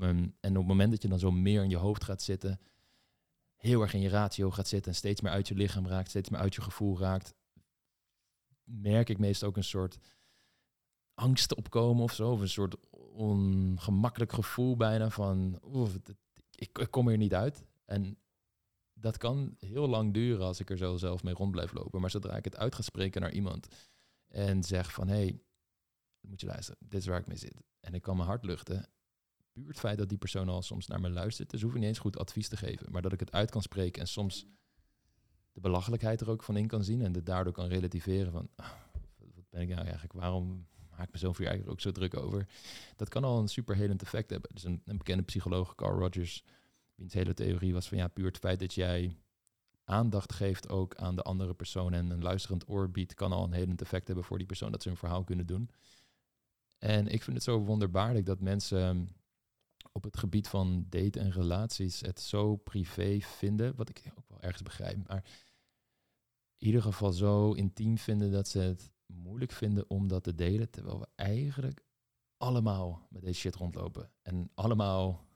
Um, 0.00 0.34
en 0.40 0.50
op 0.50 0.56
het 0.56 0.66
moment 0.66 0.90
dat 0.90 1.02
je 1.02 1.08
dan 1.08 1.18
zo 1.18 1.30
meer 1.30 1.62
in 1.62 1.70
je 1.70 1.76
hoofd 1.76 2.04
gaat 2.04 2.22
zitten, 2.22 2.60
heel 3.56 3.80
erg 3.80 3.94
in 3.94 4.00
je 4.00 4.08
ratio 4.08 4.50
gaat 4.50 4.68
zitten 4.68 4.92
en 4.92 4.98
steeds 4.98 5.20
meer 5.20 5.32
uit 5.32 5.48
je 5.48 5.54
lichaam 5.54 5.86
raakt, 5.86 6.08
steeds 6.08 6.28
meer 6.28 6.40
uit 6.40 6.54
je 6.54 6.60
gevoel 6.60 6.98
raakt, 6.98 7.34
merk 8.64 9.08
ik 9.08 9.18
meestal 9.18 9.48
ook 9.48 9.56
een 9.56 9.64
soort 9.64 9.98
angst 11.14 11.54
opkomen 11.54 12.02
of 12.02 12.12
zo. 12.12 12.30
Of 12.30 12.40
een 12.40 12.48
soort 12.48 12.76
ongemakkelijk 13.12 14.32
gevoel 14.32 14.76
bijna 14.76 15.10
van, 15.10 15.58
het- 15.72 16.14
ik, 16.54 16.78
ik 16.78 16.90
kom 16.90 17.08
hier 17.08 17.16
niet 17.16 17.34
uit. 17.34 17.64
En 17.84 18.18
dat 19.00 19.16
kan 19.16 19.56
heel 19.58 19.88
lang 19.88 20.14
duren 20.14 20.46
als 20.46 20.60
ik 20.60 20.70
er 20.70 20.76
zo 20.76 20.96
zelf 20.96 21.22
mee 21.22 21.34
rond 21.34 21.50
blijf 21.50 21.72
lopen. 21.72 22.00
Maar 22.00 22.10
zodra 22.10 22.36
ik 22.36 22.44
het 22.44 22.56
uit 22.56 22.74
ga 22.74 22.82
spreken 22.82 23.20
naar 23.20 23.32
iemand 23.32 23.68
en 24.28 24.64
zeg 24.64 24.92
van, 24.92 25.08
hé, 25.08 25.14
hey, 25.14 25.42
moet 26.20 26.40
je 26.40 26.46
luisteren, 26.46 26.80
dit 26.88 27.00
is 27.00 27.06
waar 27.06 27.18
ik 27.18 27.26
mee 27.26 27.36
zit. 27.36 27.62
En 27.80 27.94
ik 27.94 28.02
kan 28.02 28.16
mijn 28.16 28.28
hart 28.28 28.44
luchten. 28.44 28.88
Puur 29.52 29.68
het 29.68 29.78
feit 29.78 29.98
dat 29.98 30.08
die 30.08 30.18
persoon 30.18 30.48
al 30.48 30.62
soms 30.62 30.86
naar 30.86 31.00
me 31.00 31.10
luistert, 31.10 31.50
dus 31.50 31.62
hoef 31.62 31.72
ik 31.72 31.78
niet 31.78 31.88
eens 31.88 31.98
goed 31.98 32.18
advies 32.18 32.48
te 32.48 32.56
geven. 32.56 32.92
Maar 32.92 33.02
dat 33.02 33.12
ik 33.12 33.20
het 33.20 33.32
uit 33.32 33.50
kan 33.50 33.62
spreken 33.62 34.00
en 34.00 34.08
soms 34.08 34.46
de 35.52 35.60
belachelijkheid 35.60 36.20
er 36.20 36.30
ook 36.30 36.42
van 36.42 36.56
in 36.56 36.66
kan 36.66 36.84
zien. 36.84 37.02
En 37.02 37.14
het 37.14 37.26
daardoor 37.26 37.52
kan 37.52 37.66
relativeren 37.66 38.32
van, 38.32 38.48
ah, 38.56 38.70
wat 39.34 39.48
ben 39.50 39.60
ik 39.60 39.68
nou 39.68 39.80
eigenlijk, 39.80 40.12
waarom 40.12 40.66
maak 40.90 41.06
ik 41.06 41.12
me 41.12 41.18
zo'n 41.18 41.34
eigenlijk 41.34 41.70
ook 41.70 41.80
zo 41.80 41.90
druk 41.90 42.16
over? 42.16 42.48
Dat 42.96 43.08
kan 43.08 43.24
al 43.24 43.38
een 43.38 43.48
superhelend 43.48 44.02
effect 44.02 44.30
hebben. 44.30 44.50
Dus 44.54 44.64
een, 44.64 44.82
een 44.84 44.98
bekende 44.98 45.22
psycholoog, 45.22 45.74
Carl 45.74 45.98
Rogers, 45.98 46.44
wiens 47.00 47.14
hele 47.14 47.34
theorie 47.34 47.72
was 47.72 47.88
van 47.88 47.98
ja, 47.98 48.08
puur 48.08 48.26
het 48.26 48.38
feit 48.38 48.60
dat 48.60 48.74
jij 48.74 49.16
aandacht 49.84 50.32
geeft 50.32 50.68
ook 50.68 50.96
aan 50.96 51.16
de 51.16 51.22
andere 51.22 51.54
persoon 51.54 51.92
en 51.92 52.10
een 52.10 52.22
luisterend 52.22 52.68
oor 52.68 52.90
biedt, 52.90 53.14
kan 53.14 53.32
al 53.32 53.44
een 53.44 53.52
helend 53.52 53.80
effect 53.80 54.06
hebben 54.06 54.24
voor 54.24 54.38
die 54.38 54.46
persoon 54.46 54.72
dat 54.72 54.82
ze 54.82 54.90
een 54.90 54.96
verhaal 54.96 55.24
kunnen 55.24 55.46
doen. 55.46 55.70
En 56.78 57.06
ik 57.06 57.22
vind 57.22 57.36
het 57.36 57.44
zo 57.44 57.58
wonderbaarlijk 57.58 58.26
dat 58.26 58.40
mensen 58.40 59.08
op 59.92 60.02
het 60.02 60.16
gebied 60.16 60.48
van 60.48 60.86
daten 60.88 61.20
en 61.20 61.32
relaties 61.32 62.00
het 62.00 62.20
zo 62.20 62.56
privé 62.56 63.20
vinden, 63.20 63.76
wat 63.76 63.88
ik 63.88 64.12
ook 64.18 64.28
wel 64.28 64.40
ergens 64.40 64.62
begrijp, 64.62 65.08
maar 65.08 65.24
in 66.56 66.66
ieder 66.66 66.82
geval 66.82 67.12
zo 67.12 67.52
intiem 67.52 67.98
vinden 67.98 68.32
dat 68.32 68.48
ze 68.48 68.58
het 68.58 68.90
moeilijk 69.06 69.52
vinden 69.52 69.90
om 69.90 70.08
dat 70.08 70.22
te 70.22 70.34
delen, 70.34 70.70
terwijl 70.70 70.98
we 70.98 71.08
eigenlijk 71.14 71.84
allemaal 72.36 73.06
met 73.10 73.22
deze 73.22 73.40
shit 73.40 73.54
rondlopen 73.54 74.10
en 74.22 74.50
allemaal 74.54 75.29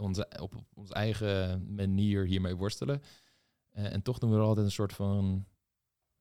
onze, 0.00 0.28
op 0.40 0.54
onze 0.74 0.94
eigen 0.94 1.64
manier 1.74 2.26
hiermee 2.26 2.56
worstelen. 2.56 3.02
Uh, 3.76 3.92
en 3.92 4.02
toch 4.02 4.18
doen 4.18 4.30
we 4.30 4.36
er 4.36 4.42
altijd 4.42 4.66
een 4.66 4.72
soort 4.72 4.92
van 4.92 5.46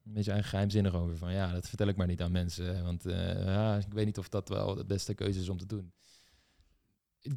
een 0.04 0.14
beetje 0.14 0.32
eigen 0.32 0.50
geheimzinnig 0.50 0.94
over. 0.94 1.18
Van 1.18 1.34
ja, 1.34 1.52
dat 1.52 1.68
vertel 1.68 1.88
ik 1.88 1.96
maar 1.96 2.08
niet 2.08 2.22
aan 2.22 2.32
mensen. 2.32 2.84
Want 2.84 3.06
uh, 3.06 3.44
ja, 3.46 3.78
ik 3.78 3.94
weet 3.94 4.06
niet 4.06 4.18
of 4.18 4.30
dat 4.30 4.50
wel 4.50 4.76
de 4.76 4.86
beste 4.86 5.14
keuze 5.14 5.40
is 5.40 5.50
om 5.50 5.58
te 5.58 5.66
doen. 5.66 5.94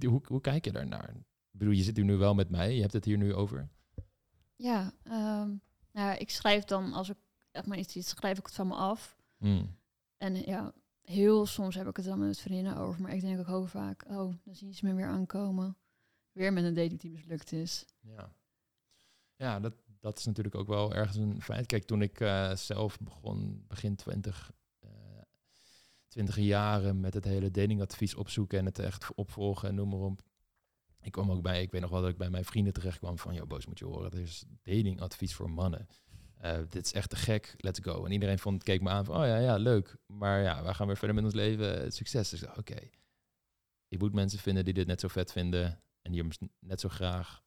Hoe, 0.06 0.20
hoe 0.26 0.40
kijk 0.40 0.64
je 0.64 0.72
daarnaar? 0.72 1.14
Ik 1.52 1.58
bedoel, 1.58 1.74
je 1.74 1.82
zit 1.82 1.96
hier 1.96 2.04
nu 2.04 2.16
wel 2.16 2.34
met 2.34 2.50
mij. 2.50 2.74
Je 2.74 2.80
hebt 2.80 2.92
het 2.92 3.04
hier 3.04 3.18
nu 3.18 3.34
over. 3.34 3.68
Ja, 4.56 4.92
um, 5.04 5.60
nou, 5.92 6.16
ik 6.18 6.30
schrijf 6.30 6.64
dan, 6.64 6.92
als 6.92 7.08
ik 7.08 7.16
echt 7.50 7.66
maar 7.66 7.78
iets 7.78 8.08
schrijf 8.08 8.38
ik 8.38 8.46
het 8.46 8.54
van 8.54 8.66
me 8.66 8.74
af. 8.74 9.16
Mm. 9.38 9.76
En 10.16 10.34
ja, 10.34 10.72
heel 11.02 11.46
soms 11.46 11.74
heb 11.74 11.88
ik 11.88 11.96
het 11.96 12.04
dan 12.04 12.18
met 12.18 12.40
vriendinnen 12.40 12.76
over, 12.76 13.02
maar 13.02 13.14
ik 13.14 13.20
denk 13.20 13.38
ook 13.38 13.46
heel 13.46 13.66
vaak, 13.66 14.04
oh, 14.08 14.34
dan 14.44 14.54
zien 14.54 14.74
ze 14.74 14.86
me 14.86 14.94
weer 14.94 15.06
aankomen. 15.06 15.76
Weer 16.32 16.52
met 16.52 16.64
een 16.64 16.74
date 16.74 16.96
die 16.96 17.10
mislukt 17.10 17.52
is. 17.52 17.84
Ja, 18.00 18.32
ja 19.36 19.60
dat, 19.60 19.74
dat 20.00 20.18
is 20.18 20.24
natuurlijk 20.24 20.54
ook 20.54 20.66
wel 20.66 20.94
ergens 20.94 21.16
een 21.16 21.42
feit. 21.42 21.66
Kijk, 21.66 21.84
toen 21.84 22.02
ik 22.02 22.20
eh, 22.20 22.54
zelf 22.54 22.98
begon, 23.00 23.64
begin 23.68 23.96
20, 23.96 24.52
uh, 24.84 24.90
20 26.08 26.36
jaren 26.36 27.00
met 27.00 27.14
het 27.14 27.24
hele 27.24 27.50
datingadvies 27.50 28.14
opzoeken 28.14 28.58
en 28.58 28.64
het 28.64 28.78
echt 28.78 29.14
opvolgen 29.14 29.68
en 29.68 29.74
noem 29.74 29.88
maar 29.88 29.98
op. 29.98 30.22
Ik 31.00 31.12
kwam 31.12 31.30
ook 31.30 31.42
bij, 31.42 31.62
ik 31.62 31.70
weet 31.70 31.80
nog 31.80 31.90
wel 31.90 32.00
dat 32.00 32.10
ik 32.10 32.16
bij 32.16 32.30
mijn 32.30 32.44
vrienden 32.44 32.72
terecht 32.72 32.98
kwam 32.98 33.18
van, 33.18 33.34
joh, 33.34 33.46
boos 33.46 33.66
moet 33.66 33.78
je 33.78 33.84
horen, 33.84 34.10
er 34.10 34.20
is 34.20 34.44
datingadvies 34.62 35.34
voor 35.34 35.50
mannen. 35.50 35.88
Uh, 36.44 36.58
dit 36.68 36.84
is 36.86 36.92
echt 36.92 37.10
te 37.10 37.16
gek, 37.16 37.54
let's 37.56 37.80
go. 37.82 38.04
En 38.04 38.12
iedereen 38.12 38.38
vond, 38.38 38.62
keek 38.62 38.80
me 38.80 38.90
aan 38.90 39.04
van, 39.04 39.16
oh 39.16 39.26
ja, 39.26 39.36
ja, 39.36 39.56
leuk. 39.56 39.96
Maar 40.06 40.42
ja, 40.42 40.62
wij 40.62 40.74
gaan 40.74 40.86
weer 40.86 40.96
verder 40.96 41.16
met 41.16 41.24
ons 41.24 41.34
leven. 41.34 41.92
Succes. 41.92 42.28
Dus 42.28 42.46
oké, 42.46 42.88
ik 43.88 43.98
moet 43.98 44.12
mensen 44.12 44.38
vinden 44.38 44.64
die 44.64 44.74
dit 44.74 44.86
net 44.86 45.00
zo 45.00 45.08
vet 45.08 45.32
vinden 45.32 45.82
en 46.02 46.12
die 46.12 46.24
er 46.24 46.36
net 46.58 46.80
zo 46.80 46.88
graag 46.88 47.42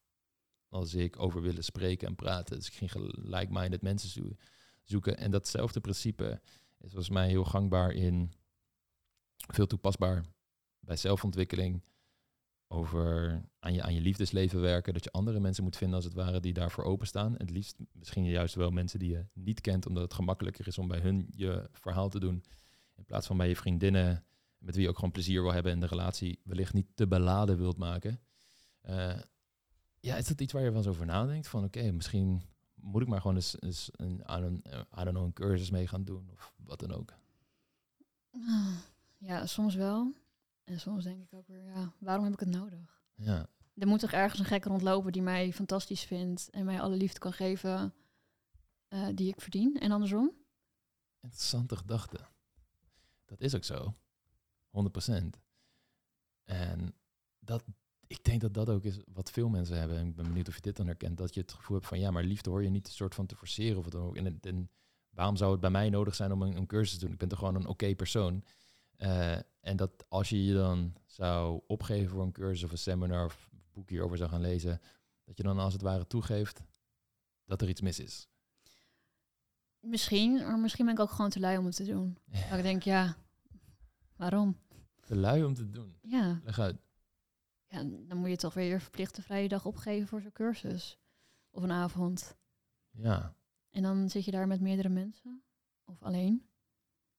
als 0.69 0.93
ik 0.93 1.19
over 1.19 1.41
willen 1.41 1.63
spreken 1.63 2.07
en 2.07 2.15
praten. 2.15 2.55
Dus 2.55 2.67
ik 2.67 2.73
ging 2.73 2.91
gelijk-minded 2.91 3.81
mensen 3.81 4.37
zoeken. 4.83 5.17
En 5.17 5.31
datzelfde 5.31 5.79
principe 5.79 6.41
is 6.77 6.91
volgens 6.91 7.09
mij 7.09 7.27
heel 7.27 7.43
gangbaar 7.43 7.91
in, 7.91 8.33
veel 9.53 9.67
toepasbaar 9.67 10.25
bij 10.79 10.95
zelfontwikkeling 10.95 11.83
over 12.67 13.41
aan 13.59 13.73
je, 13.73 13.81
aan 13.81 13.93
je 13.93 14.01
liefdesleven 14.01 14.61
werken. 14.61 14.93
Dat 14.93 15.03
je 15.03 15.11
andere 15.11 15.39
mensen 15.39 15.63
moet 15.63 15.77
vinden 15.77 15.95
als 15.95 16.05
het 16.05 16.13
ware 16.13 16.39
die 16.39 16.53
daarvoor 16.53 16.83
openstaan. 16.83 17.33
Het 17.37 17.49
liefst 17.49 17.77
misschien 17.91 18.25
juist 18.25 18.55
wel 18.55 18.71
mensen 18.71 18.99
die 18.99 19.11
je 19.11 19.25
niet 19.33 19.61
kent, 19.61 19.85
omdat 19.85 20.03
het 20.03 20.13
gemakkelijker 20.13 20.67
is 20.67 20.77
om 20.77 20.87
bij 20.87 20.99
hun 20.99 21.27
je 21.35 21.69
verhaal 21.71 22.09
te 22.09 22.19
doen. 22.19 22.43
In 22.95 23.05
plaats 23.05 23.27
van 23.27 23.37
bij 23.37 23.47
je 23.47 23.55
vriendinnen, 23.55 24.25
met 24.57 24.75
wie 24.75 24.83
je 24.83 24.89
ook 24.89 24.95
gewoon 24.95 25.11
plezier 25.11 25.41
wil 25.41 25.53
hebben 25.53 25.71
en 25.71 25.79
de 25.79 25.85
relatie 25.85 26.39
wellicht 26.43 26.73
niet 26.73 26.87
te 26.95 27.07
beladen 27.07 27.57
wilt 27.57 27.77
maken. 27.77 28.19
Uh, 28.89 29.19
ja, 29.99 30.15
is 30.15 30.27
dat 30.27 30.41
iets 30.41 30.53
waar 30.53 30.63
je 30.63 30.69
wel 30.69 30.77
eens 30.77 30.87
over 30.87 31.05
nadenkt? 31.05 31.47
Van 31.47 31.63
oké, 31.63 31.91
misschien 31.91 32.41
moet 32.75 33.01
ik 33.01 33.07
maar 33.07 33.21
gewoon 33.21 33.35
eens, 33.35 33.61
eens 33.61 33.89
een, 33.91 34.21
een, 34.25 34.63
I 34.99 35.03
don't 35.03 35.09
know, 35.09 35.23
een 35.23 35.33
cursus 35.33 35.69
mee 35.69 35.87
gaan 35.87 36.03
doen 36.03 36.29
of 36.31 36.53
wat 36.57 36.79
dan 36.79 36.91
ook. 36.91 37.13
Ja, 39.17 39.45
soms 39.45 39.75
wel. 39.75 40.13
En 40.63 40.79
soms 40.79 41.03
denk 41.03 41.21
ik 41.21 41.33
ook 41.33 41.47
weer, 41.47 41.63
ja, 41.63 41.93
waarom 41.99 42.23
heb 42.23 42.33
ik 42.33 42.39
het 42.39 42.49
nodig? 42.49 43.01
Ja. 43.15 43.47
Er 43.73 43.87
moet 43.87 43.99
toch 43.99 44.11
ergens 44.11 44.39
een 44.39 44.45
gek 44.45 44.65
rondlopen 44.65 45.11
die 45.11 45.21
mij 45.21 45.53
fantastisch 45.53 46.03
vindt 46.03 46.49
en 46.49 46.65
mij 46.65 46.81
alle 46.81 46.95
liefde 46.95 47.19
kan 47.19 47.33
geven 47.33 47.93
uh, 48.89 49.07
die 49.15 49.27
ik 49.27 49.41
verdien 49.41 49.79
en 49.79 49.91
andersom? 49.91 50.31
Interessante 51.21 51.75
gedachte. 51.75 52.19
Dat 53.25 53.41
is 53.41 53.55
ook 53.55 53.63
zo. 53.63 53.95
100%. 55.11 55.11
En 56.43 56.95
dat, 57.39 57.63
ik 58.07 58.23
denk 58.23 58.41
dat 58.41 58.53
dat 58.53 58.69
ook 58.69 58.83
is 58.83 58.99
wat 59.13 59.31
veel 59.31 59.49
mensen 59.49 59.77
hebben. 59.79 59.97
En 59.97 60.07
ik 60.07 60.15
ben 60.15 60.25
benieuwd 60.25 60.47
of 60.47 60.55
je 60.55 60.61
dit 60.61 60.75
dan 60.75 60.85
herkent. 60.85 61.17
Dat 61.17 61.33
je 61.33 61.41
het 61.41 61.53
gevoel 61.53 61.75
hebt 61.75 61.89
van 61.89 61.99
ja, 61.99 62.11
maar 62.11 62.23
liefde 62.23 62.49
hoor 62.49 62.63
je 62.63 62.69
niet 62.69 62.87
een 62.87 62.93
soort 62.93 63.15
van 63.15 63.25
te 63.25 63.35
forceren 63.35 63.77
of 63.77 63.83
wat 63.83 63.93
dan 63.93 64.01
ook. 64.01 64.15
En, 64.15 64.39
en 64.41 64.69
waarom 65.09 65.35
zou 65.35 65.51
het 65.51 65.61
bij 65.61 65.69
mij 65.69 65.89
nodig 65.89 66.15
zijn 66.15 66.31
om 66.31 66.41
een, 66.41 66.57
een 66.57 66.67
cursus 66.67 66.97
te 66.97 67.03
doen? 67.03 67.13
Ik 67.13 67.19
ben 67.19 67.27
toch 67.27 67.39
gewoon 67.39 67.55
een 67.55 67.67
oké 67.67 67.95
persoon. 67.95 68.43
Uh, 68.97 69.35
en 69.59 69.75
dat 69.75 70.05
als 70.07 70.29
je 70.29 70.45
je 70.45 70.53
dan 70.53 70.93
zou 71.05 71.61
opgeven 71.67 72.09
voor 72.09 72.23
een 72.23 72.31
cursus 72.31 72.63
of 72.63 72.71
een 72.71 72.77
seminar 72.77 73.25
of 73.25 73.49
boek 73.73 73.89
hierover 73.89 74.17
zou 74.17 74.29
gaan 74.29 74.41
lezen, 74.41 74.81
dat 75.23 75.37
je 75.37 75.43
dan 75.43 75.59
als 75.59 75.73
het 75.73 75.81
ware 75.81 76.07
toegeeft 76.07 76.63
dat 77.45 77.61
er 77.61 77.69
iets 77.69 77.81
mis 77.81 77.99
is. 77.99 78.27
Misschien, 79.79 80.33
maar 80.33 80.59
misschien 80.59 80.85
ben 80.85 80.93
ik 80.93 80.99
ook 80.99 81.11
gewoon 81.11 81.29
te 81.29 81.39
lui 81.39 81.57
om 81.57 81.65
het 81.65 81.75
te 81.75 81.85
doen. 81.85 82.17
Ja. 82.25 82.55
ik 82.55 82.63
denk, 82.63 82.83
ja, 82.83 83.17
waarom? 84.15 84.57
Te 84.99 85.15
lui 85.15 85.43
om 85.43 85.53
te 85.53 85.69
doen? 85.69 85.97
Ja. 86.01 86.41
Leg 86.43 86.59
uit. 86.59 86.84
Ja, 87.67 87.83
dan 87.83 88.17
moet 88.17 88.29
je 88.29 88.35
toch 88.35 88.53
weer 88.53 88.69
je 88.69 88.79
verplichte 88.79 89.21
vrije 89.21 89.47
dag 89.47 89.65
opgeven 89.65 90.07
voor 90.07 90.21
zo'n 90.21 90.31
cursus. 90.31 90.99
Of 91.49 91.63
een 91.63 91.71
avond. 91.71 92.35
Ja. 92.91 93.35
En 93.69 93.83
dan 93.83 94.09
zit 94.09 94.25
je 94.25 94.31
daar 94.31 94.47
met 94.47 94.61
meerdere 94.61 94.89
mensen. 94.89 95.43
Of 95.85 96.03
alleen. 96.03 96.47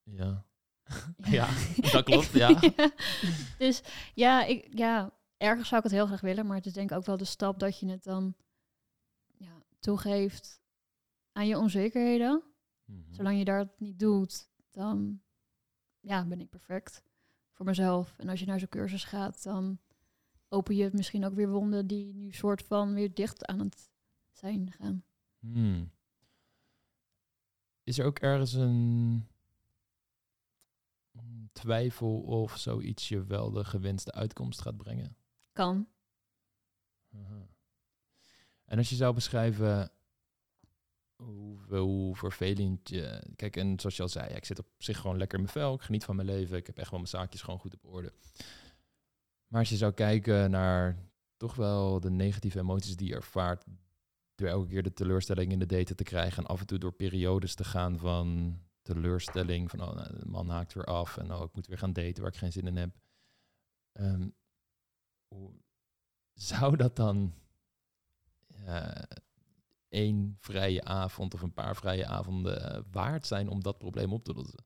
Ja. 0.03 0.45
ja, 1.17 1.49
dat 1.91 2.05
klopt, 2.05 2.31
ja. 2.43 2.61
Dus 3.59 3.83
ja, 4.15 4.45
ik, 4.45 4.69
ja, 4.71 5.13
ergens 5.37 5.69
zou 5.69 5.83
ik 5.83 5.91
het 5.91 5.97
heel 5.97 6.07
graag 6.07 6.21
willen, 6.21 6.47
maar 6.47 6.57
het 6.57 6.67
is 6.67 6.73
denk 6.73 6.91
ik 6.91 6.97
ook 6.97 7.07
wel 7.07 7.17
de 7.17 7.25
stap 7.25 7.59
dat 7.59 7.79
je 7.79 7.89
het 7.89 8.05
dan 8.05 8.35
ja, 9.37 9.63
toegeeft 9.79 10.61
aan 11.33 11.47
je 11.47 11.59
onzekerheden. 11.59 12.43
Mhm. 12.85 13.13
Zolang 13.15 13.39
je 13.39 13.45
dat 13.45 13.81
niet 13.81 13.99
doet, 13.99 14.49
dan 14.71 15.21
ja, 16.01 16.25
ben 16.25 16.41
ik 16.41 16.51
perfect 16.51 17.03
voor 17.53 17.67
mezelf. 17.67 18.19
En 18.19 18.29
als 18.29 18.41
je 18.41 18.47
naar 18.47 18.59
zo'n 18.59 18.69
cursus 18.69 19.05
gaat, 19.05 19.43
dan 19.43 19.79
open 20.49 20.77
je 20.77 20.91
misschien 20.93 21.25
ook 21.25 21.35
weer 21.35 21.51
wonden 21.51 21.87
die 21.87 22.15
nu 22.15 22.33
soort 22.33 22.63
van 22.63 22.95
weer 22.95 23.15
dicht 23.15 23.47
aan 23.47 23.59
het 23.59 23.91
zijn 24.33 24.73
gaan. 24.73 25.05
Hmm. 25.39 25.91
Is 27.83 27.99
er 27.99 28.07
ook 28.07 28.19
ergens 28.19 28.53
een 28.53 29.27
twijfel 31.53 32.21
of 32.21 32.57
zoiets 32.57 33.09
je 33.09 33.25
wel 33.25 33.51
de 33.51 33.65
gewenste 33.65 34.13
uitkomst 34.13 34.61
gaat 34.61 34.77
brengen? 34.77 35.17
Kan. 35.53 35.89
En 38.65 38.79
als 38.79 38.89
je 38.89 38.97
zou 38.97 39.15
beschrijven 39.15 39.91
hoe, 41.17 41.77
hoe 41.77 42.17
vervelend 42.17 42.89
je... 42.89 43.23
Kijk, 43.37 43.57
en 43.57 43.81
zoals 43.81 43.97
je 43.97 44.03
al 44.03 44.09
zei, 44.09 44.35
ik 44.35 44.45
zit 44.45 44.59
op 44.59 44.67
zich 44.79 44.99
gewoon 44.99 45.17
lekker 45.17 45.39
in 45.39 45.45
mijn 45.45 45.57
vel. 45.57 45.75
Ik 45.75 45.81
geniet 45.81 46.05
van 46.05 46.17
mijn 46.17 46.29
leven. 46.29 46.57
Ik 46.57 46.67
heb 46.67 46.79
echt 46.79 46.91
wel 46.91 46.99
mijn 46.99 47.11
zaakjes 47.11 47.43
gewoon 47.43 47.61
goed 47.61 47.75
op 47.75 47.85
orde. 47.85 48.13
Maar 49.47 49.61
als 49.61 49.69
je 49.69 49.77
zou 49.77 49.93
kijken 49.93 50.51
naar 50.51 50.97
toch 51.37 51.55
wel 51.55 52.01
de 52.01 52.11
negatieve 52.11 52.59
emoties 52.59 52.97
die 52.97 53.09
je 53.09 53.15
ervaart... 53.15 53.65
door 54.35 54.49
elke 54.49 54.69
keer 54.69 54.83
de 54.83 54.93
teleurstelling 54.93 55.53
in 55.53 55.59
de 55.59 55.67
daten 55.67 55.97
te 55.97 56.05
krijgen... 56.05 56.43
en 56.43 56.49
af 56.49 56.61
en 56.61 56.67
toe 56.67 56.79
door 56.79 56.93
periodes 56.93 57.55
te 57.55 57.65
gaan 57.65 57.99
van 57.99 58.59
teleurstelling 58.83 59.71
van 59.71 59.81
oh, 59.81 59.95
nou, 59.95 60.19
de 60.19 60.27
man 60.27 60.49
haakt 60.49 60.73
weer 60.73 60.85
af 60.85 61.17
en 61.17 61.33
oh, 61.33 61.43
ik 61.43 61.55
moet 61.55 61.67
weer 61.67 61.79
gaan 61.79 61.93
daten 61.93 62.23
waar 62.23 62.33
ik 62.33 62.39
geen 62.39 62.53
zin 62.53 62.67
in 62.67 62.77
heb. 62.77 62.97
Um, 63.93 64.35
zou 66.33 66.77
dat 66.77 66.97
dan 66.97 67.35
uh, 68.51 69.03
één 69.89 70.37
vrije 70.41 70.85
avond 70.85 71.35
of 71.35 71.43
een 71.43 71.53
paar 71.53 71.77
vrije 71.77 72.07
avonden 72.07 72.77
uh, 72.77 72.83
waard 72.91 73.27
zijn 73.27 73.49
om 73.49 73.63
dat 73.63 73.79
probleem 73.79 74.13
op 74.13 74.25
te 74.25 74.33
lossen? 74.33 74.65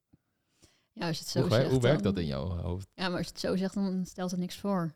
Ja, 1.00 1.06
als 1.06 1.16
je 1.16 1.22
het 1.22 1.32
zo 1.32 1.40
hoe, 1.40 1.50
zegt. 1.50 1.70
Hoe 1.70 1.80
werkt 1.80 2.02
dat 2.02 2.18
in 2.18 2.26
jouw 2.26 2.48
hoofd? 2.48 2.88
Ja, 2.94 3.08
maar 3.08 3.16
als 3.16 3.26
je 3.26 3.32
het 3.32 3.40
zo 3.40 3.56
zegt, 3.56 3.74
dan 3.74 4.06
stelt 4.06 4.30
het 4.30 4.40
niks 4.40 4.56
voor. 4.56 4.94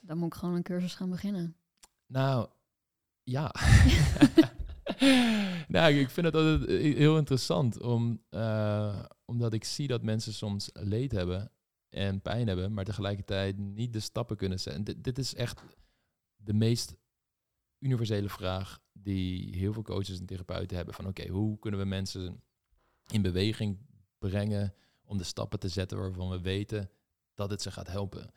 Dan 0.00 0.18
moet 0.18 0.26
ik 0.26 0.38
gewoon 0.38 0.54
een 0.54 0.62
cursus 0.62 0.94
gaan 0.94 1.10
beginnen. 1.10 1.56
Nou, 2.06 2.48
ja. 3.22 3.54
nou, 5.68 5.94
ik 5.94 6.10
vind 6.10 6.26
het 6.26 6.34
altijd 6.34 6.68
heel 6.96 7.16
interessant, 7.16 7.80
om, 7.80 8.22
uh, 8.30 9.04
omdat 9.24 9.52
ik 9.52 9.64
zie 9.64 9.86
dat 9.86 10.02
mensen 10.02 10.32
soms 10.32 10.70
leed 10.72 11.12
hebben 11.12 11.52
en 11.88 12.20
pijn 12.20 12.46
hebben, 12.46 12.72
maar 12.72 12.84
tegelijkertijd 12.84 13.58
niet 13.58 13.92
de 13.92 14.00
stappen 14.00 14.36
kunnen 14.36 14.60
zetten. 14.60 14.84
Dit, 14.84 15.04
dit 15.04 15.18
is 15.18 15.34
echt 15.34 15.62
de 16.36 16.54
meest 16.54 16.96
universele 17.78 18.28
vraag 18.28 18.80
die 18.92 19.56
heel 19.56 19.72
veel 19.72 19.82
coaches 19.82 20.18
en 20.18 20.26
therapeuten 20.26 20.76
hebben. 20.76 20.94
Van 20.94 21.06
oké, 21.06 21.28
hoe 21.28 21.58
kunnen 21.58 21.80
we 21.80 21.86
mensen 21.86 22.42
in 23.10 23.22
beweging 23.22 23.78
brengen 24.18 24.74
om 25.12 25.18
de 25.18 25.24
stappen 25.24 25.58
te 25.58 25.68
zetten 25.68 25.98
waarvan 25.98 26.30
we 26.30 26.40
weten 26.40 26.90
dat 27.34 27.50
het 27.50 27.62
ze 27.62 27.70
gaat 27.70 27.86
helpen. 27.86 28.32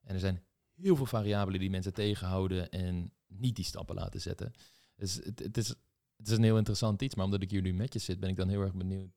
En 0.00 0.14
er 0.14 0.20
zijn 0.20 0.44
heel 0.74 0.96
veel 0.96 1.06
variabelen 1.06 1.60
die 1.60 1.70
mensen 1.70 1.94
tegenhouden 1.94 2.70
en 2.70 3.12
niet 3.26 3.56
die 3.56 3.64
stappen 3.64 3.94
laten 3.94 4.20
zetten. 4.20 4.52
Dus 4.96 5.14
het, 5.14 5.56
is, 5.56 5.68
het 6.16 6.28
is 6.28 6.36
een 6.36 6.42
heel 6.42 6.56
interessant 6.56 7.02
iets, 7.02 7.14
maar 7.14 7.24
omdat 7.24 7.42
ik 7.42 7.50
hier 7.50 7.62
nu 7.62 7.74
met 7.74 7.92
je 7.92 7.98
zit, 7.98 8.20
ben 8.20 8.30
ik 8.30 8.36
dan 8.36 8.48
heel 8.48 8.60
erg 8.60 8.74
benieuwd 8.74 9.10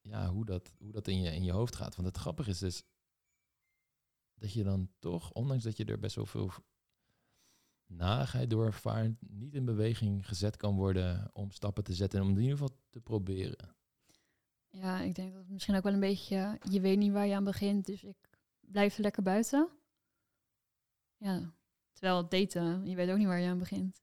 ja, 0.00 0.28
hoe, 0.28 0.44
dat, 0.44 0.72
hoe 0.78 0.92
dat 0.92 1.08
in 1.08 1.20
je, 1.20 1.30
in 1.30 1.44
je 1.44 1.52
hoofd 1.52 1.76
gaat. 1.76 1.96
Want 1.96 2.08
het 2.08 2.16
grappige 2.16 2.50
is 2.50 2.58
dus 2.58 2.82
dat 4.34 4.52
je 4.52 4.62
dan 4.62 4.90
toch, 4.98 5.32
ondanks 5.32 5.64
dat 5.64 5.76
je 5.76 5.84
er 5.84 5.98
best 5.98 6.16
wel 6.16 6.26
veel 6.26 6.52
nagheid 7.86 8.50
door 8.50 8.64
ervaart, 8.64 9.12
niet 9.20 9.54
in 9.54 9.64
beweging 9.64 10.26
gezet 10.26 10.56
kan 10.56 10.76
worden 10.76 11.30
om 11.32 11.50
stappen 11.50 11.84
te 11.84 11.94
zetten 11.94 12.20
en 12.20 12.26
om 12.26 12.32
in 12.32 12.42
ieder 12.42 12.58
geval 12.58 12.78
te 12.90 13.00
proberen. 13.00 13.76
Ja, 14.80 15.00
ik 15.00 15.14
denk 15.14 15.32
dat 15.32 15.40
het 15.40 15.50
misschien 15.50 15.74
ook 15.74 15.82
wel 15.82 15.92
een 15.92 16.00
beetje, 16.00 16.58
je 16.70 16.80
weet 16.80 16.98
niet 16.98 17.12
waar 17.12 17.26
je 17.26 17.34
aan 17.34 17.44
begint, 17.44 17.86
dus 17.86 18.04
ik 18.04 18.16
blijf 18.60 18.98
lekker 18.98 19.22
buiten. 19.22 19.68
Ja, 21.16 21.52
terwijl 21.92 22.28
daten, 22.28 22.86
je 22.86 22.94
weet 22.94 23.10
ook 23.10 23.18
niet 23.18 23.26
waar 23.26 23.40
je 23.40 23.48
aan 23.48 23.58
begint. 23.58 24.02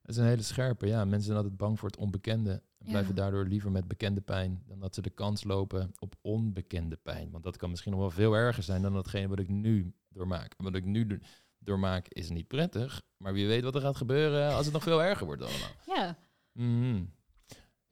Het 0.00 0.10
is 0.10 0.16
een 0.16 0.28
hele 0.28 0.42
scherpe. 0.42 0.86
Ja, 0.86 1.04
mensen 1.04 1.24
zijn 1.24 1.36
altijd 1.36 1.56
bang 1.56 1.78
voor 1.78 1.88
het 1.88 1.98
onbekende. 1.98 2.62
En 2.78 2.86
blijven 2.86 3.14
daardoor 3.14 3.46
liever 3.46 3.70
met 3.70 3.88
bekende 3.88 4.20
pijn 4.20 4.62
dan 4.66 4.80
dat 4.80 4.94
ze 4.94 5.02
de 5.02 5.10
kans 5.10 5.44
lopen 5.44 5.92
op 5.98 6.14
onbekende 6.20 6.96
pijn. 6.96 7.30
Want 7.30 7.44
dat 7.44 7.56
kan 7.56 7.70
misschien 7.70 7.92
nog 7.92 8.00
wel 8.00 8.10
veel 8.10 8.34
erger 8.34 8.62
zijn 8.62 8.82
dan 8.82 8.92
datgene 8.92 9.28
wat 9.28 9.38
ik 9.38 9.48
nu 9.48 9.94
doormaak. 10.08 10.54
En 10.56 10.64
wat 10.64 10.74
ik 10.74 10.84
nu 10.84 11.20
doormaak 11.58 12.08
is 12.08 12.30
niet 12.30 12.48
prettig. 12.48 13.02
Maar 13.16 13.32
wie 13.32 13.46
weet 13.46 13.62
wat 13.62 13.74
er 13.74 13.80
gaat 13.80 13.96
gebeuren 13.96 14.54
als 14.54 14.64
het 14.64 14.74
nog 14.74 14.82
veel 14.82 15.02
erger 15.02 15.26
wordt 15.26 15.42
allemaal. 15.42 15.70
Ja. 15.86 16.16
Mm 16.52 17.12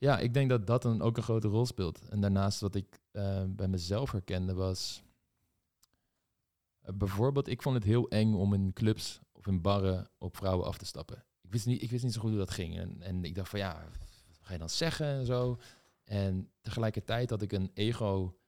Ja, 0.03 0.19
ik 0.19 0.35
denk 0.35 0.49
dat 0.49 0.67
dat 0.67 0.83
dan 0.83 1.03
ook 1.03 1.17
een 1.17 1.23
grote 1.23 1.49
rol 1.49 1.67
speelt. 1.67 2.09
En 2.09 2.21
daarnaast 2.21 2.61
wat 2.61 2.75
ik 2.75 3.01
eh, 3.11 3.45
bij 3.49 3.69
mezelf 3.69 4.11
herkende 4.11 4.55
was... 4.55 5.03
eh, 6.81 6.95
bijvoorbeeld, 6.95 7.49
ik 7.49 7.63
vond 7.63 7.75
het 7.75 7.85
heel 7.85 8.09
eng 8.09 8.35
om 8.35 8.55
in 8.55 8.73
clubs 8.73 9.21
of 9.33 9.47
in 9.47 9.61
barren 9.61 10.11
op 10.19 10.37
vrouwen 10.37 10.67
af 10.67 10.79
te 10.79 10.85
stappen. 10.85 11.25
Ik 11.43 11.53
wist 11.53 11.67
niet, 11.67 11.83
ik 11.83 11.91
wist 11.91 12.05
niet 12.05 12.13
zo 12.13 12.21
goed 12.21 12.31
hoe 12.31 12.39
dat 12.39 12.51
ging. 12.51 12.79
En, 12.79 13.03
en 13.03 13.25
ik 13.25 13.35
dacht 13.35 13.49
van 13.49 13.59
ja, 13.59 13.85
wat 14.29 14.39
ga 14.41 14.53
je 14.53 14.59
dan 14.59 14.71
zeggen 14.71 15.07
en 15.07 15.27
zo. 15.27 15.59
En 16.05 16.51
tegelijkertijd 16.61 17.31
had 17.31 17.43
ik 17.43 17.53
een 17.53 17.71
ego 17.75 18.39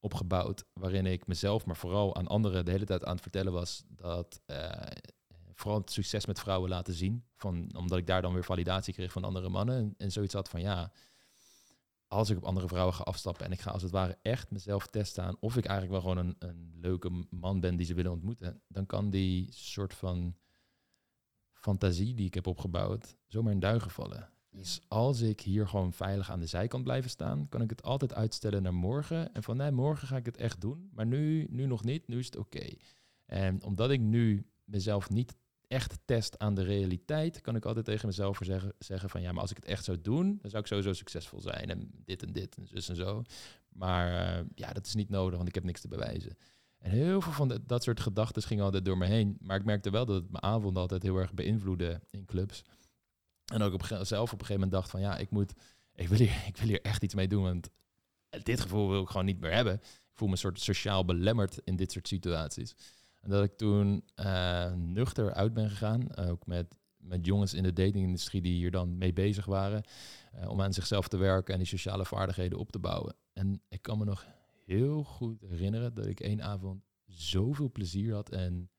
opgebouwd 0.00 0.64
waarin 0.72 1.06
ik 1.06 1.26
mezelf, 1.26 1.66
maar 1.66 1.76
vooral 1.76 2.16
aan 2.16 2.26
anderen 2.26 2.64
de 2.64 2.70
hele 2.70 2.84
tijd 2.84 3.04
aan 3.04 3.12
het 3.12 3.22
vertellen 3.22 3.52
was 3.52 3.84
dat 3.88 4.40
eh, 4.46 4.80
vooral 5.56 5.80
het 5.80 5.90
succes 5.90 6.26
met 6.26 6.40
vrouwen 6.40 6.70
laten 6.70 6.94
zien. 6.94 7.24
Van, 7.34 7.76
omdat 7.76 7.98
ik 7.98 8.06
daar 8.06 8.22
dan 8.22 8.32
weer 8.32 8.44
validatie 8.44 8.94
kreeg 8.94 9.12
van 9.12 9.24
andere 9.24 9.48
mannen. 9.48 9.76
En, 9.76 9.94
en 9.96 10.12
zoiets 10.12 10.34
had 10.34 10.48
van 10.48 10.60
ja, 10.60 10.92
als 12.08 12.30
ik 12.30 12.36
op 12.36 12.44
andere 12.44 12.68
vrouwen 12.68 12.94
ga 12.94 13.02
afstappen 13.02 13.46
en 13.46 13.52
ik 13.52 13.60
ga 13.60 13.70
als 13.70 13.82
het 13.82 13.90
ware 13.90 14.18
echt 14.22 14.50
mezelf 14.50 14.86
testen 14.86 15.24
aan 15.24 15.36
of 15.40 15.56
ik 15.56 15.64
eigenlijk 15.64 16.02
wel 16.02 16.12
gewoon 16.12 16.26
een, 16.26 16.48
een 16.48 16.72
leuke 16.80 17.26
man 17.30 17.60
ben 17.60 17.76
die 17.76 17.86
ze 17.86 17.94
willen 17.94 18.12
ontmoeten, 18.12 18.62
dan 18.68 18.86
kan 18.86 19.10
die 19.10 19.48
soort 19.52 19.94
van 19.94 20.36
fantasie 21.52 22.14
die 22.14 22.26
ik 22.26 22.34
heb 22.34 22.46
opgebouwd 22.46 23.16
zomaar 23.26 23.52
in 23.52 23.60
duigen 23.60 23.90
vallen. 23.90 24.30
Dus 24.50 24.80
als 24.88 25.20
ik 25.20 25.40
hier 25.40 25.68
gewoon 25.68 25.92
veilig 25.92 26.30
aan 26.30 26.40
de 26.40 26.46
zijkant 26.46 26.84
blijven 26.84 27.10
staan, 27.10 27.48
kan 27.48 27.62
ik 27.62 27.70
het 27.70 27.82
altijd 27.82 28.14
uitstellen 28.14 28.62
naar 28.62 28.74
morgen. 28.74 29.32
En 29.32 29.42
van 29.42 29.56
nee, 29.56 29.70
morgen 29.70 30.08
ga 30.08 30.16
ik 30.16 30.26
het 30.26 30.36
echt 30.36 30.60
doen. 30.60 30.90
Maar 30.92 31.06
nu, 31.06 31.46
nu 31.50 31.66
nog 31.66 31.84
niet, 31.84 32.08
nu 32.08 32.18
is 32.18 32.26
het 32.26 32.36
oké. 32.36 32.74
En 33.26 33.62
omdat 33.62 33.90
ik 33.90 34.00
nu 34.00 34.46
mezelf 34.64 35.10
niet 35.10 35.36
echt 35.68 35.98
test 36.04 36.38
aan 36.38 36.54
de 36.54 36.62
realiteit, 36.62 37.40
kan 37.40 37.56
ik 37.56 37.64
altijd 37.64 37.84
tegen 37.84 38.06
mezelf 38.06 38.38
zeggen, 38.42 38.72
zeggen 38.78 39.10
van 39.10 39.20
ja, 39.20 39.32
maar 39.32 39.40
als 39.40 39.50
ik 39.50 39.56
het 39.56 39.64
echt 39.64 39.84
zou 39.84 40.00
doen, 40.00 40.38
dan 40.40 40.50
zou 40.50 40.62
ik 40.62 40.68
sowieso 40.68 40.92
succesvol 40.92 41.40
zijn. 41.40 41.70
En 41.70 41.90
dit 42.04 42.22
en 42.22 42.32
dit 42.32 42.56
en 42.56 42.66
zus 42.66 42.88
en 42.88 42.96
zo. 42.96 43.22
Maar 43.68 44.36
eh, 44.38 44.44
ja, 44.54 44.72
dat 44.72 44.86
is 44.86 44.94
niet 44.94 45.08
nodig, 45.08 45.36
want 45.36 45.48
ik 45.48 45.54
heb 45.54 45.64
niks 45.64 45.80
te 45.80 45.88
bewijzen. 45.88 46.36
En 46.78 46.90
heel 46.90 47.20
veel 47.20 47.32
van 47.32 47.60
dat 47.66 47.82
soort 47.82 48.00
gedachten 48.00 48.42
gingen 48.42 48.64
altijd 48.64 48.84
door 48.84 48.98
me 48.98 49.06
heen. 49.06 49.36
Maar 49.40 49.56
ik 49.56 49.64
merkte 49.64 49.90
wel 49.90 50.06
dat 50.06 50.22
het 50.22 50.30
mijn 50.30 50.42
avond 50.42 50.76
altijd 50.76 51.02
heel 51.02 51.16
erg 51.16 51.34
beïnvloedde 51.34 52.00
in 52.10 52.24
clubs. 52.24 52.62
En 53.52 53.62
ook 53.62 53.72
op, 53.72 53.84
zelf 53.84 54.32
op 54.32 54.40
een 54.40 54.46
gegeven 54.46 54.54
moment 54.54 54.72
dacht 54.72 54.90
van 54.90 55.00
ja, 55.00 55.16
ik 55.16 55.30
moet, 55.30 55.52
ik 55.94 56.08
wil 56.08 56.18
hier, 56.18 56.42
ik 56.46 56.56
wil 56.56 56.68
hier 56.68 56.82
echt 56.82 57.02
iets 57.02 57.14
mee 57.14 57.28
doen. 57.28 57.42
Want 57.42 57.70
dit 58.42 58.60
gevoel 58.60 58.88
wil 58.88 59.02
ik 59.02 59.08
gewoon 59.08 59.26
niet 59.26 59.40
meer 59.40 59.52
hebben. 59.52 59.74
Ik 59.74 60.12
voel 60.22 60.28
me 60.28 60.34
een 60.34 60.40
soort 60.40 60.60
sociaal 60.60 61.04
belemmerd 61.04 61.58
in 61.64 61.76
dit 61.76 61.92
soort 61.92 62.08
situaties. 62.08 62.74
En 63.26 63.32
dat 63.32 63.44
ik 63.44 63.56
toen 63.56 64.04
eh, 64.14 64.72
nuchter 64.72 65.32
uit 65.32 65.54
ben 65.54 65.70
gegaan, 65.70 66.16
ook 66.16 66.46
met, 66.46 66.76
met 66.96 67.26
jongens 67.26 67.54
in 67.54 67.62
de 67.62 67.72
datingindustrie 67.72 68.42
die 68.42 68.52
hier 68.52 68.70
dan 68.70 68.98
mee 68.98 69.12
bezig 69.12 69.44
waren, 69.44 69.82
eh, 70.32 70.48
om 70.48 70.60
aan 70.60 70.72
zichzelf 70.72 71.08
te 71.08 71.16
werken 71.16 71.52
en 71.52 71.58
die 71.58 71.68
sociale 71.68 72.04
vaardigheden 72.04 72.58
op 72.58 72.72
te 72.72 72.78
bouwen. 72.78 73.14
En 73.32 73.62
ik 73.68 73.82
kan 73.82 73.98
me 73.98 74.04
nog 74.04 74.26
heel 74.64 75.04
goed 75.04 75.40
herinneren 75.40 75.94
dat 75.94 76.06
ik 76.06 76.20
één 76.20 76.42
avond 76.42 76.82
zoveel 77.04 77.70
plezier 77.70 78.14
had 78.14 78.30
en 78.30 78.70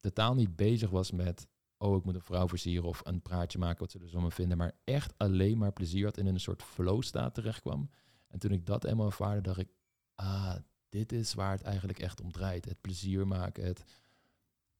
totaal 0.00 0.34
niet 0.34 0.56
bezig 0.56 0.90
was 0.90 1.10
met, 1.10 1.48
oh, 1.78 1.96
ik 1.96 2.04
moet 2.04 2.14
een 2.14 2.20
vrouw 2.20 2.48
versieren 2.48 2.88
of 2.88 3.00
een 3.04 3.22
praatje 3.22 3.58
maken, 3.58 3.80
wat 3.80 3.90
ze 3.90 4.08
van 4.08 4.22
me 4.22 4.30
vinden, 4.30 4.58
maar 4.58 4.76
echt 4.84 5.14
alleen 5.16 5.58
maar 5.58 5.72
plezier 5.72 6.04
had 6.04 6.16
en 6.16 6.26
in 6.26 6.34
een 6.34 6.40
soort 6.40 6.62
flow 6.62 7.02
staat 7.02 7.34
terecht 7.34 7.60
kwam. 7.60 7.90
En 8.28 8.38
toen 8.38 8.52
ik 8.52 8.66
dat 8.66 8.84
eenmaal 8.84 9.06
ervaarde, 9.06 9.40
dacht 9.40 9.58
ik, 9.58 9.68
ah, 10.14 10.56
dit 10.92 11.12
is 11.12 11.34
waar 11.34 11.50
het 11.50 11.62
eigenlijk 11.62 11.98
echt 11.98 12.20
om 12.20 12.32
draait. 12.32 12.64
Het 12.64 12.80
plezier 12.80 13.26
maken, 13.26 13.64
het 13.64 13.84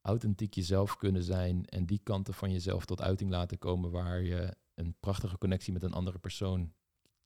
authentiek 0.01 0.55
jezelf 0.55 0.97
kunnen 0.97 1.23
zijn 1.23 1.67
en 1.67 1.87
die 1.87 2.01
kanten 2.03 2.35
van 2.35 2.53
jezelf 2.53 2.85
tot 2.85 3.01
uiting 3.01 3.31
laten 3.31 3.59
komen 3.59 3.91
waar 3.91 4.23
je 4.23 4.57
een 4.75 4.95
prachtige 5.01 5.39
connectie 5.39 5.73
met 5.73 5.83
een 5.83 5.93
andere 5.93 6.19
persoon 6.19 6.73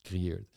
creëert. 0.01 0.51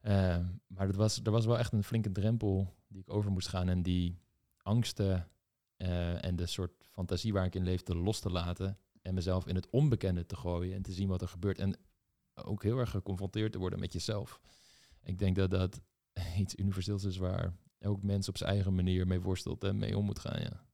Eh, 0.00 0.46
maar 0.66 0.86
dat 0.86 0.96
was, 0.96 1.20
er 1.22 1.30
was 1.30 1.46
wel 1.46 1.58
echt 1.58 1.72
een 1.72 1.84
flinke 1.84 2.12
drempel 2.12 2.74
die 2.88 3.00
ik 3.00 3.12
over 3.12 3.30
moest 3.30 3.48
gaan 3.48 3.68
en 3.68 3.82
die 3.82 4.18
angsten 4.62 5.30
eh, 5.76 6.24
en 6.24 6.36
de 6.36 6.46
soort 6.46 6.88
fantasie 6.90 7.32
waar 7.32 7.44
ik 7.44 7.54
in 7.54 7.64
leefde 7.64 7.96
los 7.96 8.20
te 8.20 8.30
laten 8.30 8.78
en 9.02 9.14
mezelf 9.14 9.46
in 9.46 9.54
het 9.54 9.70
onbekende 9.70 10.26
te 10.26 10.36
gooien 10.36 10.74
en 10.74 10.82
te 10.82 10.92
zien 10.92 11.08
wat 11.08 11.22
er 11.22 11.28
gebeurt 11.28 11.58
en 11.58 11.78
ook 12.34 12.62
heel 12.62 12.78
erg 12.78 12.90
geconfronteerd 12.90 13.52
te 13.52 13.58
worden 13.58 13.78
met 13.78 13.92
jezelf. 13.92 14.40
Ik 15.02 15.18
denk 15.18 15.36
dat 15.36 15.50
dat 15.50 15.80
iets 16.38 16.54
universeels 16.56 17.04
is 17.04 17.16
waar 17.16 17.54
elk 17.78 18.02
mens 18.02 18.28
op 18.28 18.36
zijn 18.36 18.50
eigen 18.50 18.74
manier 18.74 19.06
mee 19.06 19.20
worstelt 19.20 19.64
en 19.64 19.78
mee 19.78 19.96
om 19.98 20.04
moet 20.04 20.18
gaan. 20.18 20.40
Ja. 20.40 20.64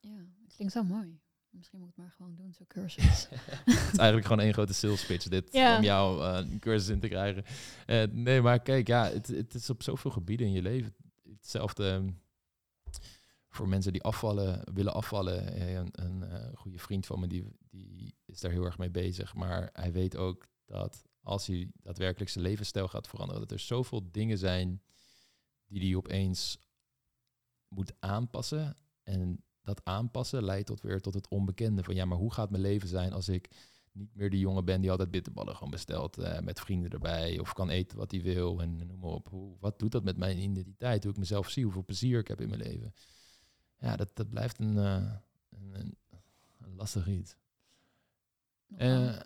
Ja, 0.00 0.16
het 0.44 0.54
klinkt 0.54 0.72
zo 0.72 0.82
mooi. 0.82 1.20
Misschien 1.50 1.78
moet 1.78 1.88
ik 1.88 1.94
het 1.94 2.04
maar 2.04 2.14
gewoon 2.16 2.34
doen, 2.34 2.52
zo'n 2.52 2.66
cursus. 2.66 3.28
het 3.64 3.92
is 3.92 3.98
eigenlijk 3.98 4.26
gewoon 4.26 4.40
één 4.40 4.52
grote 4.52 4.72
sales 4.72 5.06
pitch 5.06 5.28
dit, 5.28 5.52
Ja. 5.52 5.76
om 5.76 5.82
jou 5.82 6.24
eh, 6.24 6.36
een 6.50 6.58
cursus 6.58 6.88
in 6.88 7.00
te 7.00 7.08
krijgen. 7.08 7.44
Eh, 7.86 8.02
nee, 8.10 8.40
maar 8.42 8.60
kijk, 8.60 8.86
ja, 8.86 9.04
het, 9.10 9.26
het 9.26 9.54
is 9.54 9.70
op 9.70 9.82
zoveel 9.82 10.10
gebieden 10.10 10.46
in 10.46 10.52
je 10.52 10.62
leven 10.62 10.94
hetzelfde. 11.30 11.88
ehm, 11.90 12.10
voor 13.48 13.68
mensen 13.68 13.92
die 13.92 14.02
afvallen, 14.02 14.74
willen 14.74 14.94
afvallen. 14.94 15.52
Eh, 15.54 15.74
Een, 15.74 15.88
een 15.92 16.56
goede 16.56 16.78
vriend 16.78 17.06
van 17.06 17.20
me, 17.20 17.26
die, 17.26 17.44
die 17.70 18.14
is 18.24 18.40
daar 18.40 18.50
heel 18.50 18.64
erg 18.64 18.78
mee 18.78 18.90
bezig. 18.90 19.34
Maar 19.34 19.70
hij 19.72 19.92
weet 19.92 20.16
ook 20.16 20.46
dat 20.64 21.04
als 21.26 21.46
hij 21.46 21.70
daadwerkelijk 21.82 22.30
zijn 22.30 22.44
levensstijl 22.44 22.88
gaat 22.88 23.08
veranderen, 23.08 23.40
dat 23.40 23.50
er 23.50 23.58
zoveel 23.58 24.08
dingen 24.10 24.38
zijn 24.38 24.82
die 25.66 25.80
hij 25.80 25.96
opeens 25.96 26.58
moet 27.68 27.92
aanpassen. 27.98 28.76
En 29.02 29.44
dat 29.62 29.84
aanpassen 29.84 30.44
leidt 30.44 30.66
tot 30.66 30.80
weer 30.80 31.00
tot 31.00 31.14
het 31.14 31.28
onbekende. 31.28 31.82
Van 31.82 31.94
ja, 31.94 32.04
maar 32.04 32.18
hoe 32.18 32.32
gaat 32.32 32.50
mijn 32.50 32.62
leven 32.62 32.88
zijn 32.88 33.12
als 33.12 33.28
ik 33.28 33.48
niet 33.92 34.14
meer 34.14 34.30
die 34.30 34.40
jongen 34.40 34.64
ben 34.64 34.80
die 34.80 34.90
altijd 34.90 35.10
bitterballen 35.10 35.54
gewoon 35.54 35.70
bestelt 35.70 36.18
eh, 36.18 36.40
met 36.40 36.60
vrienden 36.60 36.90
erbij. 36.90 37.38
Of 37.38 37.52
kan 37.52 37.70
eten 37.70 37.98
wat 37.98 38.10
hij 38.10 38.22
wil 38.22 38.60
en 38.60 38.86
noem 38.86 38.98
maar 38.98 39.10
op. 39.10 39.28
Hoe, 39.28 39.56
wat 39.60 39.78
doet 39.78 39.92
dat 39.92 40.04
met 40.04 40.16
mijn 40.16 40.38
identiteit? 40.38 41.02
Hoe 41.02 41.12
ik 41.12 41.18
mezelf 41.18 41.50
zie, 41.50 41.64
hoeveel 41.64 41.84
plezier 41.84 42.18
ik 42.18 42.28
heb 42.28 42.40
in 42.40 42.48
mijn 42.48 42.62
leven. 42.62 42.94
Ja, 43.78 43.96
dat, 43.96 44.10
dat 44.14 44.28
blijft 44.28 44.58
een, 44.58 44.78
eh, 44.78 45.12
een, 45.50 45.96
een, 46.58 46.74
lastig 46.74 47.08
iets. 47.08 47.36
Eh, 48.76 49.16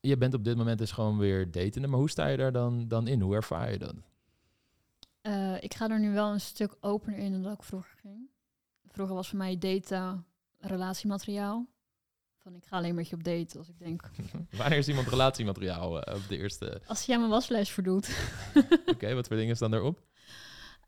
je 0.00 0.16
bent 0.16 0.34
op 0.34 0.44
dit 0.44 0.56
moment 0.56 0.78
dus 0.78 0.92
gewoon 0.92 1.18
weer 1.18 1.50
datende, 1.50 1.88
maar 1.88 1.98
hoe 1.98 2.10
sta 2.10 2.26
je 2.26 2.36
daar 2.36 2.52
dan, 2.52 2.88
dan 2.88 3.06
in? 3.06 3.20
Hoe 3.20 3.34
ervaar 3.34 3.72
je 3.72 3.78
dat? 3.78 3.94
Eh, 5.20 5.62
ik 5.62 5.74
ga 5.74 5.90
er 5.90 6.00
nu 6.00 6.12
wel 6.12 6.32
een 6.32 6.40
stuk 6.40 6.76
opener 6.80 7.18
in 7.18 7.32
dan 7.32 7.42
dat 7.42 7.52
ik 7.52 7.62
vroeger 7.62 7.98
ging. 8.00 8.30
Vroeger 8.86 9.14
was 9.14 9.28
voor 9.28 9.38
mij 9.38 9.58
daten 9.58 10.26
relatiemateriaal. 10.58 11.66
Van 12.38 12.54
ik 12.54 12.64
ga 12.64 12.76
alleen 12.76 12.94
met 12.94 13.08
je 13.08 13.14
op 13.14 13.24
date 13.24 13.58
als 13.58 13.68
ik 13.68 13.78
denk, 13.78 14.10
Wanneer 14.56 14.78
is 14.78 14.88
iemand 14.88 15.08
relatiemateriaal 15.08 16.02
eh, 16.02 16.14
op 16.14 16.28
de 16.28 16.36
eerste? 16.36 16.82
als 16.86 17.04
jij 17.04 17.18
mijn 17.18 17.30
waslijst 17.30 17.72
verdoet. 17.72 18.30
Oké, 18.94 19.14
wat 19.14 19.26
voor 19.26 19.36
dingen 19.36 19.56
staan 19.56 19.70
daarop? 19.70 20.02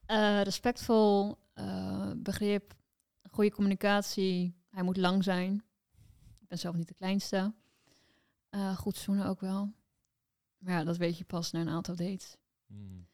Eh, 0.06 0.42
respectvol, 0.42 1.38
begrip, 2.16 2.74
goede 3.30 3.50
communicatie. 3.50 4.54
Hij 4.70 4.82
moet 4.82 4.96
lang 4.96 5.24
zijn. 5.24 5.64
Ik 6.40 6.48
ben 6.48 6.58
zelf 6.58 6.76
niet 6.76 6.88
de 6.88 6.94
kleinste. 6.94 7.52
Eh, 8.50 8.76
goed 8.76 8.96
zoenen 8.96 9.26
ook 9.26 9.40
wel. 9.40 9.72
Maar 10.58 10.72
ja, 10.78 10.84
dat 10.84 10.96
weet 10.96 11.18
je 11.18 11.24
pas 11.24 11.50
na 11.50 11.60
een 11.60 11.68
aantal 11.68 11.96
dates. 11.96 12.36
Hmm. 12.66 13.08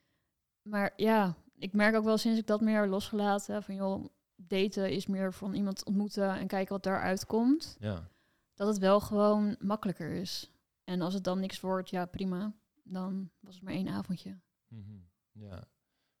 Maar 0.61 0.93
ja, 0.95 1.35
ik 1.55 1.73
merk 1.73 1.95
ook 1.95 2.03
wel 2.03 2.17
sinds 2.17 2.39
ik 2.39 2.47
dat 2.47 2.61
meer 2.61 2.87
losgelaten 2.87 3.63
van 3.63 3.75
joh, 3.75 4.05
daten 4.35 4.91
is 4.91 5.07
meer 5.07 5.33
van 5.33 5.53
iemand 5.53 5.85
ontmoeten 5.85 6.35
en 6.35 6.47
kijken 6.47 6.73
wat 6.73 6.83
daaruit 6.83 7.25
komt. 7.25 7.77
Ja. 7.79 8.07
Dat 8.53 8.67
het 8.67 8.77
wel 8.77 8.99
gewoon 8.99 9.55
makkelijker 9.59 10.11
is. 10.11 10.51
En 10.83 11.01
als 11.01 11.13
het 11.13 11.23
dan 11.23 11.39
niks 11.39 11.59
wordt, 11.59 11.89
ja 11.89 12.05
prima. 12.05 12.53
Dan 12.83 13.29
was 13.39 13.55
het 13.55 13.63
maar 13.63 13.73
één 13.73 13.87
avondje. 13.87 14.39
Mhm. 14.67 14.97
Ja, 15.31 15.55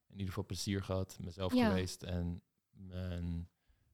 in 0.07 0.11
ieder 0.13 0.27
geval 0.27 0.45
plezier 0.45 0.83
gehad, 0.83 1.17
mezelf 1.19 1.53
Ja. 1.53 1.67
geweest 1.67 2.03
en 2.03 2.41
mijn, 2.69 3.49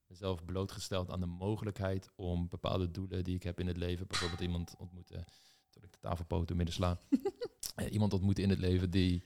mezelf 0.06 0.44
blootgesteld 0.44 1.10
aan 1.10 1.20
de 1.20 1.26
mogelijkheid 1.26 2.10
om 2.16 2.48
bepaalde 2.48 2.90
doelen 2.90 3.24
die 3.24 3.34
ik 3.34 3.42
heb 3.42 3.60
in 3.60 3.66
het 3.66 3.76
leven, 3.76 4.06
bijvoorbeeld 4.06 4.40
iemand 4.40 4.76
ontmoeten, 4.76 5.24
toen 5.70 5.82
ik 5.82 5.92
de 5.92 5.98
tafelpoot 5.98 6.54
midden 6.54 6.74
sla, 6.74 7.00
eh, 7.76 7.92
iemand 7.92 8.12
ontmoeten 8.12 8.44
in 8.44 8.50
het 8.50 8.58
leven 8.58 8.90
die 8.90 9.24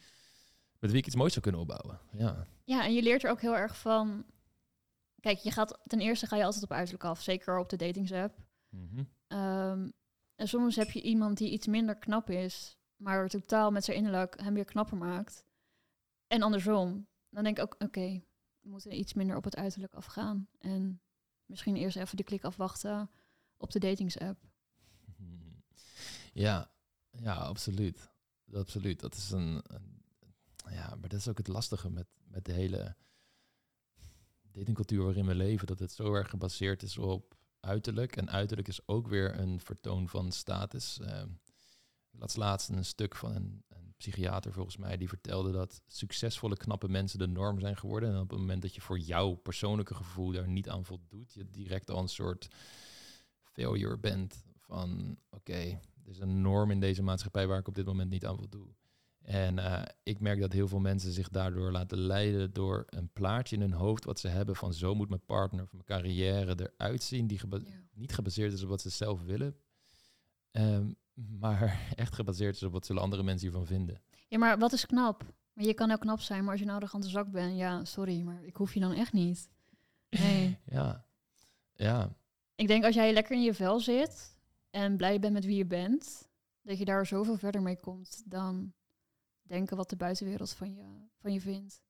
met 0.79 0.91
wie 0.91 1.01
ik 1.01 1.07
iets 1.07 1.17
moois 1.17 1.33
zou 1.33 1.43
kunnen 1.43 1.61
opbouwen. 1.61 2.01
Ja, 2.13 2.47
Ja, 2.65 2.85
en 2.85 2.93
je 2.93 3.03
leert 3.03 3.25
er 3.25 3.31
ook 3.31 3.41
heel 3.41 3.57
erg 3.57 3.79
van. 3.79 4.25
Kijk, 5.21 5.39
je 5.39 5.51
gaat 5.51 5.79
ten 5.87 6.01
eerste 6.01 6.27
ga 6.27 6.37
je 6.37 6.45
altijd 6.45 6.65
op 6.65 6.73
uiterlijk 6.73 7.05
af, 7.05 7.21
zeker 7.23 7.59
op 7.59 7.69
de 7.69 7.77
datingsapp. 7.77 8.39
Mhm. 8.69 9.05
Ehm, 9.27 9.91
en 10.35 10.49
soms 10.49 10.77
heb 10.77 10.91
je 10.91 11.03
iemand 11.03 11.39
die 11.39 11.51
iets 11.51 11.67
minder 11.67 11.97
knap 11.97 12.31
is, 12.31 12.79
maar 12.97 13.29
totaal 13.29 13.71
met 13.71 13.85
zijn 13.85 13.97
innerlijk 13.97 14.41
hem 14.41 14.55
weer 14.55 14.65
knapper 14.65 14.97
maakt. 14.97 15.45
En 16.27 16.43
andersom. 16.43 17.07
Dan 17.31 17.45
denk 17.45 17.59
ik 17.59 17.63
ook, 17.63 17.75
oké, 17.79 18.23
moeten 18.69 18.99
iets 18.99 19.13
minder 19.13 19.37
op 19.37 19.45
het 19.45 19.57
uiterlijk 19.57 19.95
afgaan. 19.95 20.49
En 20.59 21.01
misschien 21.47 21.77
eerst 21.77 21.97
even 21.97 22.17
die 22.17 22.25
klik 22.25 22.45
afwachten 22.45 23.11
op 23.57 23.71
de 23.71 23.79
datingsapp. 23.79 24.39
Ja, 26.33 26.71
ja, 27.11 27.35
absoluut. 27.35 28.11
Absoluut. 28.53 29.01
Dat 29.01 29.15
is 29.15 29.31
een, 29.31 29.63
ja, 30.71 30.89
maar 31.01 31.09
dat 31.09 31.19
is 31.19 31.29
ook 31.29 31.39
het 31.39 31.49
lastige 31.49 31.91
met, 31.91 32.07
met 32.25 32.45
de 32.45 32.53
hele 32.53 32.97
datingcultuur 34.43 35.05
waarin 35.05 35.27
we 35.27 35.35
leven, 35.35 35.67
dat 35.67 35.79
het 35.79 35.93
zo 35.93 36.15
erg 36.15 36.31
gebaseerd 36.31 36.83
is 36.83 36.99
op 36.99 37.37
uiterlijk. 37.61 38.17
En 38.17 38.31
uiterlijk 38.31 38.69
is 38.69 38.87
ook 38.89 39.09
weer 39.09 39.39
een 39.39 39.61
vertoon 39.61 40.09
van 40.09 40.33
status. 40.33 40.99
Ehm, 41.01 41.29
Ik 42.11 42.19
las 42.21 42.37
laatst 42.37 42.69
een 42.69 42.85
stuk 42.85 43.15
van 43.15 43.35
een 43.35 43.65
psychiater 43.99 44.53
volgens 44.53 44.77
mij 44.77 44.97
die 44.97 45.09
vertelde 45.09 45.53
dat 45.53 45.83
succesvolle 45.87 46.57
knappe 46.57 46.89
mensen 46.89 47.19
de 47.19 47.27
norm 47.27 47.61
zijn 47.61 47.77
geworden. 47.77 48.09
En 48.09 48.21
op 48.21 48.31
het 48.31 48.39
moment 48.39 48.63
dat 48.63 48.75
je 48.75 48.81
voor 48.81 48.99
jouw 48.99 49.35
persoonlijke 49.35 49.95
gevoel 49.95 50.33
daar 50.33 50.49
niet 50.49 50.69
aan 50.69 50.85
voldoet, 50.85 51.33
je 51.33 51.51
direct 51.51 51.91
al 51.91 51.99
een 51.99 52.09
soort 52.09 52.49
failure 53.43 53.99
bent 53.99 54.45
van 54.59 55.19
oké, 55.31 55.81
er 56.05 56.11
is 56.11 56.19
een 56.19 56.41
norm 56.41 56.71
in 56.71 56.81
deze 56.81 57.03
maatschappij 57.03 57.47
waar 57.47 57.59
ik 57.59 57.69
op 57.69 57.75
dit 57.75 57.87
moment 57.87 58.11
niet 58.11 58.27
aan 58.27 58.37
voldoe. 58.37 58.67
En 59.23 59.57
uh, 59.57 59.83
ik 60.03 60.21
merk 60.21 60.41
dat 60.41 60.53
heel 60.53 60.69
veel 60.69 60.79
mensen 60.79 61.13
zich 61.13 61.29
daardoor 61.29 61.73
laten 61.73 61.99
leiden 61.99 62.53
door 62.53 62.85
een 62.87 63.13
plaatje 63.13 63.57
in 63.57 63.63
hun 63.63 63.73
hoofd 63.73 64.05
wat 64.05 64.21
ze 64.21 64.29
hebben 64.29 64.57
van 64.57 64.75
zo 64.75 64.95
moet 64.95 65.09
mijn 65.09 65.25
partner 65.25 65.65
of 65.65 65.73
mijn 65.73 65.85
carrière 65.85 66.71
eruit 66.77 67.03
zien, 67.03 67.27
die 67.27 67.39
geba 67.39 67.57
ja. 67.57 67.65
niet 67.95 68.15
gebaseerd 68.15 68.53
is 68.53 68.63
op 68.63 68.69
wat 68.69 68.81
ze 68.81 68.91
zelf 68.91 69.23
willen, 69.23 69.57
um, 70.53 70.97
maar 71.41 71.93
echt 71.97 72.15
gebaseerd 72.15 72.55
is 72.55 72.63
op 72.63 72.73
wat 72.73 72.87
zullen 72.87 73.03
andere 73.03 73.23
mensen 73.23 73.49
hiervan 73.49 73.67
vinden. 73.67 74.03
Ja, 74.29 74.39
maar 74.39 74.59
wat 74.59 74.73
is 74.73 74.87
knap? 74.87 75.25
Maar 75.53 75.65
je 75.65 75.75
kan 75.75 75.91
ook 75.91 76.01
knap 76.01 76.21
zijn, 76.21 76.43
maar 76.43 76.51
als 76.51 76.61
je 76.61 76.67
nou 76.67 76.81
de 76.81 76.99
de 76.99 77.09
zak 77.09 77.31
bent, 77.31 77.57
ja, 77.57 77.85
sorry, 77.85 78.23
maar 78.23 78.45
ik 78.45 78.57
hoef 78.57 78.75
je 78.75 78.81
dan 78.81 78.93
echt 78.93 79.13
niet. 79.13 79.49
Nee. 80.11 80.59
ja, 80.77 81.07
ja. 81.73 82.17
Ik 82.55 82.67
denk 82.67 82.85
als 82.85 82.95
jij 82.95 83.13
lekker 83.13 83.37
in 83.37 83.43
je 83.43 83.55
vel 83.55 83.81
zit 83.81 84.39
en 84.71 84.97
blij 84.97 85.19
bent 85.19 85.33
met 85.33 85.45
wie 85.45 85.57
je 85.57 85.67
bent, 85.67 86.29
dat 86.63 86.79
je 86.79 86.85
daar 86.85 87.07
zoveel 87.07 87.37
verder 87.37 87.63
mee 87.63 87.81
komt 87.81 88.23
dan 88.27 88.73
denken 89.43 89.77
wat 89.77 89.91
de 89.91 89.97
buitenwereld 89.97 90.53
van 90.53 90.75
je, 90.75 90.85
van 91.21 91.33
je 91.33 91.41
vindt. 91.41 91.83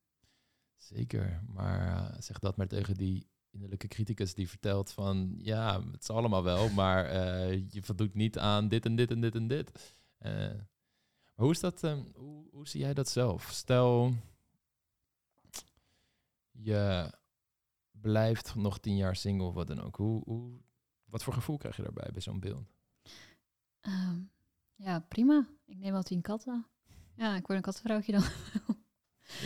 Zeker, 0.76 1.43
maar 1.47 1.87
uh, 1.87 2.20
zeg 2.20 2.39
dat 2.39 2.57
maar 2.57 2.66
tegen 2.66 2.95
die 2.95 3.29
innerlijke 3.59 3.88
criticus 3.88 4.34
die 4.34 4.48
vertelt 4.48 4.92
van 4.92 5.34
ja, 5.38 5.82
het 5.90 6.02
is 6.02 6.11
allemaal 6.11 6.42
wel, 6.42 6.68
maar 6.70 7.14
uh, 7.14 7.70
je 7.70 7.82
voldoet 7.82 8.14
niet 8.14 8.38
aan 8.38 8.68
dit 8.68 8.84
en 8.84 8.96
dit 8.96 9.11
en 9.11 9.20
dit 9.20 9.34
en 9.34 9.48
dit. 9.48 9.94
Uh, 10.20 10.32
maar 11.34 11.46
hoe 11.46 11.50
is 11.50 11.61
dat, 11.61 11.82
um, 11.82 12.12
hoe, 12.14 12.48
hoe 12.50 12.68
zie 12.68 12.80
jij 12.80 12.94
dat 12.94 13.09
zelf? 13.09 13.48
Stel, 13.50 14.14
je 16.50 17.12
blijft 17.90 18.54
nog 18.54 18.78
tien 18.78 18.96
jaar 18.96 19.16
single 19.16 19.46
of 19.46 19.54
wat 19.54 19.66
dan 19.66 19.80
ook. 19.80 19.96
Hoe, 19.96 20.22
hoe, 20.24 20.61
wat 21.04 21.22
voor 21.22 21.32
gevoel 21.32 21.56
krijg 21.56 21.76
je 21.76 21.82
daarbij 21.82 22.09
bij 22.12 22.22
zo'n 22.22 22.40
beeld? 22.40 22.72
Um, 23.82 24.30
ja, 24.74 25.00
prima. 25.00 25.48
Ik 25.64 25.78
neem 25.78 25.92
wel 25.92 26.02
tien 26.02 26.20
katten. 26.20 26.66
Ja, 27.14 27.36
ik 27.36 27.46
word 27.46 27.59
een 27.59 27.64
kattenvrouwtje 27.64 28.12
dan. 28.12 28.24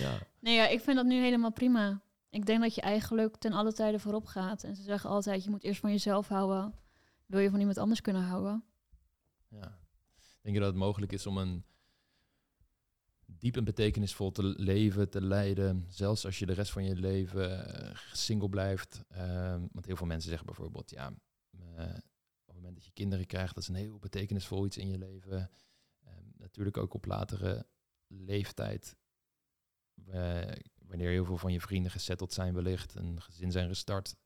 ja. 0.03 0.19
Nee, 0.39 0.55
ja, 0.55 0.67
ik 0.67 0.81
vind 0.81 0.97
dat 0.97 1.07
nu 1.07 1.23
helemaal 1.23 1.53
prima. 1.53 2.03
Ik 2.33 2.47
denk 2.47 2.61
dat 2.61 2.75
je 2.75 2.81
eigenlijk 2.81 3.37
ten 3.37 3.53
alle 3.53 3.73
tijden 3.73 4.01
voorop 4.01 4.27
gaat. 4.27 4.65
En 4.65 4.77
ze 4.77 4.83
zeggen 4.83 5.11
altijd, 5.11 5.45
je 5.45 5.51
moet 5.51 5.63
eerst 5.63 5.81
van 5.81 5.91
jezelf 5.91 6.29
houden. 6.29 6.75
Wil 7.27 7.41
je 7.41 7.51
van 7.51 7.59
iemand 7.59 7.79
anders 7.79 8.01
kunnen 8.01 8.23
houden? 8.23 8.65
Ja. 9.49 9.79
Denk 10.41 10.55
je 10.55 10.61
dat 10.61 10.71
het 10.71 10.79
mogelijk 10.79 11.13
is 11.13 11.27
om 11.27 11.37
een 11.37 11.65
diep 13.27 13.57
en 13.57 13.65
betekenisvol 13.65 14.31
te 14.31 14.43
leven, 14.43 15.11
te 15.11 15.23
leiden, 15.23 15.85
zelfs 15.89 16.25
als 16.25 16.39
je 16.39 16.47
de 16.47 16.53
rest 16.53 16.73
van 16.73 16.85
je 16.85 16.97
leven 16.97 17.51
uh, 17.51 17.97
single 18.13 18.49
blijft? 18.49 19.05
Uh, 19.13 19.57
want 19.73 19.87
heel 19.87 19.97
veel 19.97 20.07
mensen 20.07 20.29
zeggen 20.29 20.47
bijvoorbeeld, 20.47 20.91
ja, 20.91 21.13
uh, 21.51 21.85
op 22.45 22.47
het 22.47 22.55
moment 22.55 22.75
dat 22.75 22.85
je 22.85 22.93
kinderen 22.93 23.27
krijgt, 23.27 23.55
dat 23.55 23.63
is 23.63 23.69
een 23.69 23.75
heel 23.75 23.99
betekenisvol 23.99 24.67
iets 24.67 24.77
in 24.77 24.89
je 24.89 24.99
leven. 24.99 25.51
Ehm, 26.05 26.25
natuurlijk 26.37 26.77
ook 26.77 26.95
op 26.95 27.05
latere 27.05 27.67
leeftijd 28.07 28.97
wanneer 30.93 31.11
heel 31.11 31.25
veel 31.25 31.39
van 31.39 31.53
je 31.53 31.61
vrienden 31.61 31.91
gesetteld 31.91 32.33
zijn 32.33 32.55
wellicht, 32.55 32.95
een 32.95 33.23
gezin 33.23 33.53
zijn 33.53 33.69
gestart, 33.69 34.17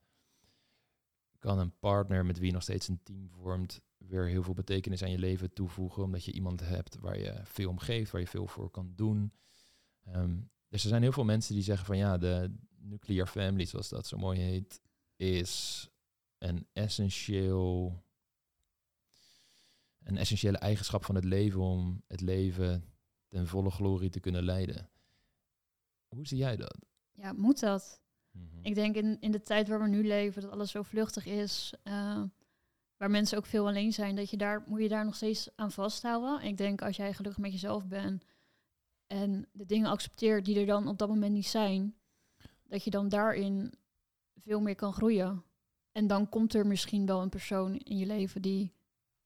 kan 1.38 1.58
een 1.58 1.78
partner 1.78 2.24
met 2.26 2.38
wie 2.38 2.46
je 2.46 2.52
nog 2.52 2.62
steeds 2.62 2.88
een 2.88 3.02
team 3.02 3.30
vormt, 3.30 3.80
weer 3.98 4.26
heel 4.26 4.42
veel 4.42 4.54
betekenis 4.54 5.02
aan 5.02 5.10
je 5.10 5.18
leven 5.18 5.52
toevoegen, 5.52 6.02
omdat 6.02 6.24
je 6.24 6.32
iemand 6.32 6.60
hebt 6.60 6.98
waar 6.98 7.18
je 7.18 7.40
veel 7.44 7.70
om 7.70 7.78
geeft, 7.78 8.10
waar 8.10 8.20
je 8.20 8.26
veel 8.26 8.46
voor 8.46 8.70
kan 8.70 8.92
doen. 8.94 9.32
Um, 10.08 10.50
dus 10.68 10.82
er 10.82 10.88
zijn 10.88 11.02
heel 11.02 11.12
veel 11.12 11.24
mensen 11.24 11.54
die 11.54 11.62
zeggen 11.62 11.86
van 11.86 11.96
ja, 11.96 12.18
de 12.18 12.54
nuclear 12.78 13.26
family, 13.26 13.64
zoals 13.64 13.88
dat 13.88 14.06
zo 14.06 14.16
mooi 14.16 14.40
heet, 14.40 14.80
is 15.16 15.88
een 16.38 16.66
essentieel 16.72 18.04
een 20.02 20.16
essentiële 20.16 20.58
eigenschap 20.58 21.04
van 21.04 21.14
het 21.14 21.24
leven 21.24 21.60
om 21.60 22.02
het 22.06 22.20
leven 22.20 22.84
ten 23.28 23.46
volle 23.46 23.70
glorie 23.70 24.10
te 24.10 24.20
kunnen 24.20 24.42
leiden. 24.42 24.90
Hoe 26.16 26.26
zie 26.26 26.38
jij 26.38 26.56
dat? 26.56 26.76
Ja, 27.12 27.32
moet 27.32 27.60
dat? 27.60 28.00
Mhm. 28.30 28.44
Ik 28.62 28.74
denk 28.74 28.96
in, 28.96 29.20
in 29.20 29.30
de 29.30 29.42
tijd 29.42 29.68
waar 29.68 29.82
we 29.82 29.88
nu 29.88 30.06
leven, 30.06 30.42
dat 30.42 30.50
alles 30.50 30.70
zo 30.70 30.82
vluchtig 30.82 31.26
is, 31.26 31.74
uh, 31.84 32.22
waar 32.96 33.10
mensen 33.10 33.38
ook 33.38 33.46
veel 33.46 33.66
alleen 33.66 33.92
zijn, 33.92 34.16
dat 34.16 34.30
je 34.30 34.36
daar, 34.36 34.64
moet 34.66 34.80
je 34.80 34.88
daar 34.88 35.04
nog 35.04 35.14
steeds 35.14 35.48
aan 35.56 35.72
vasthouden. 35.72 36.42
Ik 36.42 36.56
denk 36.56 36.82
als 36.82 36.96
jij 36.96 37.14
gelukkig 37.14 37.42
met 37.42 37.52
jezelf 37.52 37.86
bent 37.86 38.24
en 39.06 39.48
de 39.52 39.66
dingen 39.66 39.90
accepteert 39.90 40.44
die 40.44 40.60
er 40.60 40.66
dan 40.66 40.88
op 40.88 40.98
dat 40.98 41.08
moment 41.08 41.32
niet 41.32 41.46
zijn, 41.46 41.96
dat 42.62 42.84
je 42.84 42.90
dan 42.90 43.08
daarin 43.08 43.72
veel 44.34 44.60
meer 44.60 44.74
kan 44.74 44.92
groeien. 44.92 45.44
En 45.92 46.06
dan 46.06 46.28
komt 46.28 46.54
er 46.54 46.66
misschien 46.66 47.06
wel 47.06 47.22
een 47.22 47.28
persoon 47.28 47.76
in 47.76 47.96
je 47.96 48.06
leven 48.06 48.42
die 48.42 48.72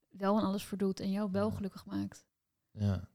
wel 0.09 0.39
aan 0.39 0.45
alles 0.45 0.65
voldoet 0.65 1.01
en 1.01 1.11
jou 1.11 1.31
wel 1.31 1.51
gelukkig 1.51 1.87
maakt. 1.87 2.27
Ja. 2.71 3.09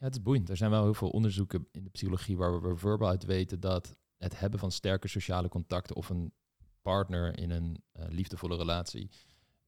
Ja, 0.00 0.06
het 0.06 0.14
is 0.14 0.22
boeiend. 0.22 0.48
Er 0.48 0.56
zijn 0.56 0.70
wel 0.70 0.82
heel 0.82 0.94
veel 0.94 1.10
onderzoeken 1.10 1.68
in 1.72 1.84
de 1.84 1.90
psychologie 1.90 2.36
waar 2.36 2.54
we 2.54 2.60
bijvoorbeeld 2.60 3.10
uit 3.10 3.24
weten 3.24 3.60
dat 3.60 3.96
het 4.16 4.38
hebben 4.38 4.58
van 4.58 4.72
sterke 4.72 5.08
sociale 5.08 5.48
contacten 5.48 5.96
of 5.96 6.08
een 6.08 6.32
partner 6.82 7.38
in 7.38 7.50
een 7.50 7.82
uh, 7.92 8.04
liefdevolle 8.08 8.56
relatie 8.56 9.10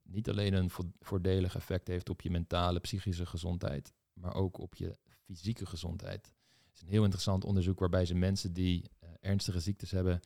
niet 0.03 0.29
alleen 0.29 0.53
een 0.53 0.71
voordelig 1.01 1.55
effect 1.55 1.89
heeft 1.89 2.09
op 2.09 2.21
je 2.21 2.31
mentale, 2.31 2.81
psychische 2.81 3.27
gezondheid, 3.27 3.93
maar 4.13 4.35
ook 4.35 4.59
op 4.59 4.75
je 4.75 4.97
fysieke 5.25 5.67
gezondheid. 5.67 6.27
Het 6.67 6.75
is 6.75 6.81
een 6.81 6.89
heel 6.89 7.03
interessant 7.03 7.45
onderzoek 7.45 7.79
waarbij 7.79 8.05
ze 8.05 8.15
mensen 8.15 8.53
die 8.53 8.91
uh, 9.05 9.11
ernstige 9.21 9.61
ziektes 9.61 9.91
hebben 9.91 10.21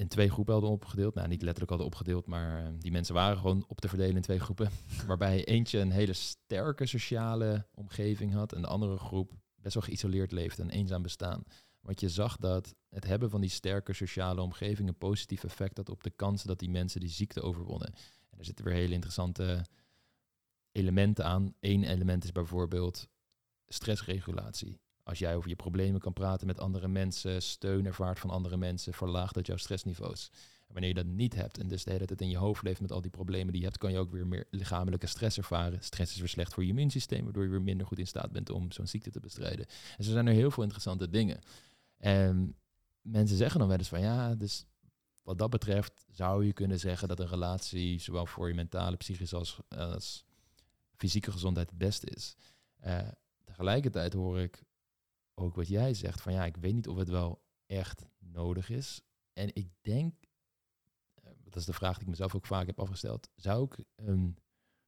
in 0.00 0.08
twee 0.08 0.30
groepen 0.30 0.52
hadden 0.52 0.70
opgedeeld. 0.70 1.14
Nou, 1.14 1.28
niet 1.28 1.42
letterlijk 1.42 1.70
hadden 1.70 1.88
opgedeeld, 1.88 2.26
maar 2.26 2.62
uh, 2.62 2.68
die 2.78 2.90
mensen 2.90 3.14
waren 3.14 3.38
gewoon 3.38 3.64
op 3.68 3.80
te 3.80 3.88
verdelen 3.88 4.16
in 4.16 4.22
twee 4.22 4.40
groepen. 4.40 4.70
Waarbij 5.06 5.44
eentje 5.44 5.78
een 5.78 5.90
hele 5.90 6.12
sterke 6.12 6.86
sociale 6.86 7.66
omgeving 7.74 8.32
had 8.32 8.52
en 8.52 8.60
de 8.60 8.68
andere 8.68 8.98
groep 8.98 9.32
best 9.54 9.74
wel 9.74 9.82
geïsoleerd 9.82 10.32
leefde 10.32 10.62
en 10.62 10.70
eenzaam 10.70 11.02
bestaan. 11.02 11.42
Want 11.80 12.00
je 12.00 12.08
zag 12.08 12.36
dat 12.36 12.74
het 12.88 13.04
hebben 13.04 13.30
van 13.30 13.40
die 13.40 13.50
sterke 13.50 13.92
sociale 13.92 14.40
omgeving 14.40 14.88
een 14.88 14.98
positief 14.98 15.44
effect 15.44 15.76
had 15.76 15.88
op 15.88 16.02
de 16.02 16.10
kansen 16.10 16.48
dat 16.48 16.58
die 16.58 16.70
mensen 16.70 17.00
die 17.00 17.08
ziekte 17.08 17.42
overwonnen. 17.42 17.92
En 18.30 18.38
er 18.38 18.44
zitten 18.44 18.64
weer 18.64 18.74
hele 18.74 18.94
interessante 18.94 19.64
elementen 20.72 21.24
aan. 21.24 21.54
Eén 21.60 21.84
element 21.84 22.24
is 22.24 22.32
bijvoorbeeld 22.32 23.08
stressregulatie. 23.66 24.80
Als 25.02 25.18
jij 25.18 25.36
over 25.36 25.48
je 25.48 25.56
problemen 25.56 26.00
kan 26.00 26.12
praten 26.12 26.46
met 26.46 26.60
andere 26.60 26.88
mensen, 26.88 27.42
steun 27.42 27.86
ervaart 27.86 28.18
van 28.18 28.30
andere 28.30 28.56
mensen, 28.56 28.94
verlaagt 28.94 29.34
dat 29.34 29.46
jouw 29.46 29.56
stressniveaus. 29.56 30.30
En 30.66 30.72
wanneer 30.72 30.88
je 30.88 31.02
dat 31.02 31.12
niet 31.12 31.34
hebt 31.34 31.58
en 31.58 31.68
dus 31.68 31.84
de 31.84 31.90
hele 31.90 32.04
tijd 32.04 32.20
in 32.20 32.28
je 32.28 32.36
hoofd 32.36 32.62
leeft 32.62 32.80
met 32.80 32.92
al 32.92 33.00
die 33.00 33.10
problemen 33.10 33.52
die 33.52 33.60
je 33.60 33.66
hebt, 33.66 33.78
kan 33.78 33.92
je 33.92 33.98
ook 33.98 34.10
weer 34.10 34.26
meer 34.26 34.46
lichamelijke 34.50 35.06
stress 35.06 35.36
ervaren. 35.36 35.82
Stress 35.82 36.12
is 36.12 36.18
weer 36.18 36.28
slecht 36.28 36.54
voor 36.54 36.62
je 36.62 36.68
immuunsysteem, 36.68 37.24
waardoor 37.24 37.42
je 37.42 37.48
weer 37.48 37.62
minder 37.62 37.86
goed 37.86 37.98
in 37.98 38.06
staat 38.06 38.32
bent 38.32 38.50
om 38.50 38.72
zo'n 38.72 38.86
ziekte 38.86 39.10
te 39.10 39.20
bestrijden. 39.20 39.66
En 39.96 40.04
zo 40.04 40.10
zijn 40.10 40.26
er 40.26 40.32
heel 40.32 40.50
veel 40.50 40.62
interessante 40.62 41.08
dingen. 41.08 41.40
En 41.96 42.56
mensen 43.02 43.36
zeggen 43.36 43.58
dan 43.58 43.68
wel 43.68 43.78
eens 43.78 43.88
van 43.88 44.00
ja, 44.00 44.34
dus 44.34 44.66
wat 45.22 45.38
dat 45.38 45.50
betreft 45.50 46.04
zou 46.10 46.44
je 46.46 46.52
kunnen 46.52 46.78
zeggen 46.78 47.08
dat 47.08 47.20
een 47.20 47.28
relatie 47.28 47.98
zowel 48.00 48.26
voor 48.26 48.48
je 48.48 48.54
mentale, 48.54 48.96
psychische 48.96 49.36
als, 49.36 49.58
als 49.68 50.24
fysieke 50.96 51.32
gezondheid 51.32 51.70
het 51.70 51.78
beste 51.78 52.06
is. 52.06 52.36
Uh, 52.86 53.08
tegelijkertijd 53.44 54.12
hoor 54.12 54.40
ik 54.40 54.62
ook 55.40 55.54
wat 55.54 55.68
jij 55.68 55.94
zegt, 55.94 56.20
van 56.20 56.32
ja, 56.32 56.44
ik 56.44 56.56
weet 56.56 56.74
niet 56.74 56.88
of 56.88 56.96
het 56.96 57.08
wel 57.08 57.42
echt 57.66 58.06
nodig 58.18 58.70
is. 58.70 59.02
En 59.32 59.54
ik 59.54 59.68
denk, 59.80 60.14
eh, 61.14 61.30
dat 61.44 61.56
is 61.56 61.64
de 61.64 61.72
vraag 61.72 61.94
die 61.94 62.02
ik 62.02 62.08
mezelf 62.08 62.34
ook 62.34 62.46
vaak 62.46 62.66
heb 62.66 62.80
afgesteld, 62.80 63.30
zou 63.36 63.64
ik 63.64 63.84
een 63.96 64.38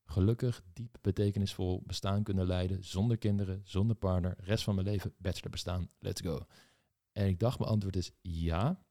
gelukkig, 0.04 0.62
diep, 0.72 0.98
betekenisvol 1.00 1.82
bestaan 1.86 2.22
kunnen 2.22 2.46
leiden 2.46 2.84
zonder 2.84 3.18
kinderen, 3.18 3.60
zonder 3.64 3.96
partner, 3.96 4.34
rest 4.38 4.64
van 4.64 4.74
mijn 4.74 4.86
leven, 4.86 5.14
bachelor 5.18 5.50
bestaan, 5.50 5.90
let's 5.98 6.20
go. 6.20 6.46
En 7.12 7.26
ik 7.26 7.38
dacht, 7.38 7.58
mijn 7.58 7.70
antwoord 7.70 7.96
is 7.96 8.12
ja, 8.20 8.84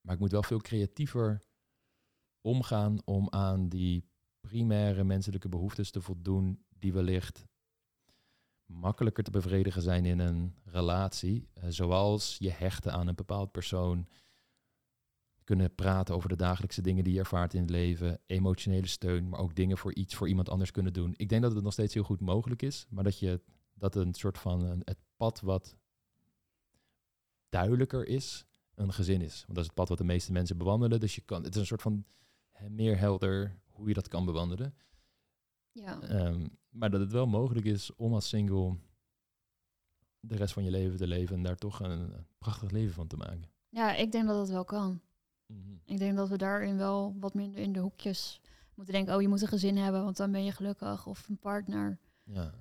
maar 0.00 0.14
ik 0.14 0.20
moet 0.20 0.30
wel 0.30 0.42
veel 0.42 0.60
creatiever 0.60 1.42
omgaan 2.40 3.04
om 3.04 3.30
aan 3.30 3.68
die 3.68 4.10
primaire 4.40 5.04
menselijke 5.04 5.48
behoeftes 5.48 5.90
te 5.90 6.00
voldoen 6.00 6.64
die 6.68 6.92
wellicht 6.92 7.46
makkelijker 8.72 9.24
te 9.24 9.30
bevredigen 9.30 9.82
zijn 9.82 10.04
in 10.04 10.18
een 10.18 10.54
relatie. 10.64 11.48
Uh, 11.58 11.64
zoals 11.68 12.36
je 12.38 12.50
hechten 12.50 12.92
aan 12.92 13.06
een 13.06 13.14
bepaald 13.14 13.52
persoon. 13.52 14.08
Kunnen 15.44 15.74
praten 15.74 16.14
over 16.14 16.28
de 16.28 16.36
dagelijkse 16.36 16.82
dingen 16.82 17.04
die 17.04 17.12
je 17.12 17.18
ervaart 17.18 17.54
in 17.54 17.60
het 17.60 17.70
leven. 17.70 18.20
Emotionele 18.26 18.86
steun, 18.86 19.28
maar 19.28 19.40
ook 19.40 19.54
dingen 19.54 19.78
voor 19.78 19.94
iets 19.94 20.14
voor 20.14 20.28
iemand 20.28 20.48
anders 20.48 20.70
kunnen 20.70 20.92
doen. 20.92 21.14
Ik 21.16 21.28
denk 21.28 21.42
dat 21.42 21.54
het 21.54 21.64
nog 21.64 21.72
steeds 21.72 21.94
heel 21.94 22.02
goed 22.02 22.20
mogelijk 22.20 22.62
is. 22.62 22.86
Maar 22.88 23.04
dat 23.04 23.18
je 23.18 23.40
dat 23.74 23.94
een 23.94 24.14
soort 24.14 24.38
van 24.38 24.82
het 24.84 24.98
pad 25.16 25.40
wat 25.40 25.76
duidelijker 27.48 28.06
is, 28.06 28.44
een 28.74 28.92
gezin 28.92 29.20
is. 29.20 29.34
Want 29.34 29.54
dat 29.54 29.58
is 29.58 29.66
het 29.66 29.74
pad 29.74 29.88
wat 29.88 29.98
de 29.98 30.04
meeste 30.04 30.32
mensen 30.32 30.58
bewandelen. 30.58 31.00
Dus 31.00 31.14
je 31.14 31.20
kan, 31.20 31.44
het 31.44 31.54
is 31.54 31.60
een 31.60 31.66
soort 31.66 31.82
van 31.82 32.04
meer 32.68 32.98
helder 32.98 33.60
hoe 33.70 33.88
je 33.88 33.94
dat 33.94 34.08
kan 34.08 34.24
bewandelen. 34.24 34.74
Ja. 35.72 36.00
Ehm, 36.00 36.46
maar 36.68 36.90
dat 36.90 37.00
het 37.00 37.12
wel 37.12 37.26
mogelijk 37.26 37.66
is 37.66 37.94
om 37.96 38.14
als 38.14 38.28
single 38.28 38.76
de 40.20 40.36
rest 40.36 40.52
van 40.52 40.64
je 40.64 40.70
leven 40.70 40.96
te 40.96 41.06
leven 41.06 41.36
en 41.36 41.42
daar 41.42 41.56
toch 41.56 41.80
een, 41.80 42.26
prachtig 42.38 42.70
leven 42.70 42.94
van 42.94 43.06
te 43.06 43.16
maken. 43.16 43.50
ja, 43.68 43.94
ik 43.94 44.12
denk 44.12 44.26
dat 44.26 44.36
dat 44.36 44.48
wel 44.48 44.64
kan. 44.64 45.00
Mhm. 45.46 45.74
Ik 45.84 45.98
denk 45.98 46.16
dat 46.16 46.28
we 46.28 46.36
daarin 46.36 46.76
wel 46.76 47.16
wat 47.20 47.34
minder 47.34 47.60
in 47.60 47.72
de 47.72 47.80
hoekjes 47.80 48.40
moeten 48.74 48.94
denken, 48.94 49.14
oh 49.14 49.20
je 49.20 49.28
moet 49.28 49.42
een 49.42 49.48
gezin 49.48 49.76
hebben, 49.76 50.04
want 50.04 50.16
dan 50.16 50.32
ben 50.32 50.44
je 50.44 50.52
gelukkig. 50.52 51.06
Of 51.06 51.28
een 51.28 51.38
partner. 51.38 51.98
Ja. 52.24 52.54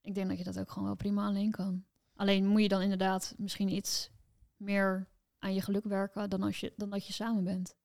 Ik 0.00 0.14
denk 0.14 0.28
dat 0.28 0.38
je 0.38 0.44
dat 0.44 0.58
ook 0.58 0.70
gewoon 0.70 0.88
wel 0.88 0.96
prima 0.96 1.26
alleen 1.26 1.50
kan. 1.50 1.84
Alleen 2.14 2.46
moet 2.46 2.62
je 2.62 2.68
dan 2.68 2.82
inderdaad 2.82 3.34
misschien 3.38 3.68
iets 3.68 4.10
meer 4.56 5.08
aan 5.38 5.54
je 5.54 5.60
geluk 5.60 5.84
werken 5.84 6.30
dan, 6.30 6.42
als 6.42 6.60
je, 6.60 6.72
dan 6.76 6.90
dat 6.90 7.06
je 7.06 7.12
samen 7.12 7.44
bent. 7.44 7.76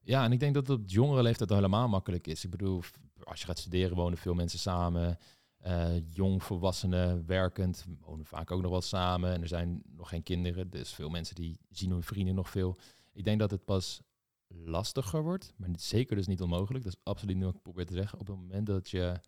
ja, 0.00 0.24
en 0.24 0.32
ik 0.32 0.40
denk 0.40 0.54
dat 0.54 0.66
het 0.66 0.78
op 0.78 0.88
jongere 0.88 1.22
leeftijd 1.22 1.50
al 1.50 1.56
helemaal 1.56 1.88
makkelijk 1.88 2.26
is. 2.26 2.44
Ik 2.44 2.50
bedoel, 2.50 2.82
als 3.24 3.40
je 3.40 3.46
gaat 3.46 3.58
studeren 3.58 3.96
wonen 3.96 4.18
veel 4.18 4.34
mensen 4.34 4.58
samen. 4.58 5.18
Eh, 5.56 6.12
jong, 6.12 6.42
volwassenen, 6.42 7.26
werkend, 7.26 7.84
wonen 8.00 8.26
vaak 8.26 8.50
ook 8.50 8.62
nog 8.62 8.70
wel 8.70 8.82
samen. 8.82 9.32
En 9.32 9.42
er 9.42 9.48
zijn 9.48 9.82
nog 9.86 10.08
geen 10.08 10.22
kinderen, 10.22 10.70
dus 10.70 10.94
veel 10.94 11.08
mensen 11.08 11.34
die 11.34 11.58
zien 11.70 11.90
hun 11.90 12.02
vrienden 12.02 12.34
nog 12.34 12.50
veel. 12.50 12.76
Ik 13.12 13.24
denk 13.24 13.38
dat 13.38 13.50
het 13.50 13.64
pas 13.64 14.02
lastiger 14.46 15.22
wordt, 15.22 15.52
maar 15.56 15.68
niet, 15.68 15.82
zeker 15.82 16.16
dus 16.16 16.26
niet 16.26 16.42
onmogelijk. 16.42 16.84
Dat 16.84 16.92
is 16.92 17.00
absoluut 17.02 17.36
niet 17.36 17.44
wat 17.44 17.54
ik 17.54 17.62
probeer 17.62 17.86
te 17.86 17.94
zeggen. 17.94 18.18
Op 18.20 18.26
het 18.26 18.36
moment 18.36 18.66
dat 18.66 18.90
je 18.90 19.20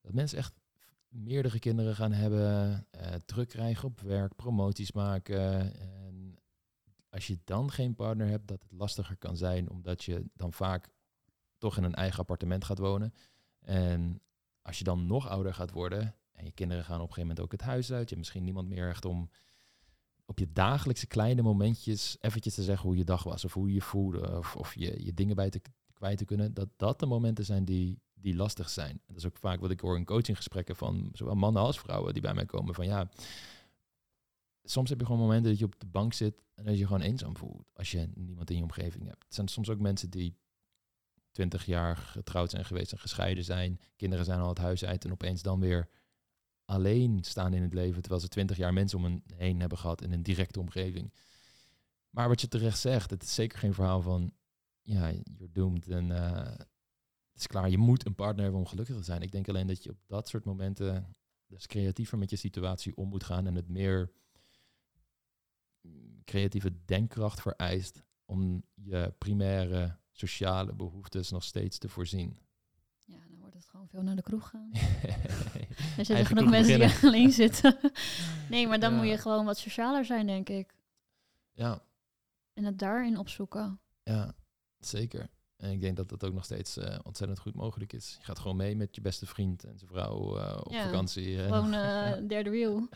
dat 0.00 0.12
mensen 0.12 0.38
echt 0.38 0.54
meerdere 1.08 1.58
kinderen 1.58 1.94
gaan 1.94 2.12
hebben, 2.12 2.86
eh, 2.90 3.14
druk 3.14 3.48
krijgen 3.48 3.88
op 3.88 4.00
werk, 4.00 4.36
promoties 4.36 4.92
maken. 4.92 5.74
En 5.80 6.36
als 7.10 7.26
je 7.26 7.38
dan 7.44 7.70
geen 7.70 7.94
partner 7.94 8.28
hebt, 8.28 8.48
dat 8.48 8.62
het 8.62 8.72
lastiger 8.72 9.16
kan 9.16 9.36
zijn, 9.36 9.70
omdat 9.70 10.04
je 10.04 10.24
dan 10.34 10.52
vaak 10.52 10.88
toch 11.58 11.76
in 11.76 11.84
een 11.84 11.94
eigen 11.94 12.18
appartement 12.18 12.64
gaat 12.64 12.78
wonen. 12.78 13.14
En 13.60 14.20
als 14.62 14.78
je 14.78 14.84
dan 14.84 15.06
nog 15.06 15.28
ouder 15.28 15.54
gaat 15.54 15.70
worden 15.70 16.14
en 16.32 16.44
je 16.44 16.52
kinderen 16.52 16.84
gaan 16.84 17.00
op 17.00 17.08
een 17.08 17.14
gegeven 17.14 17.28
moment 17.28 17.44
ook 17.44 17.52
het 17.52 17.60
huis 17.60 17.92
uit, 17.92 18.02
je 18.02 18.06
hebt 18.06 18.18
misschien 18.18 18.44
niemand 18.44 18.68
meer 18.68 18.88
echt 18.88 19.04
om 19.04 19.30
op 20.26 20.38
je 20.38 20.52
dagelijkse 20.52 21.06
kleine 21.06 21.42
momentjes 21.42 22.16
eventjes 22.20 22.54
te 22.54 22.62
zeggen 22.62 22.88
hoe 22.88 22.96
je 22.96 23.04
dag 23.04 23.22
was 23.22 23.44
of 23.44 23.52
hoe 23.52 23.68
je 23.68 23.74
je 23.74 23.80
voelde 23.80 24.36
of, 24.36 24.56
of 24.56 24.74
je, 24.74 25.04
je 25.04 25.14
dingen 25.14 25.36
bij 25.36 25.50
te 25.50 25.60
kwijt 25.92 26.18
te 26.18 26.24
kunnen, 26.24 26.54
dat 26.54 26.68
dat 26.76 27.00
de 27.00 27.06
momenten 27.06 27.44
zijn 27.44 27.64
die, 27.64 28.00
die 28.14 28.36
lastig 28.36 28.68
zijn. 28.70 28.90
En 28.90 29.02
dat 29.06 29.16
is 29.16 29.26
ook 29.26 29.36
vaak 29.36 29.60
wat 29.60 29.70
ik 29.70 29.80
hoor 29.80 29.96
in 29.96 30.04
coachinggesprekken 30.04 30.76
van 30.76 31.08
zowel 31.12 31.34
mannen 31.34 31.62
als 31.62 31.78
vrouwen 31.78 32.12
die 32.12 32.22
bij 32.22 32.34
mij 32.34 32.46
komen 32.46 32.74
van 32.74 32.86
ja, 32.86 33.10
soms 34.62 34.90
heb 34.90 34.98
je 34.98 35.04
gewoon 35.06 35.20
momenten 35.20 35.50
dat 35.50 35.58
je 35.58 35.64
op 35.64 35.80
de 35.80 35.86
bank 35.86 36.12
zit 36.12 36.42
en 36.54 36.64
dat 36.64 36.72
je 36.72 36.78
je 36.78 36.86
gewoon 36.86 37.02
eenzaam 37.02 37.36
voelt 37.36 37.70
als 37.72 37.90
je 37.90 38.08
niemand 38.14 38.50
in 38.50 38.56
je 38.56 38.62
omgeving 38.62 39.04
hebt. 39.04 39.24
Het 39.24 39.34
zijn 39.34 39.48
soms 39.48 39.70
ook 39.70 39.80
mensen 39.80 40.10
die 40.10 40.36
20 41.32 41.64
jaar 41.64 41.96
getrouwd 41.96 42.50
zijn 42.50 42.64
geweest 42.64 42.92
en 42.92 42.98
gescheiden 42.98 43.44
zijn, 43.44 43.80
kinderen 43.96 44.24
zijn 44.24 44.40
al 44.40 44.48
het 44.48 44.58
huis 44.58 44.84
uit 44.84 45.04
en 45.04 45.12
opeens 45.12 45.42
dan 45.42 45.60
weer 45.60 45.88
alleen 46.64 47.24
staan 47.24 47.52
in 47.52 47.62
het 47.62 47.74
leven, 47.74 48.00
terwijl 48.00 48.22
ze 48.22 48.28
20 48.28 48.56
jaar 48.56 48.72
mensen 48.72 48.98
om 48.98 49.04
hen 49.04 49.22
heen 49.34 49.60
hebben 49.60 49.78
gehad 49.78 50.02
in 50.02 50.12
een 50.12 50.22
directe 50.22 50.60
omgeving. 50.60 51.12
Maar 52.10 52.28
wat 52.28 52.40
je 52.40 52.48
terecht 52.48 52.78
zegt, 52.78 53.10
het 53.10 53.22
is 53.22 53.34
zeker 53.34 53.58
geen 53.58 53.74
verhaal 53.74 54.02
van, 54.02 54.32
ja, 54.82 55.10
you're 55.10 55.52
doomed 55.52 55.88
en 55.88 56.10
eh, 56.10 56.58
het 57.32 57.40
is 57.40 57.46
klaar, 57.46 57.70
je 57.70 57.78
moet 57.78 58.06
een 58.06 58.14
partner 58.14 58.42
hebben 58.42 58.60
om 58.60 58.66
gelukkig 58.66 58.96
te 58.96 59.02
zijn. 59.02 59.22
Ik 59.22 59.32
denk 59.32 59.48
alleen 59.48 59.66
dat 59.66 59.82
je 59.82 59.90
op 59.90 59.98
dat 60.06 60.28
soort 60.28 60.44
momenten 60.44 61.16
dus 61.46 61.66
creatiever 61.66 62.18
met 62.18 62.30
je 62.30 62.36
situatie 62.36 62.96
om 62.96 63.08
moet 63.08 63.24
gaan 63.24 63.46
en 63.46 63.54
het 63.54 63.68
meer 63.68 64.12
creatieve 66.24 66.84
denkkracht 66.84 67.40
vereist 67.40 68.02
om 68.24 68.64
je 68.74 69.14
primaire 69.18 69.97
sociale 70.18 70.72
behoeftes 70.74 71.30
nog 71.30 71.44
steeds 71.44 71.78
te 71.78 71.88
voorzien. 71.88 72.38
Ja, 73.06 73.16
dan 73.28 73.38
wordt 73.38 73.54
het 73.54 73.64
gewoon 73.64 73.88
veel 73.88 74.02
naar 74.02 74.16
de 74.16 74.22
kroeg 74.22 74.48
gaan. 74.48 74.70
Er 75.98 76.04
zitten 76.04 76.26
genoeg 76.26 76.50
mensen 76.50 76.78
beginnen. 76.78 77.00
die 77.00 77.08
alleen 77.10 77.32
zitten. 77.32 77.78
nee, 78.50 78.66
maar 78.66 78.80
dan 78.80 78.92
Ja. 78.92 78.98
moet 78.98 79.08
je 79.08 79.18
gewoon 79.18 79.44
wat 79.44 79.58
socialer 79.58 80.04
zijn, 80.04 80.26
denk 80.26 80.48
ik. 80.48 80.74
ja, 81.52 81.82
En 82.54 82.64
het 82.64 82.78
daarin 82.78 83.18
opzoeken. 83.18 83.80
Ja, 84.02 84.34
zeker. 84.78 85.28
En 85.56 85.70
ik 85.70 85.80
denk 85.80 85.96
dat 85.96 86.08
dat 86.08 86.24
ook 86.24 86.32
nog 86.32 86.44
steeds 86.44 86.76
eh, 86.76 86.98
ontzettend 87.02 87.38
goed 87.40 87.54
mogelijk 87.54 87.92
is. 87.92 88.14
Je 88.18 88.24
gaat 88.24 88.38
gewoon 88.38 88.56
mee 88.56 88.76
met 88.76 88.94
je 88.94 89.00
beste 89.00 89.26
vriend 89.26 89.64
en 89.64 89.78
zijn 89.78 89.90
vrouw 89.90 90.38
eh, 90.38 90.60
op 90.64 90.72
Ja, 90.72 90.84
vakantie. 90.84 91.42
en- 91.42 91.44
Gewoon 91.52 91.72
eh 91.74 92.12
derde 92.28 92.50
wiel. 92.50 92.88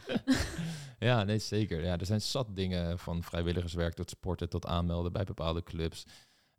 ja, 0.99 1.23
nee, 1.25 1.39
zeker. 1.39 1.85
Ja, 1.85 1.99
er 1.99 2.07
zijn 2.07 2.20
zat 2.20 2.57
dingen 2.57 2.99
van 2.99 3.23
vrijwilligerswerk 3.23 3.95
tot 3.95 4.11
sporten, 4.11 4.49
tot 4.49 4.66
aanmelden 4.66 5.12
bij 5.12 5.25
bepaalde 5.25 5.62
clubs. 5.62 6.05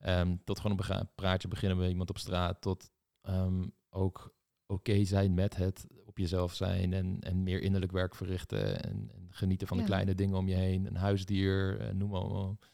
Ehm, 0.03 0.35
tot 0.43 0.59
gewoon 0.59 0.79
een 0.87 1.09
praatje 1.15 1.47
beginnen 1.47 1.77
met 1.77 1.89
iemand 1.89 2.09
op 2.09 2.17
straat. 2.17 2.61
Tot 2.61 2.91
ehm, 3.21 3.67
ook 3.89 4.35
oké 4.65 5.03
zijn 5.03 5.33
met 5.33 5.55
het 5.55 5.87
op 6.05 6.17
jezelf 6.17 6.53
zijn 6.53 6.93
en, 6.93 7.19
en 7.19 7.43
meer 7.43 7.61
innerlijk 7.61 7.91
werk 7.91 8.15
verrichten. 8.15 8.83
En, 8.83 9.11
en 9.13 9.27
genieten 9.29 9.67
van 9.67 9.77
de 9.77 9.83
kleine 9.83 10.15
dingen 10.15 10.37
om 10.37 10.47
je 10.47 10.55
heen. 10.55 10.85
Een 10.85 10.95
huisdier, 10.95 11.79
eh, 11.79 11.93
noem 11.93 12.09
maar 12.09 12.21
op. 12.21 12.69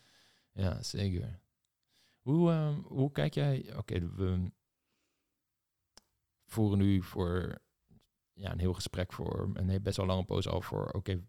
Ja, 0.52 0.84
zeker. 0.84 1.40
Hoe, 2.20 2.52
ehm, 2.52 2.80
hoe 2.80 3.12
kijk 3.12 3.34
jij... 3.34 3.76
Oké, 3.78 4.00
we 4.16 4.52
voeren 6.46 6.78
nu 6.78 7.04
voor 7.04 7.62
ja, 8.34 8.52
een 8.52 8.60
heel 8.60 8.74
gesprek 8.74 9.14
voor 9.14 9.50
een 9.54 9.70
he- 9.70 9.80
best 9.80 9.98
wel 9.98 10.06
lange 10.06 10.26
poos 10.26 10.48
al 10.48 10.62
voor 10.62 10.92
oké, 10.92 11.22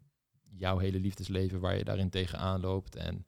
jouw 0.56 0.78
hele 0.78 1.00
liefdesleven 1.00 1.60
waar 1.60 1.76
je 1.76 1.84
daarin 1.84 2.10
tegenaan 2.10 2.60
loopt. 2.60 2.96
En 2.96 3.26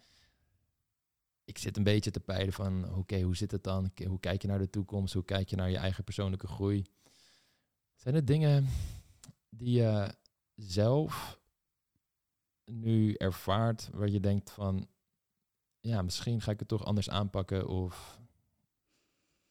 ik 1.53 1.59
zit 1.59 1.77
een 1.77 1.83
beetje 1.83 2.11
te 2.11 2.21
peilen 2.21 2.53
van 2.53 2.95
oké, 2.95 3.21
hoe 3.21 3.37
zit 3.37 3.51
het 3.51 3.65
dan? 3.65 3.93
Hoe 4.07 4.21
kijk 4.21 4.43
je 4.43 4.49
naar 4.49 4.59
de 4.59 4.71
toekomst? 4.71 5.15
Hoe 5.15 5.25
kijk 5.25 5.49
je 5.49 5.57
naar 5.57 5.71
je 5.71 5.77
eigen 5.77 6.05
persoonlijke 6.05 6.47
groei? 6.47 6.85
Zijn 7.95 8.15
er 8.15 8.25
dingen 8.25 8.69
die 9.49 9.71
je 9.71 10.15
zelf 10.55 11.41
nu 12.65 13.15
ervaart 13.15 13.89
waar 13.93 14.09
je 14.09 14.21
denkt 14.21 14.51
van 14.51 14.89
ja, 15.81 16.03
misschien 16.03 16.41
ga 16.41 16.51
ik 16.51 16.59
het 16.59 16.69
toch 16.69 16.85
anders 16.85 17.11
aanpakken 17.11 17.69
of 17.69 18.21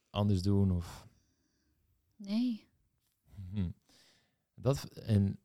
anders 0.09 0.41
doen 0.41 0.71
of 0.71 1.07
Nee. 2.15 2.67
Hm. 3.51 3.69
Dat, 4.55 4.83
en 4.83 5.39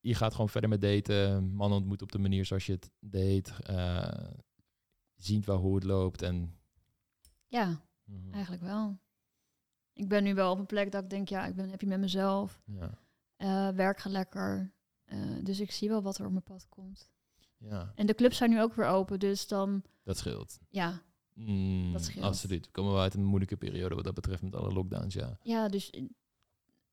je 0.00 0.14
gaat 0.14 0.32
gewoon 0.32 0.48
verder 0.48 0.70
met 0.70 0.80
daten, 0.80 1.52
mannen 1.52 1.78
ontmoeten 1.78 2.06
op 2.06 2.12
de 2.12 2.18
manier 2.18 2.44
zoals 2.44 2.66
je 2.66 2.72
het 2.72 2.90
deed, 3.00 3.52
eh 5.22 5.28
ziet 5.28 5.44
wel 5.46 5.56
hoe 5.58 5.74
het 5.74 5.84
loopt 5.84 6.22
en... 6.22 6.56
Ja, 7.46 7.80
Mhm. 8.04 8.32
eigenlijk 8.32 8.62
wel. 8.62 8.98
Ik 9.92 10.08
ben 10.08 10.22
nu 10.24 10.34
wel 10.34 10.52
op 10.52 10.58
een 10.58 10.66
plek 10.66 10.92
dat 10.92 11.02
ik 11.02 11.10
denk, 11.10 11.28
ja, 11.28 11.46
ik 11.46 11.54
ben 11.54 11.68
happy 11.68 11.86
met 11.86 12.00
mezelf. 12.00 12.62
Ja, 12.66 12.98
Eh, 13.36 13.68
werk 13.68 13.98
gaat 13.98 14.12
lekker. 14.12 14.72
Eh, 15.04 15.18
dus 15.42 15.60
ik 15.60 15.70
zie 15.70 15.88
wel 15.88 16.02
wat 16.02 16.18
er 16.18 16.24
op 16.26 16.30
mijn 16.32 16.42
pad 16.44 16.68
komt. 16.68 17.10
ja, 17.58 17.92
En 17.94 18.06
de 18.06 18.14
clubs 18.14 18.36
zijn 18.36 18.50
nu 18.50 18.60
ook 18.60 18.74
weer 18.74 18.86
open, 18.86 19.18
dus 19.18 19.46
dan, 19.48 19.82
dat 20.04 20.18
scheelt. 20.18 20.58
ja, 20.68 21.02
Mm, 21.34 21.92
Dat 21.92 22.04
scheelt. 22.04 22.24
Absoluut. 22.24 22.66
We 22.66 22.72
komen 22.72 22.92
wel 22.92 23.00
uit 23.00 23.14
een 23.14 23.24
moeilijke 23.24 23.56
periode 23.56 23.94
wat 23.94 24.04
dat 24.04 24.14
betreft 24.14 24.42
met 24.42 24.54
alle 24.54 24.72
lockdowns, 24.72 25.14
ja. 25.14 25.38
ja, 25.42 25.68
dus 25.68 25.90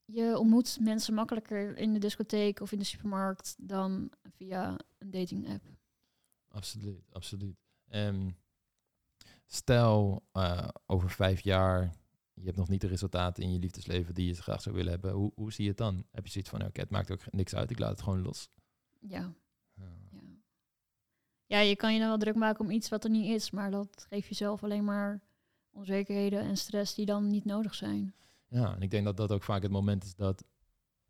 je 0.06 0.38
ontmoet 0.38 0.78
mensen 0.82 1.14
makkelijker 1.14 1.78
in 1.78 1.94
de 1.94 2.00
discotheek 2.00 2.60
of 2.60 2.72
in 2.72 2.80
de 2.80 2.84
supermarkt 2.86 3.56
dan 3.58 4.12
via 4.24 4.78
een 4.98 5.12
dating 5.12 5.50
app. 5.50 5.68
Absoluut, 6.48 7.02
absoluut. 7.12 7.58
En 7.90 8.38
stel, 9.46 10.24
eh, 10.32 10.68
over 10.86 11.10
vijf 11.10 11.42
jaar, 11.42 11.94
je 12.34 12.46
hebt 12.46 12.58
nog 12.58 12.70
niet 12.70 12.82
de 12.82 12.88
resultaten 12.88 13.44
in 13.44 13.52
je 13.52 13.60
liefdesleven 13.60 14.14
die 14.14 14.28
je 14.28 14.34
graag 14.34 14.62
zou 14.62 14.76
willen 14.76 14.92
hebben. 14.92 15.12
Hoe, 15.12 15.32
hoe 15.36 15.54
zie 15.54 15.64
je 15.64 15.70
het 15.70 15.80
dan? 15.80 16.06
Heb 16.12 16.26
je 16.26 16.32
zoiets 16.32 16.50
van, 16.50 16.66
oké, 16.66 16.80
het 16.80 16.90
maakt 16.90 17.12
ook 17.12 17.32
niks 17.32 17.56
uit, 17.56 17.72
ik 17.72 17.80
laat 17.80 17.92
het 17.92 18.02
gewoon 18.02 18.22
los. 18.22 18.50
Ja, 19.00 19.34
Ja. 19.74 19.84
ja. 20.12 20.20
Ja, 21.46 21.60
je 21.60 21.76
kan 21.76 21.94
je 21.94 22.00
dan 22.00 22.08
wel 22.08 22.18
druk 22.18 22.36
maken 22.36 22.66
om 22.66 22.72
iets 22.72 22.90
wat 22.90 23.04
er 23.04 23.10
niet 23.10 23.26
is, 23.26 23.52
maar 23.52 23.72
dat 23.72 24.06
geeft 24.10 24.28
jezelf 24.28 24.64
alleen 24.64 24.84
maar 24.84 25.22
onzekerheden 25.70 26.40
en 26.40 26.58
stress 26.58 26.96
die 26.96 27.06
dan 27.06 27.28
niet 27.28 27.46
nodig 27.46 27.76
zijn. 27.76 28.14
Ja, 28.48 28.76
en 28.76 28.82
ik 28.82 28.92
denk 28.92 29.06
dat 29.06 29.18
dat 29.18 29.32
ook 29.32 29.44
vaak 29.44 29.62
het 29.62 29.72
moment 29.72 30.04
is 30.04 30.16
dat 30.16 30.44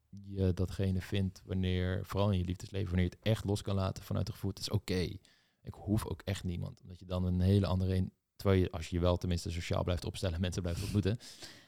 je 0.09 0.53
datgene 0.53 1.01
vindt 1.01 1.41
wanneer, 1.45 2.05
vooral 2.05 2.31
in 2.31 2.37
je 2.37 2.45
liefdesleven, 2.45 2.87
wanneer 2.87 3.09
je 3.09 3.15
het 3.15 3.27
echt 3.27 3.43
los 3.43 3.61
kan 3.61 3.75
laten 3.75 4.03
vanuit 4.03 4.27
het 4.27 4.35
gevoel, 4.35 4.51
het 4.51 4.59
is 4.59 4.69
oké. 4.69 5.17
Ik 5.61 5.73
hoef 5.73 6.05
ook 6.05 6.21
echt 6.21 6.43
niemand. 6.43 6.81
Omdat 6.81 6.99
je 6.99 7.05
dan 7.05 7.23
een 7.23 7.39
hele 7.39 7.65
andere, 7.65 8.09
terwijl 8.35 8.61
je, 8.61 8.71
als 8.71 8.89
je 8.89 8.95
je 8.95 9.01
wel 9.01 9.17
tenminste 9.17 9.51
sociaal 9.51 9.83
blijft 9.83 10.05
opstellen, 10.05 10.41
mensen 10.45 10.61
blijft 10.61 10.83
ontmoeten, 10.83 11.17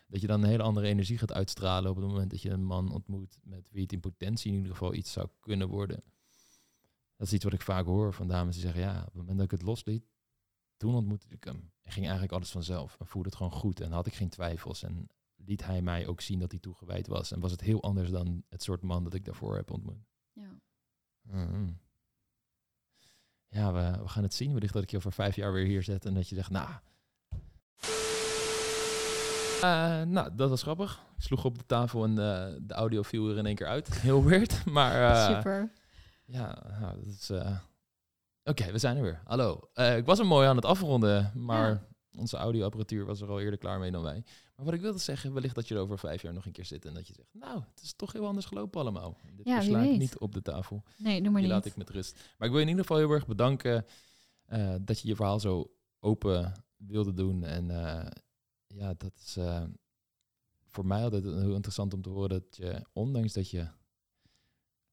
dat 0.07 0.21
je 0.21 0.27
dan 0.27 0.43
een 0.43 0.49
hele 0.49 0.63
andere 0.63 0.87
energie 0.87 1.17
gaat 1.17 1.33
uitstralen 1.33 1.89
op 1.89 1.95
het 1.95 2.05
moment 2.05 2.29
dat 2.29 2.41
je 2.41 2.49
een 2.49 2.65
man 2.65 2.91
ontmoet 2.91 3.39
met 3.43 3.69
wie 3.71 3.81
het 3.81 3.93
in 3.93 3.99
potentie 3.99 4.51
in 4.51 4.57
ieder 4.57 4.71
geval 4.71 4.93
iets 4.93 5.11
zou 5.11 5.27
kunnen 5.39 5.67
worden. 5.67 6.03
Dat 7.15 7.27
is 7.27 7.33
iets 7.33 7.43
wat 7.43 7.53
ik 7.53 7.61
vaak 7.61 7.85
hoor 7.85 8.13
van 8.13 8.27
dames 8.27 8.53
die 8.53 8.63
zeggen, 8.63 8.81
ja, 8.81 8.99
op 8.99 9.05
het 9.05 9.13
moment 9.13 9.37
dat 9.37 9.45
ik 9.45 9.51
het 9.51 9.61
losliet, 9.61 10.09
toen 10.77 10.95
ontmoette 10.95 11.27
ik 11.29 11.43
hem. 11.43 11.71
En 11.81 11.91
ging 11.91 12.05
eigenlijk 12.05 12.33
alles 12.33 12.51
vanzelf. 12.51 12.95
En 12.99 13.07
voelde 13.07 13.27
het 13.27 13.37
gewoon 13.37 13.51
goed. 13.51 13.79
En 13.79 13.91
had 13.91 14.05
ik 14.05 14.13
geen 14.13 14.29
twijfels. 14.29 14.83
En 14.83 15.07
liet 15.35 15.65
hij 15.65 15.81
mij 15.81 16.07
ook 16.07 16.21
zien 16.21 16.39
dat 16.39 16.51
hij 16.51 16.59
toegewijd 16.59 17.07
was. 17.07 17.31
En 17.31 17.39
was 17.39 17.51
het 17.51 17.61
heel 17.61 17.83
anders 17.83 18.09
dan 18.09 18.43
het 18.49 18.63
soort 18.63 18.81
man 18.81 19.03
dat 19.03 19.13
ik 19.13 19.25
daarvoor 19.25 19.55
heb 19.55 19.71
ontmoet. 19.71 20.05
Ja. 20.33 20.59
Mhm. 21.21 21.71
Ja, 23.53 23.73
we, 23.73 24.01
we 24.03 24.07
gaan 24.09 24.23
het 24.23 24.33
zien. 24.33 24.53
Wellicht 24.53 24.73
dat 24.73 24.83
ik 24.83 24.91
je 24.91 24.97
over 24.97 25.11
vijf 25.11 25.35
jaar 25.35 25.53
weer 25.53 25.65
hier 25.65 25.83
zet 25.83 26.05
en 26.05 26.13
dat 26.13 26.29
je 26.29 26.35
zegt, 26.35 26.49
nou, 26.49 26.67
Eh, 29.61 30.01
nou, 30.01 30.29
dat 30.35 30.49
was 30.49 30.61
grappig. 30.61 31.01
Ik 31.17 31.23
sloeg 31.23 31.45
op 31.45 31.57
de 31.57 31.65
tafel 31.65 32.03
en 32.03 32.09
eh, 32.09 32.55
de 32.61 32.73
audio 32.73 33.01
viel 33.01 33.29
er 33.29 33.37
in 33.37 33.45
één 33.45 33.55
keer 33.55 33.67
uit. 33.67 33.93
Heel 34.01 34.23
weird, 34.23 34.65
maar... 34.75 35.11
eh, 35.11 35.35
Super. 35.35 35.71
Ja, 36.25 36.57
nou, 36.79 36.95
dat 36.95 37.05
is... 37.05 37.31
Oké, 38.43 38.71
we 38.71 38.77
zijn 38.77 38.97
er 38.97 39.03
weer. 39.03 39.21
Hallo. 39.25 39.59
Ik 39.73 40.05
was 40.05 40.19
er 40.19 40.25
mooi 40.25 40.47
aan 40.47 40.55
het 40.55 40.65
afronden, 40.65 41.31
maar 41.35 41.69
Ja. 41.69 41.81
Onze 42.17 42.37
audioapparatuur 42.37 43.05
was 43.05 43.21
er 43.21 43.29
al 43.29 43.39
eerder 43.39 43.59
klaar 43.59 43.79
mee 43.79 43.91
dan 43.91 44.01
wij. 44.01 44.23
Maar 44.55 44.65
wat 44.65 44.73
ik 44.73 44.81
wilde 44.81 44.99
zeggen, 44.99 45.33
wellicht 45.33 45.55
dat 45.55 45.67
je 45.67 45.75
er 45.75 45.81
over 45.81 45.99
vijf 45.99 46.21
jaar 46.21 46.33
nog 46.33 46.45
een 46.45 46.51
keer 46.51 46.65
zit 46.65 46.85
en 46.85 46.93
dat 46.93 47.07
je 47.07 47.13
zegt, 47.13 47.33
nou, 47.33 47.61
het 47.69 47.81
is 47.81 47.93
toch 47.93 48.11
heel 48.13 48.25
anders 48.25 48.45
gelopen 48.45 48.81
allemaal. 48.81 49.17
Dit 49.35 49.45
Ja, 49.47 49.55
versla 49.55 49.81
ik 49.81 49.97
niet 49.97 50.17
op 50.17 50.33
de 50.33 50.41
tafel. 50.41 50.83
Nee, 50.97 51.21
doe 51.21 51.31
maar 51.31 51.41
Die 51.41 51.49
niet. 51.49 51.49
laat 51.49 51.65
ik 51.65 51.75
met 51.75 51.89
rust. 51.89 52.13
Maar 52.37 52.47
ik 52.47 52.53
wil 52.53 52.55
je 52.55 52.61
in 52.61 52.69
ieder 52.69 52.85
geval 52.85 52.97
heel 52.97 53.11
erg 53.11 53.27
bedanken 53.27 53.85
eh, 54.45 54.75
dat 54.81 54.99
je 54.99 55.07
je 55.07 55.15
verhaal 55.15 55.39
zo 55.39 55.71
open 55.99 56.53
wilde 56.75 57.13
doen. 57.13 57.43
En 57.43 57.69
eh, 57.69 58.11
ja, 58.67 58.93
dat 58.97 59.13
is 59.25 59.37
eh, 59.37 59.63
voor 60.67 60.85
mij 60.85 61.03
altijd 61.03 61.23
heel 61.23 61.53
interessant 61.53 61.93
om 61.93 62.01
te 62.01 62.09
horen 62.09 62.29
dat 62.29 62.55
je, 62.55 62.85
ondanks 62.93 63.33
dat 63.33 63.49
je 63.49 63.67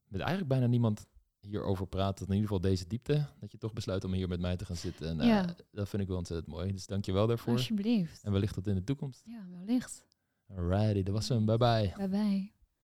met 0.05 0.21
eigenlijk 0.21 0.49
bijna 0.49 0.67
niemand 0.67 1.07
hierover 1.41 1.87
praat, 1.87 2.17
tot 2.17 2.27
in 2.29 2.35
ieder 2.35 2.49
geval 2.49 2.63
deze 2.71 2.87
diepte, 2.87 3.27
dat 3.41 3.53
je 3.53 3.59
toch 3.59 3.73
besluit 3.73 4.05
om 4.05 4.13
hier 4.13 4.29
met 4.29 4.41
mij 4.41 4.57
te 4.57 4.65
gaan 4.65 4.77
zitten. 4.77 5.09
En 5.09 5.21
eh, 5.21 5.27
Ja. 5.27 5.55
dat 5.71 5.89
vind 5.89 6.03
ik 6.03 6.09
wel 6.09 6.17
ontzettend 6.17 6.49
mooi. 6.55 6.73
Dus 6.73 6.87
dank 6.87 7.05
je 7.05 7.13
wel 7.13 7.27
daarvoor. 7.27 7.53
Alsjeblieft. 7.53 8.23
En 8.25 8.33
wellicht 8.33 8.55
tot 8.55 8.67
in 8.67 8.75
de 8.75 8.85
toekomst. 8.85 9.23
Ja, 9.25 9.47
wellicht. 9.51 10.05
Alrighty, 10.57 11.03
dat 11.03 11.15
was 11.15 11.29
hem. 11.29 11.45
Bye 11.47 11.57
bye. 11.57 11.93
Bye 11.97 12.09
bye. 12.09 12.53